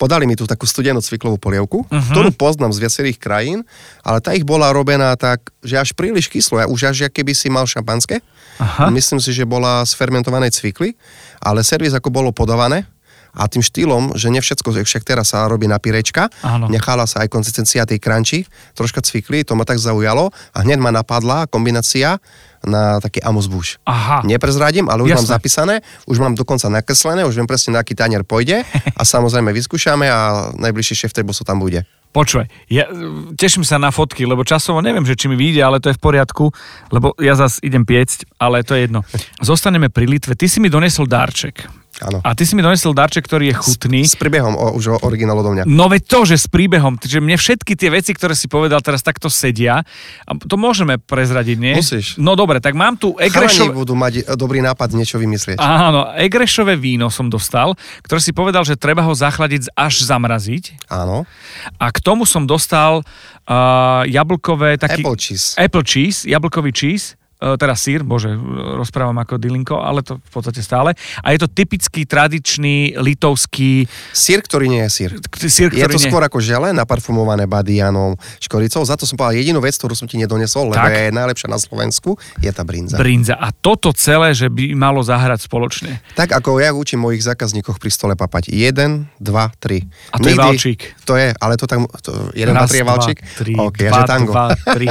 podali 0.00 0.24
mi 0.24 0.32
tu 0.32 0.48
takú 0.48 0.64
studenú 0.64 1.04
cviklovú 1.04 1.36
polievku, 1.36 1.84
uh-huh. 1.84 2.10
ktorú 2.16 2.32
poznám 2.32 2.72
z 2.72 2.88
viacerých 2.88 3.20
krajín, 3.20 3.68
ale 4.00 4.24
tá 4.24 4.32
ich 4.32 4.48
bola 4.48 4.72
robená 4.72 5.12
tak, 5.20 5.52
že 5.60 5.76
až 5.76 5.92
príliš 5.92 6.32
kyslo, 6.32 6.64
už 6.64 6.88
až 6.88 7.12
keby 7.12 7.36
si 7.36 7.52
mal 7.52 7.68
šampanské. 7.68 8.24
Aha. 8.56 8.88
Myslím 8.88 9.20
si, 9.20 9.36
že 9.36 9.44
bola 9.44 9.84
z 9.84 9.92
fermentovanej 9.92 10.56
cvikly, 10.56 10.96
ale 11.44 11.60
servis 11.60 11.92
ako 11.92 12.08
bolo 12.08 12.32
podávané, 12.32 12.88
a 13.34 13.46
tým 13.46 13.62
štýlom, 13.62 14.18
že 14.18 14.30
ne 14.30 14.42
všetko, 14.42 14.74
však 14.82 15.02
teraz 15.06 15.32
sa 15.32 15.46
robí 15.46 15.70
na 15.70 15.78
pirečka, 15.78 16.30
Áno. 16.42 16.66
nechala 16.66 17.06
sa 17.06 17.22
aj 17.22 17.28
konzistencia 17.30 17.86
tej 17.86 18.02
kranči, 18.02 18.38
troška 18.74 19.02
cvikli, 19.02 19.46
to 19.46 19.54
ma 19.54 19.62
tak 19.62 19.78
zaujalo 19.78 20.34
a 20.54 20.58
hneď 20.62 20.78
ma 20.82 20.90
napadla 20.90 21.46
kombinácia 21.46 22.18
na 22.60 23.00
taký 23.00 23.24
Amos 23.24 23.48
Bush. 23.48 23.80
Aha. 23.88 24.20
Neprezradím, 24.24 24.92
ale 24.92 25.00
už 25.00 25.16
Jasne. 25.16 25.20
mám 25.24 25.32
zapísané, 25.32 25.74
už 26.04 26.20
mám 26.20 26.36
dokonca 26.36 26.68
nakreslené, 26.68 27.24
už 27.24 27.40
viem 27.40 27.48
presne, 27.48 27.72
na 27.72 27.80
aký 27.80 27.96
tanier 27.96 28.20
pôjde 28.20 28.62
a 29.00 29.02
samozrejme 29.02 29.48
vyskúšame 29.52 30.04
a 30.08 30.52
najbližší 30.60 31.06
šéf 31.06 31.12
table 31.16 31.32
tam 31.32 31.56
bude. 31.62 31.88
Počúvaj, 32.10 32.50
ja 32.66 32.90
teším 33.38 33.62
sa 33.62 33.78
na 33.78 33.94
fotky, 33.94 34.26
lebo 34.26 34.42
časovo 34.42 34.82
neviem, 34.82 35.06
že 35.06 35.14
či 35.14 35.30
mi 35.30 35.38
vyjde, 35.38 35.62
ale 35.62 35.78
to 35.78 35.94
je 35.94 35.96
v 35.96 36.02
poriadku, 36.02 36.50
lebo 36.90 37.14
ja 37.22 37.38
zase 37.38 37.62
idem 37.62 37.86
piecť, 37.86 38.26
ale 38.34 38.66
to 38.66 38.74
je 38.74 38.90
jedno. 38.90 39.06
Zostaneme 39.46 39.94
pri 39.94 40.10
Litve. 40.10 40.34
Ty 40.34 40.50
si 40.50 40.58
mi 40.58 40.66
donesol 40.66 41.06
darček. 41.06 41.70
Áno. 42.00 42.18
A 42.24 42.32
ty 42.32 42.48
si 42.48 42.56
mi 42.56 42.64
donesol 42.64 42.96
darček, 42.96 43.28
ktorý 43.28 43.52
je 43.52 43.54
chutný. 43.60 44.00
S, 44.08 44.16
s 44.16 44.16
príbehom, 44.16 44.56
o, 44.56 44.72
už 44.72 44.96
o 44.96 44.96
originál 45.04 45.36
odo 45.36 45.52
mňa. 45.52 45.68
No 45.68 45.92
veď 45.92 46.02
to, 46.08 46.18
že 46.24 46.40
s 46.40 46.48
príbehom, 46.48 46.96
že 46.96 47.20
mne 47.20 47.36
všetky 47.36 47.76
tie 47.76 47.92
veci, 47.92 48.16
ktoré 48.16 48.32
si 48.32 48.48
povedal, 48.48 48.80
teraz 48.80 49.04
takto 49.04 49.28
sedia. 49.28 49.84
A 50.24 50.30
to 50.34 50.56
môžeme 50.56 50.96
prezradiť, 50.96 51.56
nie? 51.60 51.76
Musíš. 51.76 52.16
No 52.16 52.32
dobre, 52.34 52.64
tak 52.64 52.72
mám 52.72 52.96
tu 52.96 53.12
Egrešové... 53.20 53.76
budú 53.76 53.92
mať 53.92 54.32
dobrý 54.34 54.64
nápad 54.64 54.96
niečo 54.96 55.20
vymyslieť. 55.20 55.60
Áno, 55.60 56.08
Egrešové 56.16 56.80
víno 56.80 57.12
som 57.12 57.28
dostal, 57.28 57.76
ktoré 58.00 58.20
si 58.24 58.32
povedal, 58.32 58.64
že 58.64 58.80
treba 58.80 59.04
ho 59.04 59.12
zachladiť 59.12 59.76
až 59.76 60.08
zamraziť. 60.08 60.88
Áno. 60.88 61.28
A 61.76 61.86
k 61.92 61.98
tomu 62.00 62.24
som 62.24 62.48
dostal 62.48 63.04
uh, 63.04 64.02
jablkové... 64.08 64.80
Taký... 64.80 65.04
Apple 65.04 65.18
cheese. 65.20 65.52
Apple 65.60 65.84
cheese, 65.84 66.24
jablkový 66.24 66.72
cheese 66.72 67.19
teda 67.40 67.72
sír, 67.72 68.04
bože, 68.04 68.28
rozprávam 68.76 69.16
ako 69.16 69.40
Dilinko, 69.40 69.80
ale 69.80 70.04
to 70.04 70.20
v 70.20 70.30
podstate 70.30 70.60
stále. 70.60 70.92
A 71.24 71.32
je 71.32 71.40
to 71.40 71.48
typický 71.48 72.04
tradičný 72.04 73.00
litovský... 73.00 73.88
Sír, 74.12 74.44
ktorý 74.44 74.68
nie 74.68 74.84
je 74.86 74.90
sír. 74.92 75.10
Sír, 75.48 75.72
Je 75.72 75.80
ktorý 75.80 75.96
to 75.96 76.00
nie... 76.04 76.10
skôr 76.12 76.22
ako 76.22 76.38
žele 76.44 76.76
naparfumované 76.76 77.48
badianou 77.48 78.20
škoricou. 78.44 78.84
Za 78.84 79.00
to 79.00 79.08
som 79.08 79.16
povedal 79.16 79.40
jedinú 79.40 79.64
vec, 79.64 79.72
ktorú 79.80 79.96
som 79.96 80.04
ti 80.04 80.20
nedonesol, 80.20 80.68
lebo 80.68 80.84
Tak. 80.84 80.92
je 80.92 81.08
najlepšia 81.16 81.48
na 81.48 81.56
Slovensku, 81.56 82.20
je 82.44 82.50
tá 82.52 82.60
brinza. 82.60 83.00
brinza. 83.00 83.34
A 83.40 83.48
toto 83.56 83.88
celé, 83.96 84.36
že 84.36 84.52
by 84.52 84.76
malo 84.76 85.00
zahrať 85.00 85.48
spoločne. 85.48 86.04
Tak 86.12 86.36
ako 86.36 86.60
ja 86.60 86.76
učím 86.76 87.00
mojich 87.08 87.24
zákazníkoch 87.24 87.80
pri 87.80 87.90
stole 87.90 88.14
papať. 88.20 88.52
Jeden, 88.52 89.08
dva, 89.16 89.48
tri. 89.56 89.88
A 90.12 90.20
to 90.20 90.28
je 90.28 90.36
valčík. 90.36 90.80
To 91.08 91.16
je, 91.16 91.32
ale 91.32 91.56
to 91.56 91.64
tak, 91.64 91.80
to, 92.04 92.30
jeden, 92.36 92.52
dva, 92.52 92.68
tri 92.68 92.78
je 92.78 92.84
valčík? 92.84 93.18
tri, 93.40 93.52
OK, 93.56 93.80
dva, 93.88 93.96
že 93.96 94.02
tango. 94.04 94.32
dva, 94.32 94.46
tri, 94.76 94.86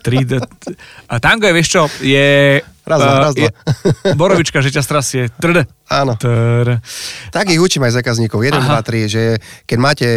tri, 0.00 0.16
a 1.12 1.14
tango 1.20 1.44
je, 1.46 1.52
vieš 1.52 1.68
čo, 1.68 1.81
je... 2.02 2.60
Raz, 2.82 2.98
dva, 2.98 3.14
eh, 3.14 3.22
raz, 3.22 3.32
dva. 3.38 3.46
je 3.46 3.50
borovička, 4.18 4.58
že 4.58 4.74
ťa 4.74 4.82
strasie. 4.82 5.22
Trd, 5.38 5.70
Áno. 5.86 6.18
tr. 6.18 6.82
Tak 7.30 7.54
ich 7.54 7.62
učím 7.62 7.86
aj 7.86 8.02
zákazníkov. 8.02 8.42
1, 8.42 8.58
Aha. 8.58 8.82
2, 8.82 9.06
3, 9.06 9.06
že 9.06 9.22
keď 9.70 9.78
máte 9.78 10.08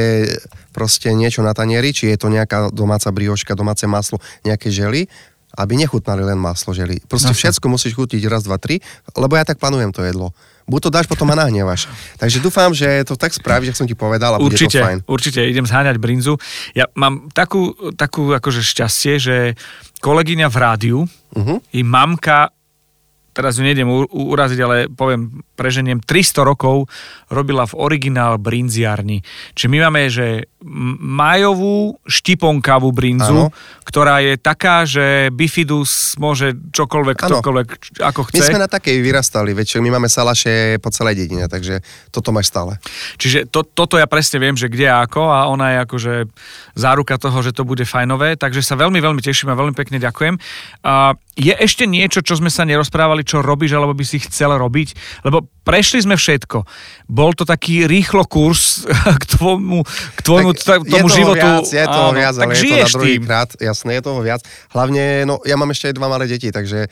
proste 0.74 1.13
niečo 1.13 1.45
na 1.45 1.53
tanieri, 1.53 1.93
či 1.93 2.09
je 2.09 2.18
to 2.18 2.28
nejaká 2.34 2.74
domáca 2.74 3.07
brioška, 3.13 3.53
domáce 3.53 3.86
maslo, 3.86 4.18
nejaké 4.41 4.74
žely, 4.74 5.05
aby 5.55 5.74
nechutnali 5.78 6.26
len 6.26 6.41
maslo 6.41 6.74
žely. 6.76 6.99
Proste 7.07 7.32
Jasne. 7.32 7.39
všetko 7.61 7.66
musíš 7.70 7.93
chutiť 7.95 8.26
raz, 8.28 8.43
dva, 8.43 8.57
tri, 8.57 8.82
lebo 9.16 9.38
ja 9.38 9.47
tak 9.47 9.61
plánujem 9.61 9.93
to 9.93 10.03
jedlo. 10.03 10.34
Buď 10.66 10.80
to 10.82 10.89
dáš, 10.89 11.05
potom 11.05 11.30
ma 11.30 11.38
nahnevaš. 11.38 11.86
Takže 12.18 12.41
dúfam, 12.41 12.74
že 12.74 13.05
to 13.05 13.13
tak 13.13 13.30
spravíš, 13.30 13.70
jak 13.70 13.78
som 13.78 13.86
ti 13.86 13.93
povedal 13.93 14.34
a 14.34 14.41
bude 14.41 14.57
Určite, 14.57 14.82
to 14.82 14.86
fajn. 14.86 14.99
určite, 15.05 15.39
idem 15.45 15.66
zháňať 15.70 16.01
brinzu. 16.01 16.41
Ja 16.74 16.89
mám 16.97 17.30
takú, 17.30 17.78
takú 17.93 18.34
akože 18.34 18.66
šťastie, 18.66 19.13
že 19.22 19.36
kolegyňa 20.01 20.47
v 20.49 20.57
rádiu, 20.57 20.99
Uh-huh. 21.36 21.59
i 21.76 21.84
mamka, 21.84 22.55
teraz 23.36 23.60
ju 23.60 23.68
nejdem 23.68 23.92
uraziť, 24.08 24.60
ale 24.64 24.88
poviem, 24.88 25.44
preženiem, 25.60 26.00
300 26.00 26.48
rokov 26.48 26.88
robila 27.28 27.68
v 27.68 27.76
originál 27.76 28.40
brinziarni. 28.40 29.20
Čiže 29.52 29.68
my 29.68 29.78
máme, 29.84 30.02
že 30.08 30.48
majovú 31.04 32.00
štiponkavú 32.08 32.90
brinzu, 32.96 33.52
Áno. 33.52 33.54
ktorá 33.84 34.24
je 34.24 34.40
taká, 34.40 34.88
že 34.88 35.30
bifidus 35.30 36.16
môže 36.18 36.56
čokoľvek, 36.72 37.18
Áno. 37.22 37.30
ktokoľvek, 37.38 37.68
ako 38.02 38.20
My 38.24 38.30
chce. 38.32 38.50
sme 38.50 38.64
na 38.64 38.72
takej 38.72 38.98
vyrastali, 39.04 39.52
väčšinou 39.52 39.84
my 39.84 39.92
máme 40.00 40.10
salaše 40.10 40.80
po 40.80 40.90
celej 40.90 41.22
dedine, 41.28 41.46
takže 41.52 41.84
toto 42.10 42.32
máš 42.32 42.50
stále. 42.50 42.80
Čiže 43.20 43.52
to, 43.52 43.68
toto 43.68 44.00
ja 44.00 44.08
presne 44.08 44.40
viem, 44.40 44.56
že 44.56 44.72
kde 44.72 44.88
a 44.88 45.04
ako 45.04 45.22
a 45.28 45.52
ona 45.52 45.76
je 45.76 45.78
akože 45.86 46.14
záruka 46.74 47.20
toho, 47.20 47.38
že 47.44 47.52
to 47.52 47.68
bude 47.68 47.84
fajnové, 47.84 48.40
takže 48.40 48.64
sa 48.64 48.80
veľmi, 48.80 48.98
veľmi 49.04 49.22
teším 49.22 49.52
a 49.52 49.60
veľmi 49.60 49.76
pekne 49.76 50.00
ďakujem. 50.00 50.40
A 50.88 51.14
je 51.36 51.52
ešte 51.52 51.84
niečo, 51.84 52.24
čo 52.24 52.40
sme 52.40 52.48
sa 52.48 52.64
nerozprávali, 52.64 53.25
čo 53.26 53.42
robíš, 53.42 53.74
alebo 53.74 53.92
by 53.92 54.06
si 54.06 54.22
chcel 54.22 54.54
robiť? 54.54 54.94
Lebo 55.26 55.44
prešli 55.66 56.00
sme 56.00 56.14
všetko. 56.14 56.62
Bol 57.10 57.34
to 57.34 57.44
taký 57.44 57.90
rýchlo 57.90 58.24
kurz 58.30 58.86
k 59.22 59.24
tvojmu, 59.36 59.82
k 60.16 60.20
tvojmu 60.22 60.52
Tak 60.54 60.86
t- 60.86 60.94
tomu 60.94 61.10
je 61.10 61.18
životu. 61.18 61.42
Viac, 61.42 61.66
je 61.68 61.86
toho 61.90 62.10
Áno, 62.10 62.16
viac, 62.16 62.34
tak 62.38 62.48
ale 62.48 62.56
je 62.56 62.64
to 62.64 62.78
na 62.78 62.90
druhý 62.94 63.16
tým. 63.18 63.24
krát, 63.26 63.50
jasné, 63.58 63.92
je 63.98 64.02
toho 64.06 64.20
viac. 64.22 64.42
Hlavne, 64.72 65.04
no 65.26 65.42
ja 65.44 65.58
mám 65.58 65.74
ešte 65.74 65.90
aj 65.90 65.96
dva 65.98 66.08
malé 66.08 66.30
deti, 66.30 66.54
takže 66.54 66.88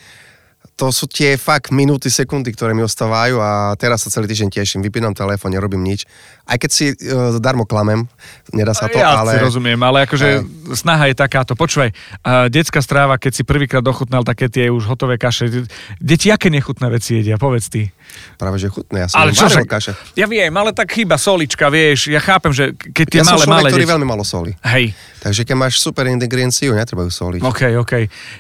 to 0.74 0.90
sú 0.90 1.06
tie 1.06 1.38
fakt 1.38 1.70
minúty, 1.70 2.10
sekundy, 2.10 2.50
ktoré 2.50 2.74
mi 2.74 2.82
ostávajú 2.82 3.38
a 3.38 3.78
teraz 3.78 4.06
sa 4.06 4.10
celý 4.10 4.26
týždeň 4.26 4.50
teším. 4.50 4.82
Vypínam 4.82 5.14
telefón, 5.14 5.54
nerobím 5.54 5.86
nič. 5.86 6.10
Aj 6.50 6.58
keď 6.58 6.70
si 6.74 6.86
uh, 6.92 7.38
darmo 7.38 7.70
klamem, 7.70 8.10
nedá 8.52 8.74
sa 8.74 8.90
to, 8.90 8.98
ja 8.98 9.22
ale... 9.22 9.38
si 9.38 9.38
rozumiem, 9.38 9.78
ale 9.78 10.10
akože 10.10 10.42
snaha 10.74 11.14
je 11.14 11.16
takáto. 11.16 11.54
Počúvaj, 11.54 11.94
uh, 11.94 12.50
detská 12.50 12.82
stráva, 12.82 13.22
keď 13.22 13.32
si 13.38 13.44
prvýkrát 13.46 13.86
dochutnal 13.86 14.26
také 14.26 14.50
tie 14.50 14.74
už 14.74 14.90
hotové 14.90 15.22
kaše, 15.22 15.70
deti 16.02 16.34
aké 16.34 16.50
nechutné 16.50 16.90
veci 16.90 17.22
jedia, 17.22 17.38
povedz 17.38 17.70
ty. 17.70 17.94
Práve, 18.36 18.56
že 18.56 18.68
chutné, 18.68 19.02
ja 19.02 19.08
som 19.08 19.20
Ale 19.20 19.32
čo 19.32 19.46
varil 19.46 19.64
kaše. 19.64 19.92
ja 20.14 20.26
viem, 20.26 20.50
ale 20.50 20.72
tak 20.72 20.90
chyba 20.90 21.16
solička, 21.16 21.68
vieš, 21.68 22.08
ja 22.08 22.18
chápem, 22.18 22.50
že 22.50 22.64
keď 22.74 23.06
tie 23.06 23.20
Ja 23.20 23.26
som 23.26 23.36
malé, 23.36 23.44
človek, 23.44 23.56
malé 23.56 23.70
ktorý 23.70 23.84
deti... 23.84 23.94
veľmi 23.94 24.08
malo 24.08 24.24
soli. 24.24 24.52
Hej, 24.62 24.86
Takže 25.20 25.42
keď 25.42 25.56
máš 25.56 25.74
super 25.78 26.04
ingredienciu, 26.06 26.72
netreba 26.72 27.02
ju 27.02 27.10
soliť. 27.10 27.42
OK, 27.42 27.62
OK. 27.78 27.94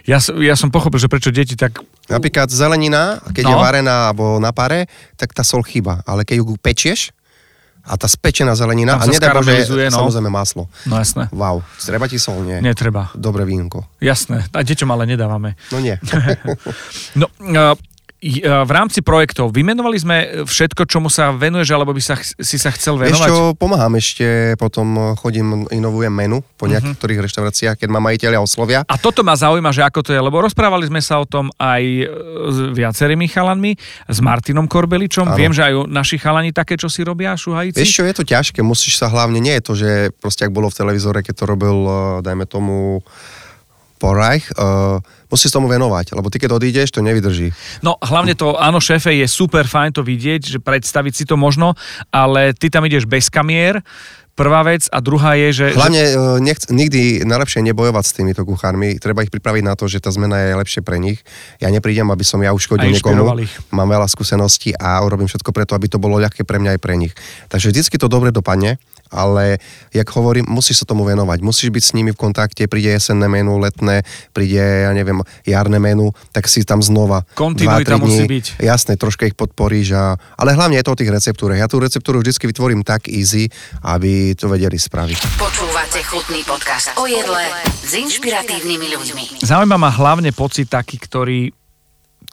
Ja, 0.03 0.19
ja 0.19 0.53
som 0.53 0.67
pochopil, 0.67 0.97
že 0.97 1.07
prečo 1.07 1.29
deti 1.29 1.55
tak... 1.55 1.79
Napríklad 2.05 2.47
zelenina, 2.47 3.23
keď 3.25 3.43
No. 3.43 3.49
je 3.49 3.57
varená 3.57 3.95
alebo 4.07 4.35
na 4.37 4.51
pare, 4.51 4.85
tak 5.15 5.31
tá 5.31 5.41
sol 5.41 5.61
chýba. 5.61 6.03
Ale 6.03 6.23
keď 6.23 6.39
ju 6.39 6.55
pečieš, 6.55 7.15
a 7.83 7.95
tá 7.95 8.07
spečená 8.07 8.51
zelenina, 8.53 8.95
Tam 8.95 9.03
a 9.03 9.11
nedá 9.11 9.35
Bože, 9.35 9.91
no. 9.91 9.99
samozrejme 10.01 10.27
maslo. 10.29 10.71
No 10.83 10.95
jasné, 10.95 11.27
Wow, 11.31 11.63
treba 11.77 12.07
ti 12.07 12.15
sol, 12.15 12.39
nie? 12.41 12.59
netreba. 12.59 13.11
Dobre 13.13 13.43
vínko. 13.43 13.83
Jasné, 13.99 14.47
a 14.47 14.59
deťom 14.61 14.87
ale 14.89 15.03
nedávame. 15.05 15.59
No 15.67 15.79
nie. 15.79 15.99
No, 17.19 17.27
v 18.63 18.71
rámci 18.71 19.03
projektov 19.03 19.51
vymenovali 19.51 19.97
sme 19.99 20.17
všetko, 20.47 20.87
čomu 20.87 21.11
sa 21.11 21.35
venuješ, 21.35 21.75
alebo 21.75 21.91
by 21.91 21.99
sa, 21.99 22.15
si 22.23 22.55
sa 22.55 22.71
chcel 22.71 22.95
Vieš 22.95 23.19
venovať? 23.19 23.27
čo, 23.27 23.37
pomáham 23.59 23.93
ešte, 23.99 24.55
potom 24.55 25.15
chodím, 25.19 25.67
inovujem 25.67 26.13
menu 26.13 26.39
po 26.55 26.71
nejakých 26.71 26.95
ktorých 26.95 27.23
reštauráciách, 27.27 27.75
keď 27.75 27.89
ma 27.91 27.99
majiteľia 27.99 28.39
oslovia. 28.39 28.79
A 28.87 28.95
toto 28.95 29.27
ma 29.27 29.35
zaujíma, 29.35 29.75
že 29.75 29.83
ako 29.83 29.99
to 29.99 30.11
je, 30.15 30.19
lebo 30.23 30.39
rozprávali 30.39 30.87
sme 30.87 31.03
sa 31.03 31.19
o 31.19 31.27
tom 31.27 31.51
aj 31.59 31.83
e, 31.83 32.05
s 32.47 32.57
viacerými 32.71 33.27
chalanmi, 33.27 33.75
s 34.07 34.17
Martinom 34.23 34.71
Korbeličom. 34.71 35.35
Áno. 35.35 35.37
Viem, 35.37 35.51
že 35.51 35.67
aj 35.67 35.91
naši 35.91 36.15
chalani 36.15 36.55
také, 36.55 36.79
čo 36.79 36.87
si 36.87 37.03
robia, 37.03 37.35
šuhajíci. 37.35 37.83
Vieš 37.83 37.91
čo, 37.99 38.07
je 38.07 38.15
to 38.15 38.23
ťažké, 38.23 38.63
musíš 38.63 39.03
sa 39.03 39.11
hlavne, 39.11 39.43
nie 39.43 39.59
je 39.59 39.63
to, 39.67 39.73
že 39.75 39.89
proste 40.23 40.47
ak 40.47 40.55
bolo 40.55 40.71
v 40.71 40.79
televízore, 40.79 41.19
keď 41.19 41.43
to 41.43 41.45
robil, 41.45 41.77
eh, 41.83 41.95
dajme 42.23 42.47
tomu, 42.47 43.03
Porajch, 44.03 44.51
uh, 44.59 44.99
musíš 45.31 45.55
tomu 45.55 45.71
venovať, 45.71 46.11
lebo 46.11 46.27
ty 46.27 46.43
keď 46.43 46.59
odídeš, 46.59 46.91
to 46.91 46.99
nevydrží. 46.99 47.55
No 47.79 47.95
hlavne 48.03 48.35
to, 48.35 48.59
áno, 48.59 48.83
šéfe, 48.83 49.15
je 49.15 49.23
super 49.31 49.63
fajn 49.63 49.95
to 49.95 50.03
vidieť, 50.03 50.43
že 50.43 50.59
predstaviť 50.59 51.13
si 51.15 51.23
to 51.23 51.39
možno, 51.39 51.79
ale 52.11 52.51
ty 52.51 52.67
tam 52.67 52.83
ideš 52.83 53.07
bez 53.07 53.31
kamier, 53.31 53.79
prvá 54.33 54.65
vec, 54.65 54.89
a 54.89 54.97
druhá 54.99 55.37
je, 55.37 55.63
že... 55.63 55.65
Hlavne 55.77 56.03
eh, 56.03 56.17
nechc, 56.41 56.67
nikdy 56.67 57.23
najlepšie 57.23 57.61
nebojovať 57.63 58.03
s 58.03 58.13
týmito 58.17 58.41
kuchármi, 58.43 58.97
treba 58.97 59.23
ich 59.23 59.31
pripraviť 59.31 59.63
na 59.63 59.73
to, 59.77 59.85
že 59.87 60.01
tá 60.01 60.09
zmena 60.09 60.41
je 60.41 60.57
lepšie 60.57 60.81
pre 60.81 60.97
nich. 60.97 61.21
Ja 61.61 61.69
neprídem, 61.69 62.09
aby 62.09 62.25
som 62.25 62.41
ja 62.41 62.51
uškodil 62.51 62.91
niekomu, 62.91 63.29
mám 63.71 63.89
veľa 63.89 64.09
skúseností 64.09 64.73
a 64.75 64.99
urobím 65.05 65.29
všetko 65.29 65.53
preto, 65.53 65.77
aby 65.77 65.87
to 65.87 66.01
bolo 66.01 66.17
ľahké 66.19 66.43
pre 66.43 66.57
mňa 66.59 66.77
aj 66.77 66.81
pre 66.81 66.97
nich. 66.97 67.13
Takže 67.47 67.71
vždycky 67.71 67.95
to 68.01 68.09
dobre 68.09 68.33
dopadne, 68.33 68.81
ale 69.13 69.61
jak 69.93 70.09
hovorím, 70.09 70.49
musíš 70.49 70.81
sa 70.81 70.85
tomu 70.89 71.05
venovať, 71.05 71.45
musíš 71.45 71.69
byť 71.69 71.83
s 71.85 71.93
nimi 71.93 72.09
v 72.09 72.17
kontakte, 72.17 72.65
príde 72.65 72.89
jesenné 72.89 73.29
menu, 73.29 73.61
letné, 73.61 74.01
príde, 74.33 74.59
ja 74.59 74.91
neviem, 74.91 75.21
jarné 75.45 75.77
menu, 75.77 76.09
tak 76.33 76.49
si 76.49 76.65
tam 76.65 76.81
znova. 76.81 77.23
Kontinuita 77.37 78.01
musí 78.01 78.25
byť. 78.25 78.45
Jasné, 78.59 78.97
troška 78.97 79.29
ich 79.29 79.37
podporíš, 79.37 79.93
a, 79.93 80.17
ale 80.35 80.57
hlavne 80.57 80.81
je 80.81 80.85
to 80.89 80.97
o 80.97 80.99
tých 80.99 81.13
receptúrach. 81.13 81.61
Ja 81.61 81.69
tú 81.69 81.77
receptúru 81.77 82.25
vždycky 82.25 82.49
vytvorím 82.49 82.81
tak 82.81 83.05
easy, 83.07 83.47
aby 83.85 84.33
to 84.33 84.49
vedeli 84.49 84.75
spraviť. 84.75 85.37
Počúvate 85.37 86.01
chutný 86.09 86.41
podcast 86.43 86.97
o 86.97 87.05
jedle 87.05 87.45
s 87.69 87.93
inšpiratívnymi 87.93 88.87
ľuďmi. 88.97 89.23
Zaujíma 89.45 89.77
ma 89.77 89.93
hlavne 89.93 90.33
pocit 90.33 90.65
taký, 90.65 90.97
ktorý 90.97 91.62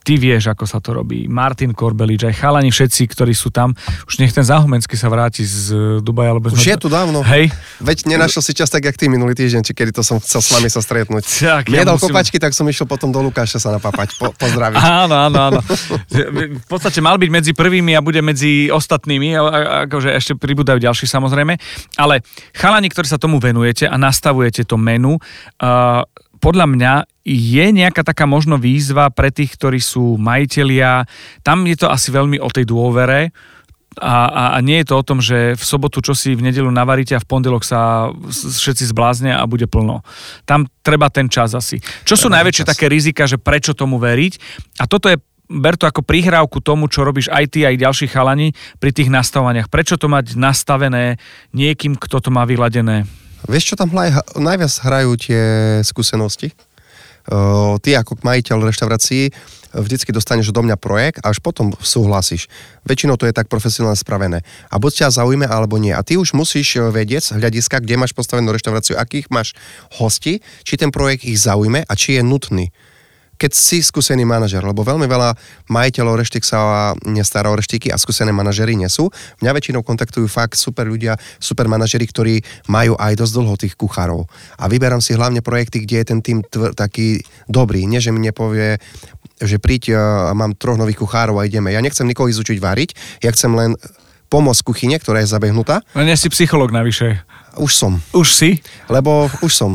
ty 0.01 0.17
vieš, 0.17 0.49
ako 0.49 0.65
sa 0.65 0.81
to 0.81 0.93
robí. 0.93 1.27
Martin 1.27 1.71
Korbelič, 1.71 2.25
aj 2.25 2.35
chalani 2.37 2.69
všetci, 2.69 3.03
ktorí 3.07 3.33
sú 3.33 3.49
tam. 3.49 3.77
Už 4.05 4.19
nech 4.19 4.31
ten 4.31 4.43
Záhumenský 4.43 4.97
sa 4.97 5.07
vráti 5.07 5.45
z 5.45 5.73
Dubaja, 6.01 6.33
lebo... 6.33 6.49
Už 6.49 6.59
sme- 6.59 6.73
je 6.73 6.79
tu 6.79 6.89
dávno. 6.89 7.21
Hej. 7.21 7.53
Veď 7.79 8.09
nenašiel 8.09 8.41
si 8.41 8.53
čas 8.53 8.69
tak, 8.69 8.83
jak 8.83 8.97
ty 8.97 9.07
minulý 9.07 9.37
týždeň, 9.37 9.61
či 9.61 9.73
kedy 9.73 9.93
to 9.93 10.01
som 10.01 10.17
chcel 10.19 10.41
s 10.41 10.49
vami 10.51 10.69
sa 10.69 10.81
stretnúť. 10.81 11.25
Tak, 11.51 11.67
Mne 11.67 11.83
ja 11.83 11.85
dal 11.85 11.99
musím- 11.99 12.15
kopačky, 12.15 12.37
tak 12.39 12.55
som 12.55 12.65
išiel 12.65 12.87
potom 12.87 13.11
do 13.11 13.21
Lukáša 13.21 13.59
sa 13.59 13.71
napapať, 13.71 14.15
po, 14.17 14.31
pozdraviť. 14.33 14.79
Áno, 15.03 15.17
áno, 15.17 15.39
áno. 15.51 15.61
V 16.55 16.67
podstate 16.67 16.99
mal 16.99 17.17
byť 17.17 17.31
medzi 17.31 17.53
prvými 17.53 17.93
a 17.93 18.01
bude 18.01 18.21
medzi 18.21 18.69
ostatnými, 18.69 19.35
akože 19.87 20.15
ešte 20.15 20.33
pribúdajú 20.37 20.79
ďalší 20.79 21.05
samozrejme. 21.05 21.59
Ale 21.97 22.23
chalani, 22.53 22.89
ktorí 22.89 23.07
sa 23.07 23.19
tomu 23.19 23.37
venujete 23.37 23.85
a 23.85 23.97
nastavujete 23.97 24.65
to 24.65 24.77
menu, 24.77 25.19
uh, 25.61 26.03
podľa 26.41 26.67
mňa 26.67 26.93
je 27.29 27.67
nejaká 27.71 28.01
taká 28.01 28.25
možno 28.25 28.57
výzva 28.57 29.13
pre 29.13 29.29
tých, 29.29 29.55
ktorí 29.55 29.79
sú 29.79 30.17
majitelia. 30.17 31.05
Tam 31.45 31.63
je 31.69 31.77
to 31.77 31.93
asi 31.93 32.09
veľmi 32.11 32.41
o 32.41 32.49
tej 32.49 32.65
dôvere, 32.65 33.31
a, 33.99 34.31
a, 34.31 34.45
a 34.55 34.59
nie 34.63 34.79
je 34.81 34.87
to 34.87 35.03
o 35.03 35.07
tom, 35.07 35.19
že 35.19 35.59
v 35.59 35.65
sobotu 35.67 35.99
čo 35.99 36.15
si 36.15 36.39
v 36.39 36.47
nedelu 36.47 36.71
navaríte 36.71 37.19
a 37.19 37.23
v 37.23 37.27
pondelok 37.27 37.67
sa 37.67 38.09
všetci 38.31 38.87
zbláznia 38.95 39.43
a 39.43 39.51
bude 39.51 39.67
plno. 39.67 40.07
Tam 40.47 40.71
treba 40.87 41.11
ten 41.11 41.27
čas 41.27 41.59
asi. 41.59 41.83
Čo 42.07 42.15
sú 42.15 42.27
Treba 42.31 42.39
najväčšie 42.41 42.65
čas. 42.65 42.71
také 42.71 42.87
rizika, 42.87 43.27
že 43.27 43.43
prečo 43.43 43.75
tomu 43.75 43.99
veriť? 43.99 44.33
A 44.79 44.87
toto 44.87 45.11
je 45.11 45.19
ber 45.51 45.75
to 45.75 45.91
ako 45.91 46.07
prihrávku 46.07 46.63
tomu, 46.63 46.87
čo 46.87 47.03
robíš 47.03 47.27
aj 47.35 47.45
ty, 47.51 47.67
aj 47.67 47.83
ďalší 47.83 48.07
chalani 48.07 48.55
pri 48.79 48.95
tých 48.95 49.11
nastavovaniach. 49.11 49.67
Prečo 49.67 49.99
to 49.99 50.07
mať 50.07 50.39
nastavené 50.39 51.19
niekým, 51.51 51.99
kto 51.99 52.23
to 52.23 52.31
má 52.31 52.47
vyladené? 52.47 53.11
Vieš, 53.49 53.73
čo 53.73 53.79
tam 53.79 53.89
hlaj, 53.95 54.37
najviac 54.37 54.73
hrajú 54.85 55.17
tie 55.17 55.43
skúsenosti? 55.87 56.53
Uh, 57.31 57.77
ty 57.81 57.95
ako 57.95 58.19
majiteľ 58.25 58.69
reštaurácií 58.69 59.31
vždycky 59.75 60.11
dostaneš 60.11 60.51
do 60.51 60.63
mňa 60.67 60.75
projekt 60.75 61.23
a 61.23 61.31
až 61.31 61.39
potom 61.39 61.71
súhlasíš. 61.79 62.51
Väčšinou 62.83 63.15
to 63.15 63.27
je 63.31 63.35
tak 63.35 63.47
profesionálne 63.47 63.99
spravené. 63.99 64.43
A 64.71 64.83
buď 64.83 65.07
ťa 65.07 65.23
zaujme 65.23 65.47
alebo 65.47 65.79
nie. 65.79 65.95
A 65.95 66.03
ty 66.03 66.19
už 66.19 66.35
musíš 66.35 66.77
eh, 66.77 66.91
vedieť 66.91 67.23
z 67.23 67.31
hľadiska, 67.39 67.83
kde 67.83 68.01
máš 68.01 68.13
postavenú 68.17 68.51
reštauráciu, 68.51 68.99
akých 68.99 69.31
máš 69.31 69.55
hosti, 69.95 70.43
či 70.67 70.75
ten 70.75 70.91
projekt 70.91 71.23
ich 71.23 71.39
zaujme 71.39 71.87
a 71.87 71.93
či 71.95 72.19
je 72.19 72.23
nutný. 72.27 72.75
Keď 73.41 73.57
si 73.57 73.81
skúsený 73.81 74.29
manažer, 74.29 74.61
lebo 74.61 74.85
veľmi 74.85 75.09
veľa 75.09 75.33
majiteľov 75.73 76.21
reštik 76.21 76.45
sa 76.45 76.93
nestará 77.09 77.49
o 77.49 77.57
reštiky 77.57 77.89
a 77.89 77.97
skúsené 77.97 78.37
manažery 78.37 78.77
nie 78.77 78.89
sú. 78.93 79.09
Mňa 79.41 79.57
väčšinou 79.57 79.81
kontaktujú 79.81 80.29
fakt 80.29 80.61
super 80.61 80.85
ľudia, 80.85 81.17
super 81.41 81.65
manažery, 81.65 82.05
ktorí 82.05 82.35
majú 82.69 83.01
aj 83.01 83.17
dosť 83.17 83.33
dlho 83.33 83.57
tých 83.57 83.75
kuchárov. 83.81 84.29
A 84.61 84.69
vyberám 84.69 85.01
si 85.01 85.17
hlavne 85.17 85.41
projekty, 85.41 85.89
kde 85.89 86.05
je 86.05 86.07
ten 86.13 86.21
tým 86.21 86.45
tv- 86.45 86.77
taký 86.77 87.25
dobrý. 87.49 87.89
Nie, 87.89 88.05
že 88.05 88.13
mi 88.13 88.21
nepovie, 88.21 88.77
že 89.41 89.57
príď, 89.57 89.97
a 89.97 90.37
mám 90.37 90.53
troch 90.53 90.77
nových 90.77 91.01
kuchárov 91.01 91.41
a 91.41 91.49
ideme. 91.49 91.73
Ja 91.73 91.81
nechcem 91.81 92.05
nikoho 92.05 92.29
izučiť 92.29 92.61
variť, 92.61 92.93
ja 93.25 93.33
chcem 93.33 93.57
len 93.57 93.73
pomôcť 94.29 94.63
kuchyne, 94.63 94.95
ktorá 95.01 95.25
je 95.25 95.33
zabehnutá. 95.33 95.81
No 95.97 96.05
nie 96.05 96.15
si 96.15 96.29
psycholog 96.31 96.71
navyše. 96.71 97.25
Už 97.59 97.75
som. 97.75 97.99
Už 98.15 98.31
si? 98.31 98.63
Lebo 98.87 99.27
už 99.43 99.51
som. 99.51 99.75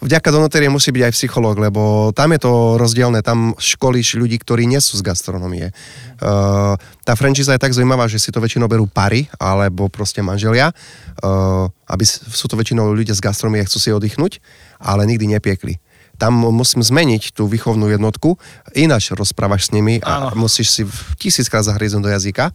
Vďaka 0.00 0.32
Donoterie 0.32 0.72
musí 0.72 0.88
byť 0.96 1.02
aj 1.06 1.12
psychológ, 1.12 1.60
lebo 1.60 2.08
tam 2.16 2.32
je 2.32 2.40
to 2.40 2.80
rozdielne, 2.80 3.20
tam 3.20 3.52
školíš 3.60 4.16
ľudí, 4.16 4.40
ktorí 4.40 4.64
nie 4.64 4.80
sú 4.80 4.96
z 4.96 5.04
gastronomie. 5.04 5.76
Uh, 6.16 6.72
tá 7.04 7.12
franchise 7.12 7.52
je 7.52 7.60
tak 7.60 7.76
zaujímavá, 7.76 8.08
že 8.08 8.16
si 8.16 8.32
to 8.32 8.40
väčšinou 8.40 8.64
berú 8.64 8.88
pary, 8.88 9.28
alebo 9.36 9.92
proste 9.92 10.24
manželia, 10.24 10.72
uh, 10.72 11.68
aby 11.92 12.04
sú 12.08 12.48
to 12.48 12.56
väčšinou 12.56 12.96
ľudia 12.96 13.12
z 13.12 13.20
gastronomie, 13.20 13.60
chcú 13.68 13.78
si 13.78 13.92
oddychnúť, 13.92 14.40
ale 14.80 15.04
nikdy 15.04 15.36
nepiekli 15.36 15.76
tam 16.20 16.36
musím 16.36 16.84
zmeniť 16.84 17.32
tú 17.32 17.48
výchovnú 17.48 17.88
jednotku, 17.88 18.36
ináč 18.76 19.16
rozprávaš 19.16 19.68
s 19.68 19.70
nimi 19.72 20.04
a 20.04 20.28
Áno. 20.28 20.44
musíš 20.44 20.68
si 20.68 20.82
tisíckrát 21.16 21.64
zahryznúť 21.64 22.04
do 22.04 22.12
jazyka, 22.12 22.52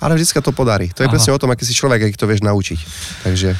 ale 0.00 0.16
vždy 0.16 0.40
to 0.40 0.56
podarí. 0.56 0.88
To 0.96 1.04
je 1.04 1.08
Aha. 1.08 1.14
presne 1.14 1.36
o 1.36 1.38
tom, 1.38 1.52
aký 1.52 1.68
si 1.68 1.76
človek, 1.76 2.08
aký 2.08 2.16
to 2.16 2.24
vieš 2.24 2.40
naučiť. 2.40 2.78
Takže... 3.28 3.52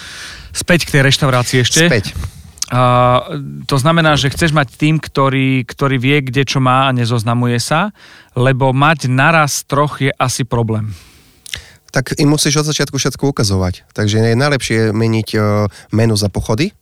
Späť 0.57 0.89
k 0.89 0.97
tej 0.97 1.03
reštaurácii 1.13 1.59
ešte. 1.61 1.85
Späť. 1.85 2.17
To 3.71 3.77
znamená, 3.79 4.19
že 4.19 4.35
chceš 4.35 4.51
mať 4.51 4.75
tým, 4.75 4.99
ktorý, 4.99 5.63
ktorý 5.63 5.97
vie, 6.01 6.17
kde 6.27 6.43
čo 6.43 6.59
má 6.59 6.91
a 6.91 6.95
nezoznamuje 6.97 7.63
sa, 7.63 7.95
lebo 8.35 8.75
mať 8.75 9.07
naraz 9.07 9.63
troch 9.63 10.03
je 10.03 10.11
asi 10.19 10.43
problém 10.43 10.91
tak 11.95 12.11
im 12.19 12.27
musíš 12.27 12.59
od 12.59 12.75
začiatku 12.75 12.99
všetko 12.99 13.31
ukazovať. 13.31 13.87
Takže 13.95 14.19
je 14.19 14.35
najlepšie 14.35 14.91
meniť 14.91 15.29
uh, 15.39 15.71
menu 15.95 16.19
za 16.19 16.27
pochody, 16.27 16.75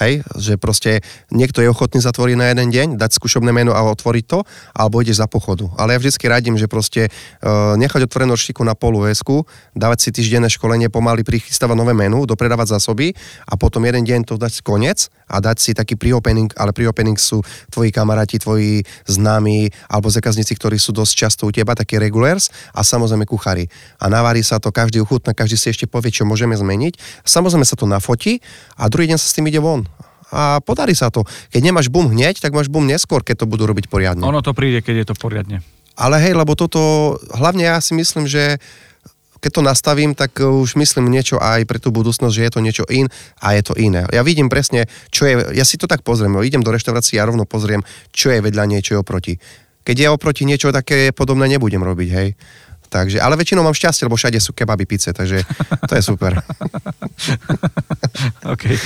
Hej, 0.00 0.24
že 0.40 0.56
proste 0.56 1.04
niekto 1.28 1.60
je 1.60 1.68
ochotný 1.68 2.00
zatvoriť 2.00 2.36
na 2.40 2.48
jeden 2.48 2.72
deň, 2.72 2.88
dať 2.96 3.12
skúšobné 3.12 3.52
meno 3.52 3.76
a 3.76 3.84
otvoriť 3.92 4.24
to, 4.24 4.40
alebo 4.72 5.04
ideš 5.04 5.20
za 5.20 5.28
pochodu. 5.28 5.68
Ale 5.76 5.92
ja 5.92 6.00
vždycky 6.00 6.32
radím, 6.32 6.56
že 6.56 6.64
proste 6.64 7.12
uh, 7.12 7.76
nechať 7.76 8.08
otvorenú 8.08 8.32
štiku 8.32 8.64
na 8.64 8.72
polu 8.72 9.04
vesku, 9.04 9.44
dávať 9.76 10.08
si 10.08 10.16
týždenné 10.16 10.48
školenie, 10.48 10.88
pomaly 10.88 11.20
prichystávať 11.28 11.76
nové 11.76 11.92
menu, 11.92 12.24
dopredávať 12.24 12.72
zásoby 12.72 13.12
a 13.44 13.60
potom 13.60 13.84
jeden 13.84 14.08
deň 14.08 14.20
to 14.32 14.40
dať 14.40 14.64
koniec 14.64 15.12
a 15.28 15.44
dať 15.44 15.56
si 15.60 15.70
taký 15.76 16.00
pre-opening, 16.00 16.48
ale 16.56 16.72
pre-opening 16.72 17.20
sú 17.20 17.44
tvoji 17.68 17.92
kamaráti, 17.92 18.40
tvoji 18.40 18.88
známi 19.04 19.68
alebo 19.92 20.08
zákazníci, 20.08 20.56
ktorí 20.56 20.80
sú 20.80 20.96
dosť 20.96 21.12
často 21.12 21.44
u 21.44 21.52
teba, 21.52 21.76
takí 21.76 22.00
regulars 22.00 22.48
a 22.72 22.80
samozrejme 22.80 23.28
kuchári. 23.28 23.68
A 24.00 24.08
navarí 24.08 24.40
sa 24.40 24.56
to, 24.56 24.72
každý 24.72 25.04
uchutná, 25.04 25.36
každý 25.36 25.60
si 25.60 25.68
ešte 25.68 25.84
povie, 25.84 26.08
čo 26.08 26.24
môžeme 26.24 26.56
zmeniť. 26.56 26.96
Samozrejme 27.28 27.68
sa 27.68 27.76
to 27.76 27.84
nafotí 27.84 28.40
a 28.80 28.88
druhý 28.88 29.12
deň 29.12 29.20
sa 29.20 29.28
s 29.28 29.36
tým 29.36 29.52
ide 29.52 29.60
von 29.60 29.82
a 30.32 30.64
podarí 30.64 30.96
sa 30.96 31.12
to. 31.12 31.28
Keď 31.52 31.60
nemáš 31.60 31.92
bum 31.92 32.08
hneď, 32.08 32.40
tak 32.40 32.56
máš 32.56 32.72
bum 32.72 32.88
neskôr, 32.88 33.20
keď 33.20 33.44
to 33.44 33.46
budú 33.46 33.68
robiť 33.68 33.92
poriadne. 33.92 34.24
Ono 34.24 34.40
to 34.40 34.56
príde, 34.56 34.80
keď 34.80 35.04
je 35.04 35.06
to 35.12 35.14
poriadne. 35.20 35.60
Ale 35.92 36.16
hej, 36.24 36.32
lebo 36.32 36.56
toto, 36.56 37.14
hlavne 37.36 37.68
ja 37.68 37.76
si 37.84 37.92
myslím, 37.92 38.24
že 38.24 38.56
keď 39.42 39.50
to 39.58 39.62
nastavím, 39.66 40.14
tak 40.14 40.38
už 40.38 40.78
myslím 40.78 41.10
niečo 41.10 41.36
aj 41.36 41.66
pre 41.66 41.82
tú 41.82 41.90
budúcnosť, 41.90 42.30
že 42.30 42.44
je 42.46 42.52
to 42.54 42.60
niečo 42.62 42.84
in 42.88 43.10
a 43.42 43.58
je 43.58 43.62
to 43.66 43.74
iné. 43.74 44.06
Ja 44.14 44.22
vidím 44.22 44.46
presne, 44.46 44.86
čo 45.10 45.26
je, 45.26 45.52
ja 45.52 45.66
si 45.66 45.76
to 45.76 45.90
tak 45.90 46.06
pozriem, 46.06 46.38
idem 46.46 46.62
do 46.62 46.70
reštaurácie 46.70 47.18
a 47.18 47.26
rovno 47.26 47.42
pozriem, 47.42 47.82
čo 48.14 48.30
je 48.30 48.38
vedľa 48.38 48.64
niečo 48.70 48.94
je 48.94 49.02
oproti. 49.02 49.34
Keď 49.82 49.96
je 49.98 50.08
oproti 50.14 50.46
niečo 50.46 50.70
také 50.70 51.10
podobné, 51.10 51.50
nebudem 51.50 51.82
robiť, 51.82 52.08
hej. 52.14 52.38
Takže, 52.92 53.24
ale 53.24 53.40
väčšinou 53.40 53.64
mám 53.64 53.72
šťastie, 53.72 54.04
lebo 54.04 54.20
všade 54.20 54.36
sú 54.36 54.52
kebaby, 54.52 54.84
pice, 54.84 55.16
takže 55.16 55.40
to 55.88 55.92
je 55.96 56.02
super. 56.04 56.36
OK. 58.52 58.76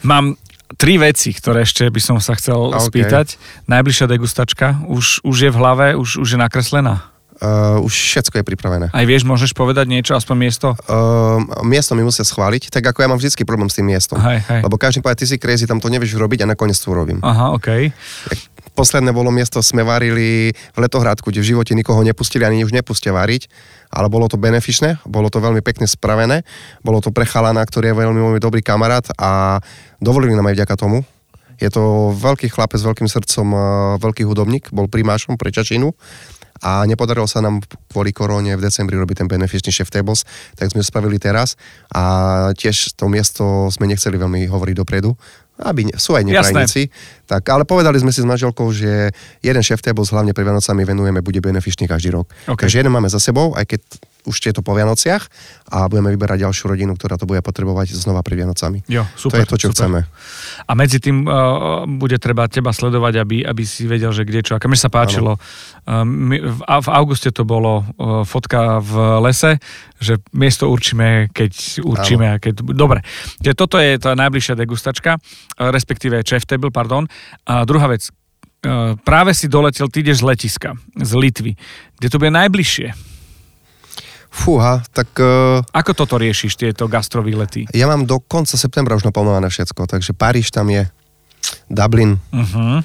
Mám 0.00 0.40
tri 0.80 0.96
veci, 0.96 1.36
ktoré 1.36 1.68
ešte 1.68 1.84
by 1.92 2.00
som 2.00 2.16
sa 2.24 2.32
chcel 2.40 2.72
okay. 2.72 2.80
spýtať. 2.80 3.36
Najbližšia 3.68 4.08
degustačka 4.08 4.80
už, 4.88 5.20
už 5.28 5.36
je 5.36 5.50
v 5.52 5.56
hlave, 5.60 5.86
už, 5.92 6.24
už 6.24 6.28
je 6.32 6.38
nakreslená? 6.40 7.04
Uh, 7.40 7.80
už 7.80 7.96
všetko 7.96 8.36
je 8.36 8.44
pripravené. 8.44 8.86
Aj 8.92 9.04
vieš, 9.08 9.24
môžeš 9.24 9.56
povedať 9.56 9.88
niečo, 9.88 10.12
aspoň 10.12 10.36
miesto? 10.36 10.76
Uh, 10.84 11.40
miesto 11.64 11.96
mi 11.96 12.04
musia 12.04 12.20
schváliť, 12.20 12.68
tak 12.68 12.84
ako 12.84 13.00
ja 13.00 13.08
mám 13.08 13.16
vždycky 13.16 13.48
problém 13.48 13.72
s 13.72 13.80
tým 13.80 13.88
miestom. 13.88 14.20
Hej, 14.20 14.44
hej. 14.44 14.60
Lebo 14.60 14.76
každý 14.76 15.00
povie, 15.00 15.16
ty 15.16 15.24
si 15.24 15.40
crazy, 15.40 15.64
tam 15.64 15.80
to 15.80 15.88
nevieš 15.88 16.20
robiť 16.20 16.44
a 16.44 16.52
nakoniec 16.52 16.76
to 16.76 16.92
urobím. 16.92 17.24
Aha, 17.24 17.56
OK. 17.56 17.96
Posledné 18.80 19.12
bolo 19.12 19.28
miesto, 19.28 19.60
sme 19.60 19.84
varili 19.84 20.56
v 20.56 20.78
Letohradku, 20.80 21.28
kde 21.28 21.44
v 21.44 21.52
živote 21.52 21.76
nikoho 21.76 22.00
nepustili, 22.00 22.48
ani 22.48 22.64
už 22.64 22.72
nepustia 22.72 23.12
variť, 23.12 23.44
ale 23.92 24.08
bolo 24.08 24.24
to 24.24 24.40
benefičné, 24.40 25.04
bolo 25.04 25.28
to 25.28 25.36
veľmi 25.36 25.60
pekne 25.60 25.84
spravené, 25.84 26.48
bolo 26.80 27.04
to 27.04 27.12
pre 27.12 27.28
chalana, 27.28 27.60
ktorý 27.60 27.92
je 27.92 27.98
veľmi, 28.00 28.16
veľmi 28.16 28.40
dobrý 28.40 28.64
kamarát 28.64 29.04
a 29.20 29.60
dovolili 30.00 30.32
nám 30.32 30.48
aj 30.48 30.64
vďaka 30.64 30.74
tomu. 30.80 31.04
Je 31.60 31.68
to 31.68 32.16
veľký 32.16 32.48
chlapec 32.48 32.80
s 32.80 32.88
veľkým 32.88 33.04
srdcom, 33.04 33.46
veľký 34.00 34.24
hudobník, 34.24 34.72
bol 34.72 34.88
primášom 34.88 35.36
pre 35.36 35.52
Čačinu 35.52 35.92
a 36.64 36.88
nepodarilo 36.88 37.28
sa 37.28 37.44
nám 37.44 37.60
kvôli 37.92 38.16
koróne 38.16 38.56
v 38.56 38.64
decembri 38.64 38.96
robiť 38.96 39.24
ten 39.24 39.28
benefičný 39.28 39.76
chef 39.76 39.92
tables, 39.92 40.24
tak 40.56 40.72
sme 40.72 40.80
spravili 40.80 41.20
teraz 41.20 41.60
a 41.92 42.48
tiež 42.56 42.96
to 42.96 43.12
miesto 43.12 43.68
sme 43.68 43.92
nechceli 43.92 44.16
veľmi 44.16 44.48
hovoriť 44.48 44.76
dopredu, 44.76 45.12
aby 45.62 45.92
sú 45.94 46.16
aj 46.16 46.24
neprajníci. 46.26 46.88
Tak, 47.28 47.46
ale 47.52 47.62
povedali 47.68 48.00
sme 48.00 48.10
si 48.10 48.24
s 48.24 48.26
manželkou, 48.26 48.68
že 48.74 49.12
jeden 49.44 49.62
tables 49.62 50.10
hlavne 50.10 50.34
pre 50.34 50.42
Vianocami 50.42 50.82
venujeme, 50.82 51.20
bude 51.22 51.38
benefičný 51.38 51.86
každý 51.86 52.16
rok. 52.16 52.26
Okay. 52.50 52.66
Takže 52.66 52.76
jeden 52.82 52.92
máme 52.92 53.06
za 53.06 53.22
sebou, 53.22 53.54
aj 53.54 53.64
keď 53.70 53.80
už 54.26 54.36
je 54.40 54.52
to 54.52 54.60
po 54.60 54.76
Vianociach 54.76 55.28
a 55.70 55.86
budeme 55.86 56.12
vyberať 56.12 56.44
ďalšiu 56.44 56.64
rodinu, 56.68 56.92
ktorá 56.98 57.16
to 57.16 57.24
bude 57.24 57.40
potrebovať 57.40 57.94
znova 57.94 58.20
pri 58.20 58.44
Vianocami. 58.44 58.84
Jo, 58.90 59.06
super, 59.16 59.42
to 59.42 59.42
je 59.42 59.46
to, 59.46 59.56
čo 59.56 59.68
super. 59.70 59.76
chceme. 59.76 60.00
A 60.66 60.72
medzi 60.76 60.98
tým 61.00 61.24
uh, 61.24 61.86
bude 61.86 62.20
treba 62.20 62.50
teba 62.50 62.74
sledovať, 62.74 63.14
aby, 63.22 63.36
aby 63.46 63.62
si 63.64 63.88
vedel, 63.88 64.12
že 64.12 64.28
kde 64.28 64.44
čo. 64.44 64.52
A 64.56 64.62
mi 64.68 64.76
sa 64.76 64.92
páčilo, 64.92 65.38
uh, 65.38 66.04
v, 66.04 66.60
v 66.60 66.88
auguste 66.90 67.32
to 67.32 67.48
bolo 67.48 67.82
uh, 67.82 68.22
fotka 68.26 68.82
v 68.82 69.22
lese, 69.24 69.62
že 70.00 70.20
miesto 70.36 70.68
určíme, 70.68 71.32
keď 71.32 71.84
určíme. 71.84 72.26
A 72.26 72.36
keď, 72.36 72.64
dobre, 72.74 73.06
že 73.40 73.56
toto 73.56 73.80
je 73.80 73.96
tá 73.96 74.12
najbližšia 74.18 74.58
degustačka, 74.58 75.16
uh, 75.16 75.70
respektíve 75.72 76.20
chef 76.26 76.44
table, 76.44 76.72
pardon. 76.74 77.08
A 77.46 77.64
druhá 77.64 77.88
vec, 77.88 78.10
práve 79.08 79.32
si 79.32 79.48
doletel, 79.48 79.88
ty 79.88 80.04
ideš 80.04 80.20
z 80.20 80.24
letiska, 80.28 80.70
z 81.00 81.12
Litvy, 81.16 81.52
kde 81.96 82.08
to 82.12 82.20
bude 82.20 82.28
najbližšie. 82.28 83.09
Fúha, 84.30 84.78
tak... 84.94 85.10
Uh, 85.18 85.58
Ako 85.74 85.90
toto 85.90 86.14
riešiš, 86.14 86.54
tieto 86.54 86.86
gastrovýlety? 86.86 87.66
Ja 87.74 87.90
mám 87.90 88.06
do 88.06 88.22
konca 88.22 88.54
septembra 88.54 88.94
už 88.94 89.02
naplánované 89.02 89.50
všetko, 89.50 89.90
takže 89.90 90.14
Paríž 90.14 90.54
tam 90.54 90.70
je, 90.70 90.86
Dublin, 91.66 92.14
uh-huh. 92.30 92.78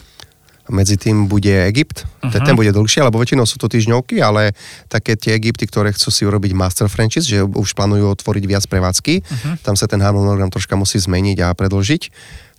medzi 0.73 0.97
tým 0.97 1.29
bude 1.29 1.53
Egypt, 1.69 2.01
uh-huh. 2.01 2.33
ten 2.33 2.57
bude 2.57 2.73
dlhšie, 2.73 3.05
lebo 3.05 3.21
väčšinou 3.21 3.45
sú 3.45 3.61
to 3.61 3.69
týždňovky, 3.69 4.25
ale 4.25 4.57
také 4.89 5.13
tie 5.13 5.37
Egypty, 5.37 5.69
ktoré 5.69 5.93
chcú 5.93 6.09
si 6.09 6.25
urobiť 6.25 6.57
master 6.57 6.89
franchise, 6.89 7.29
že 7.29 7.45
už 7.45 7.77
plánujú 7.77 8.09
otvoriť 8.17 8.43
viac 8.49 8.65
prevádzky, 8.65 9.21
uh-huh. 9.21 9.61
tam 9.61 9.77
sa 9.77 9.85
ten 9.85 10.01
harmonogram 10.01 10.49
troška 10.49 10.73
musí 10.73 10.97
zmeniť 10.97 11.45
a 11.45 11.53
predlžiť. 11.53 12.09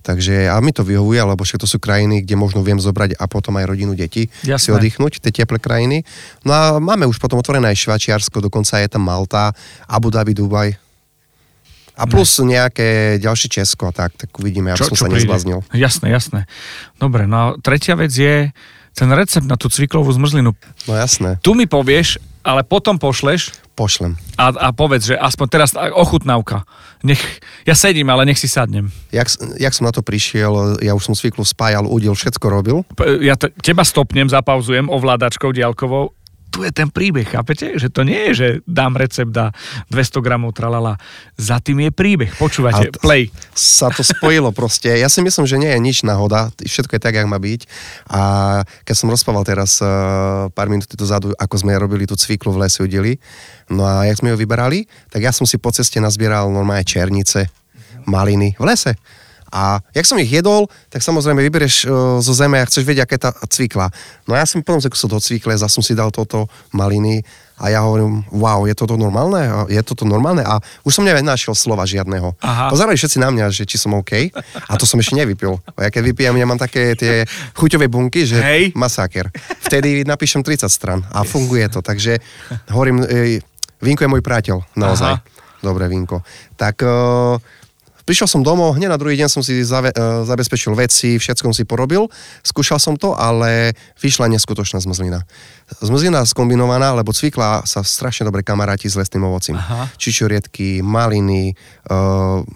Takže 0.05 0.47
a 0.47 0.55
mi 0.63 0.71
to 0.71 0.87
vyhovuje, 0.87 1.19
lebo 1.19 1.43
všetko 1.43 1.63
to 1.63 1.67
sú 1.67 1.77
krajiny, 1.83 2.23
kde 2.23 2.39
možno 2.39 2.63
viem 2.63 2.79
zobrať 2.79 3.19
a 3.19 3.27
potom 3.27 3.59
aj 3.59 3.65
rodinu 3.67 3.91
detí 3.91 4.31
Jasné. 4.45 4.61
si 4.61 4.69
oddychnúť, 4.71 5.19
tie 5.19 5.43
teplé 5.43 5.59
krajiny. 5.59 6.07
No 6.47 6.51
a 6.55 6.61
máme 6.79 7.03
už 7.09 7.19
potom 7.19 7.41
otvorené 7.41 7.75
aj 7.75 7.81
Švačiarsko, 7.83 8.39
dokonca 8.39 8.79
je 8.79 8.87
tam 8.87 9.03
Malta, 9.03 9.51
Abu 9.89 10.07
Dhabi, 10.07 10.31
Dubaj. 10.31 10.79
A 11.97 12.05
plus 12.05 12.29
ne. 12.39 12.55
nejaké 12.55 13.17
ďalšie 13.17 13.49
Česko, 13.49 13.89
tak, 13.89 14.13
tak 14.13 14.29
uvidíme, 14.37 14.69
aby 14.69 14.79
čo, 14.79 14.93
som 14.93 14.95
čo 14.95 15.03
sa 15.03 15.09
príde? 15.09 15.25
nezbláznil. 15.25 15.65
Jasné, 15.73 16.13
jasné. 16.13 16.39
Dobre, 17.01 17.25
no 17.25 17.57
tretia 17.57 17.97
vec 17.97 18.13
je 18.13 18.53
ten 18.93 19.09
recept 19.13 19.49
na 19.49 19.57
tú 19.57 19.69
cviklovú 19.69 20.13
zmrzlinu. 20.13 20.53
No 20.85 20.93
jasné. 20.93 21.41
Tu 21.41 21.57
mi 21.57 21.65
povieš, 21.65 22.21
ale 22.47 22.63
potom 22.63 22.95
pošleš. 22.95 23.51
Pošlem. 23.75 24.15
A, 24.39 24.55
a 24.55 24.67
povedz, 24.71 25.11
že 25.11 25.19
aspoň 25.19 25.47
teraz 25.51 25.75
ochutnávka. 25.75 26.63
Nech, 27.05 27.21
ja 27.67 27.75
sedím, 27.77 28.07
ale 28.09 28.25
nech 28.25 28.39
si 28.39 28.47
sadnem. 28.49 28.89
Jak, 29.13 29.27
jak 29.59 29.73
som 29.75 29.85
na 29.85 29.93
to 29.93 30.01
prišiel, 30.01 30.79
ja 30.81 30.95
už 30.95 31.11
som 31.11 31.13
cviklu 31.13 31.45
spájal, 31.45 31.85
udil, 31.85 32.15
všetko 32.15 32.45
robil. 32.47 32.81
Ja 33.21 33.37
t- 33.37 33.53
teba 33.61 33.85
stopnem, 33.85 34.31
zapauzujem 34.31 34.89
ovládačkou 34.89 35.53
diaľkovou 35.53 36.15
tu 36.57 36.65
je 36.65 36.73
ten 36.73 36.89
príbeh, 36.89 37.29
chápete? 37.29 37.77
Že 37.77 37.93
to 37.93 38.01
nie 38.01 38.17
je, 38.29 38.31
že 38.33 38.47
dám 38.65 38.97
recept 38.97 39.29
a 39.37 39.53
200 39.93 40.25
gramov 40.25 40.57
tralala. 40.57 40.97
Za 41.37 41.61
tým 41.61 41.85
je 41.85 41.93
príbeh. 41.93 42.33
Počúvate, 42.33 42.89
to, 42.89 42.97
play. 42.97 43.29
Sa 43.53 43.93
to 43.93 44.01
spojilo 44.01 44.49
proste. 44.49 44.89
Ja 44.89 45.05
si 45.05 45.21
myslím, 45.21 45.45
že 45.45 45.61
nie 45.61 45.69
je 45.69 45.77
nič 45.77 46.01
náhoda. 46.01 46.49
Všetko 46.57 46.97
je 46.97 47.01
tak, 47.05 47.13
jak 47.13 47.29
má 47.29 47.37
byť. 47.37 47.61
A 48.09 48.21
keď 48.81 48.95
som 48.97 49.13
rozprával 49.13 49.45
teraz 49.45 49.77
uh, 49.85 50.49
pár 50.49 50.73
minút 50.73 50.89
dozadu, 50.97 51.29
ako 51.37 51.55
sme 51.61 51.77
robili 51.77 52.09
tú 52.09 52.17
cviklu 52.17 52.57
v 52.57 52.65
lese 52.65 52.81
udeli, 52.81 53.21
no 53.69 53.85
a 53.85 54.09
jak 54.09 54.17
sme 54.17 54.33
ju 54.33 54.41
vyberali, 54.41 54.89
tak 55.13 55.21
ja 55.21 55.29
som 55.29 55.45
si 55.45 55.61
po 55.61 55.69
ceste 55.69 56.01
nazbieral 56.01 56.49
normálne 56.49 56.81
černice, 56.81 57.53
maliny 58.09 58.57
v 58.57 58.65
lese. 58.65 58.97
A 59.51 59.79
jak 59.95 60.05
som 60.05 60.19
ich 60.19 60.31
jedol, 60.31 60.67
tak 60.91 60.99
samozrejme 60.99 61.39
vybereš 61.39 61.75
uh, 61.87 61.91
zo 62.19 62.33
zeme 62.35 62.59
a 62.59 62.67
chceš 62.67 62.83
vedieť, 62.83 63.07
aká 63.07 63.15
je 63.15 63.23
tá 63.23 63.31
cvikla. 63.47 63.87
No 64.27 64.35
a 64.35 64.43
ja 64.43 64.45
som 64.45 64.59
potom 64.59 64.83
zase 64.83 65.07
do 65.07 65.19
cvikle, 65.19 65.55
zase 65.55 65.73
som 65.73 65.83
si 65.83 65.95
dal 65.95 66.11
toto 66.11 66.51
maliny 66.75 67.23
a 67.57 67.73
ja 67.73 67.81
hovorím, 67.81 68.21
wow, 68.29 68.69
je 68.69 68.77
toto 68.77 69.01
normálne? 69.01 69.49
Je 69.65 69.81
toto 69.81 70.05
normálne? 70.05 70.45
A 70.45 70.61
už 70.85 70.93
som 70.93 71.01
nenašiel 71.01 71.57
slova 71.57 71.89
žiadneho. 71.89 72.37
Aha. 72.37 72.69
Pozerali 72.69 72.93
všetci 72.93 73.17
na 73.17 73.33
mňa, 73.33 73.49
že 73.49 73.65
či 73.65 73.81
som 73.81 73.97
OK. 73.97 74.29
A 74.69 74.77
to 74.77 74.85
som 74.85 75.01
ešte 75.01 75.17
nevypil. 75.17 75.57
A 75.73 75.87
ja 75.87 75.89
keď 75.89 76.13
vypijem, 76.13 76.37
ja 76.37 76.45
mám 76.45 76.61
také 76.61 76.93
tie 76.93 77.25
chuťové 77.57 77.89
bunky, 77.89 78.29
že 78.29 78.37
Hej. 78.37 78.77
masáker. 78.77 79.33
Vtedy 79.65 80.05
napíšem 80.05 80.45
30 80.45 80.69
stran 80.69 81.01
a 81.09 81.25
funguje 81.25 81.65
to. 81.73 81.81
Takže 81.81 82.21
hovorím, 82.69 83.01
e, 83.01 83.41
Vinko 83.81 84.05
je 84.05 84.13
môj 84.13 84.21
priateľ, 84.21 84.61
naozaj. 84.77 85.17
Aha. 85.17 85.25
Dobré 85.57 85.89
Vinko. 85.89 86.21
Tak 86.53 86.85
uh, 86.85 87.41
prišiel 88.07 88.31
som 88.31 88.39
domov, 88.39 88.79
hneď 88.79 88.95
na 88.95 88.95
druhý 88.95 89.19
deň 89.19 89.27
som 89.27 89.43
si 89.43 89.59
zave, 89.67 89.91
uh, 89.91 90.23
zabezpečil 90.23 90.71
veci, 90.79 91.19
všetko 91.19 91.51
som 91.51 91.55
si 91.55 91.67
porobil, 91.67 92.07
skúšal 92.39 92.79
som 92.79 92.95
to, 92.95 93.11
ale 93.11 93.75
vyšla 93.99 94.31
neskutočná 94.31 94.79
zmrzlina. 94.79 95.27
Zmrzlina 95.83 96.23
skombinovaná, 96.23 96.95
lebo 96.95 97.11
cvikla 97.11 97.67
sa 97.67 97.83
strašne 97.83 98.23
dobre 98.23 98.47
kamaráti 98.47 98.87
s 98.87 98.95
lesným 98.95 99.27
ovocím. 99.27 99.59
Aha. 99.59 99.91
Maliny, 100.79 101.51
uh, 101.91 102.47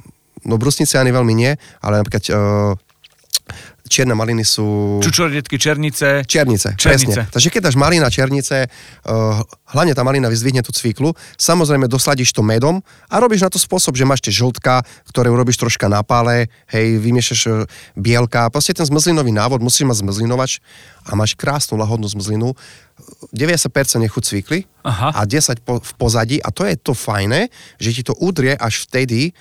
no 0.48 0.56
brusnice 0.56 0.96
ani 0.96 1.12
veľmi 1.12 1.34
nie, 1.36 1.52
ale 1.84 2.00
napríklad 2.00 2.24
uh, 2.32 2.80
čierne 3.92 4.16
maliny 4.16 4.48
sú... 4.48 4.98
Čučoriedky, 5.04 5.60
černice. 5.60 6.24
Černice, 6.24 6.80
Černice. 6.80 7.28
presne. 7.28 7.28
Takže 7.28 7.50
keď 7.52 7.62
dáš 7.68 7.76
malina 7.76 8.08
černice, 8.08 8.72
uh, 8.72 9.44
hlavne 9.76 9.92
tá 9.92 10.08
malina 10.08 10.32
vyzdvihne 10.32 10.64
tú 10.64 10.72
cviklu, 10.72 11.12
samozrejme 11.36 11.92
dosladíš 11.92 12.32
to 12.32 12.40
medom 12.40 12.80
a 13.12 13.20
robíš 13.20 13.44
na 13.44 13.52
to 13.52 13.60
spôsob, 13.60 14.00
že 14.00 14.08
máš 14.08 14.24
tie 14.24 14.32
žltka, 14.32 14.88
ktoré 15.12 15.28
urobíš 15.28 15.60
troška 15.60 15.92
na 15.92 16.00
pále, 16.08 16.48
hej, 16.72 16.96
vymiešaš 17.04 17.42
uh, 17.52 17.68
bielka, 18.00 18.48
proste 18.48 18.72
ten 18.72 18.88
zmrzlinový 18.88 19.36
návod, 19.36 19.60
musíš 19.60 19.84
mať 19.84 20.08
zmrzlinovač 20.08 20.64
a 21.04 21.12
máš 21.20 21.36
krásnu 21.36 21.76
lahodnú 21.76 22.08
zmrzlinu, 22.08 22.56
90% 23.34 24.06
je 24.06 24.10
chuť 24.10 24.24
cvikly 24.24 24.60
Aha. 24.86 25.10
a 25.16 25.22
10 25.26 25.66
po, 25.66 25.82
v 25.82 25.92
pozadí 25.98 26.38
a 26.38 26.54
to 26.54 26.66
je 26.70 26.78
to 26.78 26.94
fajné, 26.94 27.50
že 27.82 27.90
ti 27.98 28.02
to 28.06 28.14
udrie 28.18 28.54
až 28.54 28.86
vtedy, 28.86 29.34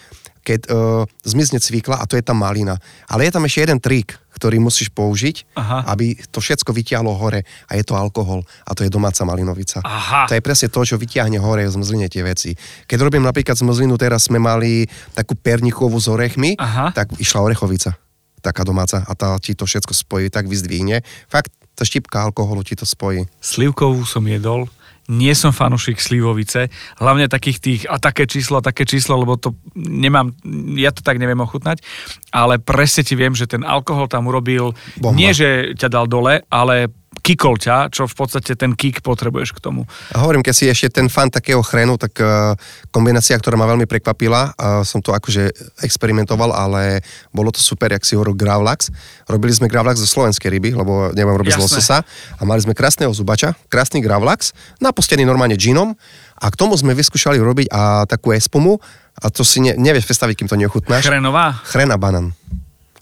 keď 0.50 0.60
uh, 0.66 1.06
zmizne 1.22 1.62
cvikla 1.62 2.02
a 2.02 2.04
to 2.10 2.18
je 2.18 2.26
tá 2.26 2.34
malina. 2.34 2.74
Ale 3.06 3.30
je 3.30 3.32
tam 3.38 3.46
ešte 3.46 3.62
jeden 3.62 3.78
trik, 3.78 4.18
ktorý 4.34 4.58
musíš 4.58 4.90
použiť, 4.90 5.54
Aha. 5.54 5.86
aby 5.94 6.18
to 6.34 6.42
všetko 6.42 6.74
vytiahlo 6.74 7.14
hore 7.14 7.46
a 7.70 7.72
je 7.78 7.84
to 7.86 7.94
alkohol 7.94 8.42
a 8.66 8.74
to 8.74 8.82
je 8.82 8.90
domáca 8.90 9.22
malinovica. 9.22 9.78
Aha. 9.86 10.26
To 10.26 10.34
je 10.34 10.42
presne 10.42 10.66
to, 10.66 10.82
čo 10.82 10.98
vytiahne 10.98 11.38
hore 11.38 11.62
zmrzline 11.62 12.10
tie 12.10 12.26
veci. 12.26 12.58
Keď 12.90 12.98
robím 12.98 13.22
napríklad 13.22 13.54
zmrzlinu, 13.54 13.94
teraz 13.94 14.26
sme 14.26 14.42
mali 14.42 14.90
takú 15.14 15.38
pernichovú 15.38 16.02
s 16.02 16.10
orechmi, 16.10 16.58
Aha. 16.58 16.90
tak 16.90 17.14
išla 17.20 17.46
orechovica, 17.46 17.94
taká 18.42 18.66
domáca 18.66 19.06
a 19.06 19.12
tá 19.14 19.38
ti 19.38 19.54
to 19.54 19.70
všetko 19.70 19.94
spojí, 19.94 20.26
tak 20.34 20.50
vyzdvihne. 20.50 21.06
Fakt, 21.30 21.54
tá 21.78 21.86
štipka 21.86 22.18
alkoholu 22.26 22.66
ti 22.66 22.74
to 22.74 22.88
spojí. 22.88 23.30
Slivkovú 23.38 24.02
som 24.02 24.26
jedol, 24.26 24.66
nie 25.10 25.34
som 25.34 25.50
fanúšik 25.50 25.98
slivovice, 25.98 26.70
hlavne 27.02 27.26
takých 27.26 27.58
tých 27.58 27.82
a 27.90 27.98
také 27.98 28.30
číslo 28.30 28.62
a 28.62 28.66
také 28.66 28.86
číslo, 28.86 29.18
lebo 29.18 29.34
to 29.34 29.58
nemám, 29.74 30.30
ja 30.78 30.94
to 30.94 31.02
tak 31.02 31.18
neviem 31.18 31.42
ochutnať, 31.42 31.82
ale 32.30 32.62
presne 32.62 33.02
ti 33.02 33.18
viem, 33.18 33.34
že 33.34 33.50
ten 33.50 33.66
alkohol 33.66 34.06
tam 34.06 34.30
urobil, 34.30 34.70
Bomba. 34.94 35.18
nie 35.18 35.34
že 35.34 35.74
ťa 35.74 35.88
dal 35.90 36.06
dole, 36.06 36.46
ale 36.46 36.99
kikol 37.18 37.58
ťa, 37.58 37.90
čo 37.90 38.06
v 38.06 38.14
podstate 38.14 38.54
ten 38.54 38.78
kick 38.78 39.02
potrebuješ 39.02 39.58
k 39.58 39.58
tomu. 39.58 39.82
Hovorím, 40.14 40.46
keď 40.46 40.54
si 40.54 40.70
ešte 40.70 41.02
ten 41.02 41.10
fan 41.10 41.26
takého 41.26 41.58
chrenu, 41.66 41.98
tak 41.98 42.14
uh, 42.22 42.54
kombinácia, 42.94 43.34
ktorá 43.34 43.58
ma 43.58 43.66
veľmi 43.66 43.90
prekvapila, 43.90 44.54
uh, 44.54 44.86
som 44.86 45.02
to 45.02 45.10
akože 45.10 45.50
experimentoval, 45.82 46.54
ale 46.54 47.02
bolo 47.34 47.50
to 47.50 47.58
super, 47.58 47.90
jak 47.90 48.06
si 48.06 48.14
hovoril 48.14 48.38
Gravlax. 48.38 48.94
Robili 49.26 49.50
sme 49.50 49.66
Gravlax 49.66 49.98
zo 49.98 50.06
slovenskej 50.06 50.48
ryby, 50.54 50.70
lebo 50.70 51.10
neviem 51.10 51.34
robiť 51.34 51.58
z 51.58 51.62
lososa. 51.66 52.06
A 52.38 52.42
mali 52.46 52.62
sme 52.62 52.78
krásneho 52.78 53.10
zubača, 53.10 53.58
krásny 53.66 53.98
Gravlax, 53.98 54.54
napostený 54.78 55.26
normálne 55.26 55.58
džinom 55.58 55.98
a 56.40 56.46
k 56.46 56.54
tomu 56.54 56.78
sme 56.78 56.94
vyskúšali 56.94 57.42
robiť 57.42 57.74
a 57.74 58.06
takú 58.06 58.30
espumu 58.30 58.78
a 59.18 59.28
to 59.28 59.42
si 59.42 59.58
ne, 59.60 59.74
nevieš 59.74 60.06
predstaviť, 60.06 60.34
kým 60.40 60.48
to 60.48 60.56
neochutnáš. 60.56 61.04
Chrenová? 61.10 61.58
Chren 61.66 61.90
a 61.90 61.98
banán. 61.98 62.32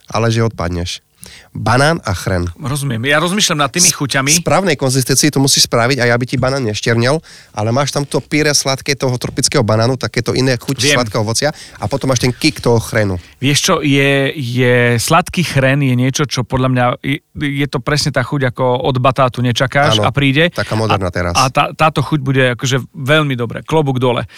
Ale 0.08 0.32
že 0.32 0.40
odpadneš. 0.40 1.04
Banán 1.52 1.98
a 2.04 2.14
chren. 2.14 2.46
Rozumiem. 2.54 3.02
Ja 3.08 3.18
rozmýšľam 3.18 3.66
nad 3.66 3.70
tými 3.72 3.90
chuťami. 3.90 4.30
správnej 4.40 4.76
konzistencii 4.78 5.32
to 5.34 5.42
musíš 5.42 5.66
spraviť 5.66 6.04
aj 6.04 6.10
aby 6.14 6.24
ti 6.28 6.36
banán 6.38 6.62
nešternel, 6.64 7.18
ale 7.56 7.68
máš 7.74 7.90
tam 7.90 8.06
to 8.06 8.22
píre 8.22 8.54
sladké 8.54 8.94
toho 8.94 9.16
tropického 9.18 9.66
banánu, 9.66 9.98
takéto 9.98 10.32
iné 10.32 10.54
chuť 10.54 10.76
Viem. 10.78 10.96
sladkého 11.00 11.26
ovocia 11.26 11.50
a 11.80 11.84
potom 11.90 12.12
máš 12.12 12.22
ten 12.22 12.30
kick 12.30 12.62
toho 12.62 12.78
chrenu. 12.78 13.18
Vieš 13.42 13.58
čo, 13.58 13.74
je, 13.82 14.30
je 14.34 14.96
sladký 15.02 15.42
chren 15.42 15.82
je 15.82 15.94
niečo, 15.98 16.24
čo 16.30 16.46
podľa 16.46 16.68
mňa, 16.70 16.84
je, 17.02 17.18
je 17.38 17.66
to 17.66 17.82
presne 17.82 18.14
tá 18.14 18.22
chuť, 18.22 18.54
ako 18.54 18.64
od 18.86 18.96
batátu 19.02 19.42
nečakáš 19.42 19.98
Áno, 19.98 20.06
a 20.06 20.10
príde. 20.14 20.54
taká 20.54 20.78
moderná 20.78 21.10
a, 21.10 21.14
teraz. 21.14 21.34
A 21.34 21.50
tá, 21.50 21.74
táto 21.74 22.00
chuť 22.06 22.20
bude 22.22 22.44
akože 22.54 22.86
veľmi 22.94 23.34
dobre, 23.34 23.66
klobúk 23.66 23.98
dole. 23.98 24.30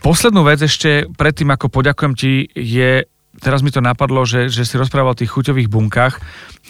Poslednú 0.00 0.46
vec 0.46 0.62
ešte, 0.62 1.10
predtým 1.18 1.50
ako 1.50 1.66
poďakujem 1.68 2.12
ti, 2.14 2.46
je, 2.54 3.09
teraz 3.38 3.62
mi 3.62 3.70
to 3.70 3.78
napadlo, 3.78 4.26
že, 4.26 4.50
že 4.50 4.66
si 4.66 4.74
rozprával 4.74 5.14
o 5.14 5.18
tých 5.18 5.30
chuťových 5.30 5.70
bunkách. 5.70 6.18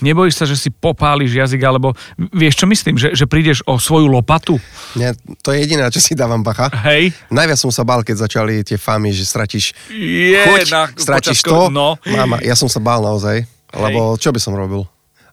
Nebojíš 0.01 0.35
sa, 0.37 0.45
že 0.45 0.55
si 0.55 0.69
popáliš 0.69 1.33
jazyk, 1.33 1.61
alebo 1.61 1.97
vieš 2.31 2.61
čo 2.61 2.67
myslím, 2.69 3.01
že, 3.01 3.17
že 3.17 3.25
prídeš 3.25 3.65
o 3.65 3.81
svoju 3.81 4.05
lopatu? 4.05 4.61
Nie, 4.93 5.17
to 5.41 5.53
je 5.53 5.65
jediné, 5.65 5.89
čo 5.89 6.01
si 6.01 6.13
dávam 6.13 6.45
bacha. 6.45 6.69
Hej? 6.85 7.17
Najviac 7.33 7.57
som 7.57 7.73
sa 7.73 7.81
bál, 7.81 8.05
keď 8.05 8.29
začali 8.29 8.61
tie 8.61 8.77
famy, 8.77 9.11
že 9.11 9.25
stratíš 9.25 9.73
Je, 9.89 10.37
chuť, 10.37 10.69
na- 10.69 10.93
stratíš 10.93 11.41
počas- 11.41 11.49
to. 11.49 11.73
no. 11.73 11.97
Mama, 12.05 12.41
ja 12.45 12.53
som 12.53 12.69
sa 12.69 12.81
bál 12.81 13.01
naozaj, 13.01 13.45
lebo 13.73 14.21
čo 14.21 14.29
by 14.29 14.41
som 14.41 14.53
robil? 14.53 14.85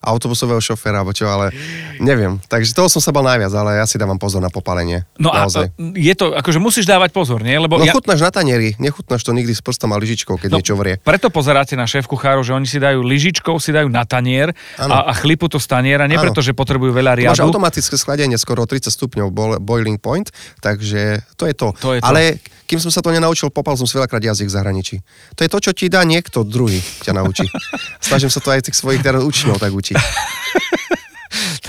Autobusového 0.07 0.57
šoféra, 0.57 0.97
alebo 0.97 1.11
čo, 1.11 1.25
ale 1.25 1.51
neviem. 1.97 2.39
Takže 2.41 2.71
toho 2.71 2.87
som 2.87 2.97
sa 2.97 3.11
bal 3.11 3.25
najviac, 3.25 3.51
ale 3.51 3.75
ja 3.75 3.85
si 3.85 3.95
dávam 3.95 4.15
pozor 4.15 4.39
na 4.39 4.47
popálenie. 4.47 5.03
No 5.15 5.29
naozaj. 5.29 5.67
a 5.67 5.75
je 5.93 6.13
to, 6.13 6.31
akože 6.31 6.57
musíš 6.57 6.85
dávať 6.85 7.11
pozor, 7.11 7.39
nie? 7.39 7.53
Lebo 7.53 7.75
No 7.75 7.83
ja, 7.83 7.91
chutnáš 7.91 8.19
na 8.19 8.31
tanieri, 8.31 8.73
nechutnáš 8.77 9.21
to 9.21 9.31
nikdy 9.31 9.51
s 9.51 9.59
prstom 9.59 9.91
a 9.91 9.97
lyžičkou, 9.97 10.35
keď 10.35 10.49
No, 10.49 10.57
niečo 10.57 10.73
vrie. 10.73 10.95
Preto 10.97 11.27
pozeráte 11.27 11.73
na 11.73 11.83
šéf 11.83 12.05
kuchárov, 12.05 12.41
že 12.41 12.51
oni 12.51 12.63
si 12.63 12.77
dajú 12.77 13.01
lyžičkou, 13.01 13.57
si 13.57 13.69
dajú 13.69 13.87
na 13.87 14.01
tanier 14.01 14.55
a, 14.75 15.07
a 15.07 15.13
chlipu 15.13 15.45
to 15.45 15.57
z 15.57 15.67
taniera, 15.67 16.05
nie 16.05 16.15
Áno. 16.15 16.23
preto, 16.23 16.39
že 16.39 16.53
potrebujú 16.53 16.89
veľa 16.89 17.13
Máš 17.13 17.19
riadu. 17.35 17.43
automatické 17.45 17.95
schladenie 17.95 18.37
skoro 18.37 18.63
30 18.63 18.87
stupňov 18.87 19.27
boil- 19.29 19.59
boiling 19.59 19.97
point, 19.97 20.31
takže 20.59 21.19
to 21.35 21.43
je 21.43 21.53
to. 21.53 21.75
To 21.77 21.91
je 21.91 21.99
to. 21.99 22.07
Ale 22.07 22.39
kým 22.67 22.83
som 22.83 22.91
sa 22.91 22.99
to 22.99 23.15
nenaučil, 23.15 23.47
popal 23.47 23.79
som 23.79 23.87
si 23.87 23.95
veľakrát 23.95 24.19
jazyk 24.19 24.51
v 24.51 24.55
zahraničí. 24.59 24.95
To 25.39 25.41
je 25.41 25.49
to, 25.49 25.59
čo 25.63 25.71
ti 25.71 25.87
dá 25.87 26.03
niekto 26.03 26.43
druhý, 26.43 26.83
ťa 27.01 27.15
naučí. 27.15 27.47
Snažím 28.03 28.27
sa 28.27 28.43
to 28.43 28.51
aj 28.51 28.67
tých 28.67 28.75
svojich 28.75 28.99
teraz 28.99 29.23
učňov 29.23 29.55
tak 29.55 29.71
učiť. 29.71 29.95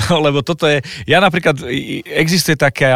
No, 0.09 0.25
lebo 0.25 0.41
toto 0.41 0.65
je, 0.65 0.81
ja 1.05 1.21
napríklad, 1.21 1.61
existuje 2.07 2.57
také, 2.57 2.89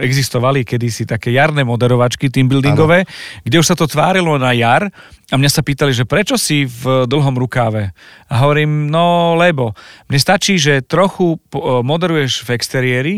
existovali 0.00 0.64
kedysi 0.64 1.04
také 1.04 1.34
jarné 1.34 1.66
moderovačky 1.66 2.32
teambuildingové, 2.32 3.04
kde 3.44 3.56
už 3.60 3.68
sa 3.68 3.76
to 3.76 3.90
tvárilo 3.90 4.38
na 4.40 4.54
jar 4.56 4.88
a 5.28 5.34
mňa 5.34 5.50
sa 5.50 5.60
pýtali, 5.60 5.92
že 5.92 6.08
prečo 6.08 6.40
si 6.40 6.64
v 6.64 7.04
dlhom 7.04 7.36
rukáve? 7.36 7.92
A 8.30 8.46
hovorím, 8.46 8.88
no 8.88 9.36
lebo, 9.36 9.76
mne 10.08 10.20
stačí, 10.20 10.56
že 10.56 10.80
trochu 10.80 11.36
moderuješ 11.84 12.46
v 12.46 12.48
exteriéri 12.56 13.14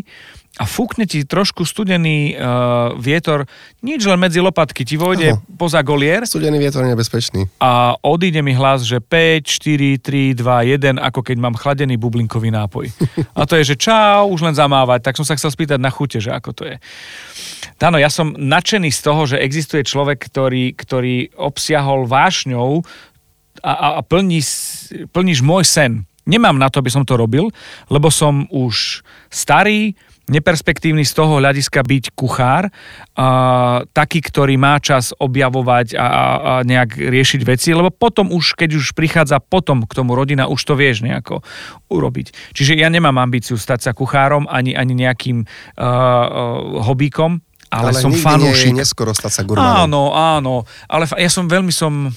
a 0.56 0.64
fúkne 0.64 1.04
ti 1.04 1.20
trošku 1.20 1.68
studený 1.68 2.32
uh, 2.32 2.96
vietor, 2.96 3.44
nič 3.84 4.08
len 4.08 4.16
medzi 4.16 4.40
lopatky, 4.40 4.88
ti 4.88 4.96
vojde 4.96 5.36
Aha. 5.36 5.40
poza 5.60 5.84
golier 5.84 6.24
Studený 6.24 6.56
vietor 6.56 6.88
je 6.88 6.96
nebezpečný. 6.96 7.44
a 7.60 7.92
odíde 8.00 8.40
mi 8.40 8.56
hlas, 8.56 8.88
že 8.88 9.04
5, 9.04 9.44
4, 9.44 10.00
3, 10.00 10.32
2, 10.32 10.96
1, 10.96 10.96
ako 10.96 11.20
keď 11.20 11.36
mám 11.36 11.54
chladený 11.60 12.00
bublinkový 12.00 12.48
nápoj. 12.48 12.88
A 13.36 13.44
to 13.44 13.60
je, 13.60 13.76
že 13.76 13.76
čau, 13.76 14.32
už 14.32 14.48
len 14.48 14.56
zamávať. 14.56 15.04
Tak 15.04 15.20
som 15.20 15.28
sa 15.28 15.36
chcel 15.36 15.52
spýtať 15.52 15.76
na 15.76 15.92
chute, 15.92 16.24
že 16.24 16.32
ako 16.32 16.50
to 16.56 16.62
je. 16.64 16.76
Áno, 17.76 18.00
ja 18.00 18.08
som 18.08 18.32
nadšený 18.32 18.88
z 18.88 19.00
toho, 19.04 19.28
že 19.28 19.36
existuje 19.36 19.84
človek, 19.84 20.16
ktorý, 20.32 20.72
ktorý 20.72 21.36
obsiahol 21.36 22.08
vášňou 22.08 22.80
a, 23.60 23.72
a, 23.72 23.88
a 23.98 24.00
plní, 24.00 24.40
plníš 25.12 25.44
môj 25.44 25.68
sen. 25.68 26.08
Nemám 26.26 26.58
na 26.58 26.66
to, 26.66 26.82
aby 26.82 26.90
som 26.90 27.06
to 27.06 27.14
robil, 27.14 27.48
lebo 27.86 28.10
som 28.10 28.50
už 28.50 29.06
starý, 29.30 29.94
neperspektívny 30.26 31.06
z 31.06 31.12
toho 31.14 31.38
hľadiska 31.38 31.86
byť 31.86 32.04
kuchár, 32.18 32.66
a, 32.66 33.86
taký, 33.94 34.18
ktorý 34.18 34.58
má 34.58 34.82
čas 34.82 35.14
objavovať 35.14 35.94
a, 35.94 36.02
a, 36.02 36.06
a 36.06 36.52
nejak 36.66 36.98
riešiť 36.98 37.40
veci, 37.46 37.70
lebo 37.70 37.94
potom 37.94 38.34
už, 38.34 38.58
keď 38.58 38.74
už 38.74 38.90
prichádza 38.98 39.38
potom 39.38 39.86
k 39.86 39.92
tomu 39.94 40.18
rodina, 40.18 40.50
už 40.50 40.58
to 40.66 40.74
vieš 40.74 41.06
nejako 41.06 41.46
urobiť. 41.86 42.34
Čiže 42.58 42.74
ja 42.74 42.90
nemám 42.90 43.22
ambíciu 43.22 43.54
stať 43.54 43.86
sa 43.86 43.92
kuchárom 43.94 44.50
ani, 44.50 44.74
ani 44.74 44.98
nejakým 44.98 45.46
uh, 45.46 45.46
uh, 45.78 46.82
hobíkom, 46.90 47.38
ale, 47.70 47.94
som 47.98 48.14
nikdy 48.14 48.22
fanúšik. 48.22 48.70
je 48.74 48.78
neskoro 48.82 49.10
stať 49.10 49.32
sa 49.32 49.42
gurmanom. 49.42 49.90
Áno, 49.90 50.02
áno, 50.14 50.54
ale 50.86 51.06
ja 51.18 51.30
som 51.30 51.50
veľmi 51.50 51.74
som, 51.74 52.10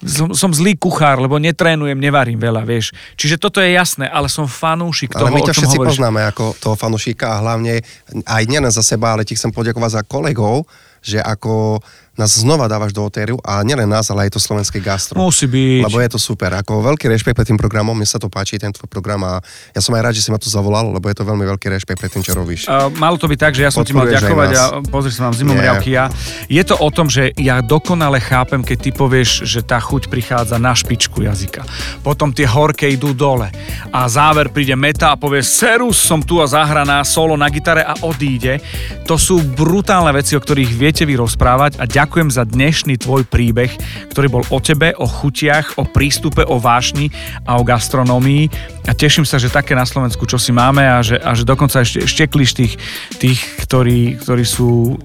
som, 0.00 0.32
som 0.32 0.50
zlý 0.52 0.80
kuchár, 0.80 1.20
lebo 1.20 1.36
netrénujem, 1.36 1.96
nevarím 2.00 2.40
veľa, 2.40 2.64
vieš. 2.64 2.96
Čiže 3.20 3.36
toto 3.36 3.60
je 3.60 3.76
jasné, 3.76 4.08
ale 4.08 4.32
som 4.32 4.48
fanúšik 4.48 5.12
Ale 5.12 5.28
toho, 5.28 5.36
my 5.36 5.40
o 5.44 5.46
ťa 5.46 5.54
všetci 5.56 5.76
hovoríš. 5.76 5.90
poznáme 5.96 6.20
ako 6.32 6.44
toho 6.56 6.76
fanušika 6.76 7.36
a 7.36 7.40
hlavne 7.44 7.84
aj 8.24 8.42
nielen 8.48 8.72
za 8.72 8.80
seba, 8.80 9.12
ale 9.12 9.28
ti 9.28 9.36
chcem 9.36 9.52
poďakovať 9.52 10.00
za 10.00 10.02
kolegov, 10.08 10.64
že 11.04 11.20
ako 11.20 11.84
nás 12.20 12.36
znova 12.36 12.68
dávaš 12.68 12.92
do 12.92 13.00
otériu 13.00 13.40
a 13.40 13.64
nielen 13.64 13.88
nás, 13.88 14.12
ale 14.12 14.28
aj 14.28 14.36
to 14.36 14.40
slovenské 14.40 14.76
gastro. 14.84 15.16
Musí 15.16 15.48
byť. 15.48 15.88
Lebo 15.88 15.96
je 16.04 16.10
to 16.12 16.20
super. 16.20 16.52
Ako 16.60 16.84
veľký 16.84 17.08
rešpekt 17.08 17.32
pred 17.32 17.48
tým 17.48 17.56
programom, 17.56 17.96
mne 17.96 18.04
sa 18.04 18.20
to 18.20 18.28
páči, 18.28 18.60
ten 18.60 18.68
tvoj 18.68 18.92
program 18.92 19.24
a 19.24 19.40
ja 19.72 19.80
som 19.80 19.96
aj 19.96 20.02
rád, 20.04 20.14
že 20.20 20.22
si 20.22 20.28
ma 20.28 20.36
tu 20.36 20.52
zavolal, 20.52 20.92
lebo 20.92 21.08
je 21.08 21.16
to 21.16 21.24
veľmi 21.24 21.48
veľký 21.56 21.72
rešpekt 21.72 21.96
pred 21.96 22.12
tým, 22.12 22.20
čo 22.20 22.36
robíš. 22.36 22.68
Uh, 22.68 22.92
malo 23.00 23.16
to 23.16 23.24
byť 23.24 23.38
tak, 23.40 23.52
že 23.56 23.64
ja 23.64 23.72
som 23.72 23.80
ti 23.80 23.96
mal 23.96 24.04
Podporuješ 24.04 24.26
ďakovať 24.28 24.50
a 24.52 24.64
pozri 24.92 25.10
sa, 25.14 25.24
mám 25.24 25.36
zimom 25.36 25.56
Nie. 25.56 25.64
riavky 25.64 25.90
ja. 25.96 26.12
Je 26.50 26.62
to 26.66 26.76
o 26.76 26.88
tom, 26.92 27.08
že 27.08 27.32
ja 27.40 27.64
dokonale 27.64 28.20
chápem, 28.20 28.60
keď 28.60 28.78
ty 28.84 28.90
povieš, 28.92 29.48
že 29.48 29.64
tá 29.64 29.80
chuť 29.80 30.12
prichádza 30.12 30.60
na 30.60 30.76
špičku 30.76 31.24
jazyka. 31.24 31.64
Potom 32.04 32.34
tie 32.36 32.44
horké 32.44 32.92
idú 32.92 33.16
dole. 33.16 33.48
A 33.94 34.10
záver 34.10 34.52
príde 34.52 34.74
meta 34.76 35.14
a 35.14 35.16
povie, 35.16 35.40
serus, 35.46 35.96
som 35.96 36.20
tu 36.20 36.42
a 36.42 36.46
zahraná 36.50 37.00
solo 37.06 37.38
na 37.38 37.48
gitare 37.48 37.86
a 37.86 37.94
odíde. 38.02 38.58
To 39.06 39.14
sú 39.14 39.40
brutálne 39.40 40.10
veci, 40.10 40.34
o 40.34 40.42
ktorých 40.42 40.70
viete 40.74 41.06
vy 41.06 41.14
rozprávať 41.14 41.78
a 41.78 41.86
ďakujem 41.86 42.09
za 42.10 42.42
dnešný 42.42 42.98
tvoj 42.98 43.22
príbeh, 43.22 43.70
ktorý 44.10 44.26
bol 44.26 44.44
o 44.50 44.58
tebe, 44.58 44.90
o 44.98 45.06
chutiach, 45.06 45.78
o 45.78 45.86
prístupe, 45.86 46.42
o 46.42 46.58
vášni 46.58 47.14
a 47.46 47.56
o 47.56 47.62
gastronómii. 47.62 48.50
A 48.90 48.92
teším 48.92 49.22
sa, 49.22 49.38
že 49.38 49.46
také 49.46 49.78
na 49.78 49.86
Slovensku, 49.86 50.26
čo 50.26 50.34
si 50.34 50.50
máme 50.50 50.82
a 50.82 50.98
že, 51.06 51.22
a 51.22 51.32
že 51.38 51.46
dokonca 51.46 51.86
ešte 51.86 52.02
štekliš 52.02 52.50
tých, 52.58 52.74
tých 53.22 53.38
ktorí, 53.62 54.18
ktorí 54.18 54.42
sú 54.42 54.98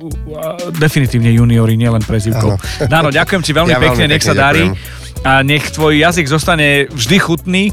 definitívne 0.81 1.29
juniori, 1.29 1.77
nielen 1.77 2.01
prezivkou. 2.01 2.57
Áno. 2.89 3.13
Ďakujem 3.13 3.41
ti 3.45 3.51
veľmi 3.53 3.69
Ja 3.69 3.77
veľmi 3.77 3.93
pekne, 3.93 4.05
nech 4.09 4.25
sa 4.25 4.33
pekne 4.33 4.41
darí. 4.41 4.65
ďakujem. 4.73 5.03
A 5.25 5.41
nech 5.41 5.65
tvoj 5.73 5.93
jazyk 5.97 6.25
zostane 6.29 6.85
vždy 6.93 7.17
chutný 7.17 7.63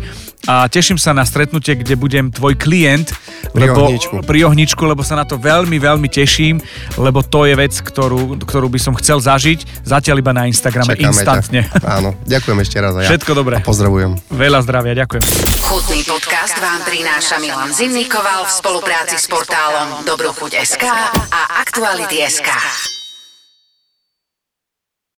a 0.46 0.66
teším 0.66 0.98
sa 0.98 1.14
na 1.14 1.22
stretnutie, 1.22 1.78
kde 1.78 1.94
budem 1.94 2.30
tvoj 2.30 2.58
klient 2.58 3.14
Pri 3.52 3.68
lebo, 3.68 3.86
ohničku. 3.86 4.14
pri 4.26 4.38
ohničku, 4.48 4.82
lebo 4.82 5.02
sa 5.06 5.14
na 5.14 5.22
to 5.22 5.38
veľmi, 5.38 5.78
veľmi 5.78 6.08
teším, 6.10 6.58
lebo 6.98 7.22
to 7.22 7.46
je 7.46 7.54
vec, 7.54 7.74
ktorú, 7.74 8.42
ktorú 8.42 8.66
by 8.66 8.80
som 8.80 8.94
chcel 8.98 9.22
zažiť, 9.22 9.86
zatiaľ 9.86 10.16
iba 10.18 10.32
na 10.34 10.48
Instagrame 10.50 10.94
Čakáme 10.94 11.10
instantne. 11.14 11.60
Ťa. 11.68 11.86
Áno, 11.86 12.16
ďakujem 12.26 12.58
ešte 12.62 12.76
raz. 12.82 12.92
A 12.96 13.00
ja. 13.04 13.08
Všetko 13.14 13.32
dobré. 13.36 13.60
A 13.60 13.66
pozdravujem. 13.66 14.18
Veľa 14.30 14.60
zdravia, 14.66 14.92
ďakujem. 15.04 15.22
Chutný 15.68 16.00
podcast 16.06 16.56
vám 16.58 16.80
prináša 16.86 17.36
Milan 17.38 17.70
Zimnikoval 17.70 18.46
v 18.46 18.50
spolupráci 18.50 19.16
s 19.18 19.26
portálom 19.30 20.02
Dobrochuť.sk 20.06 20.84
a 21.30 21.40
Aktuality.sk. 21.62 23.01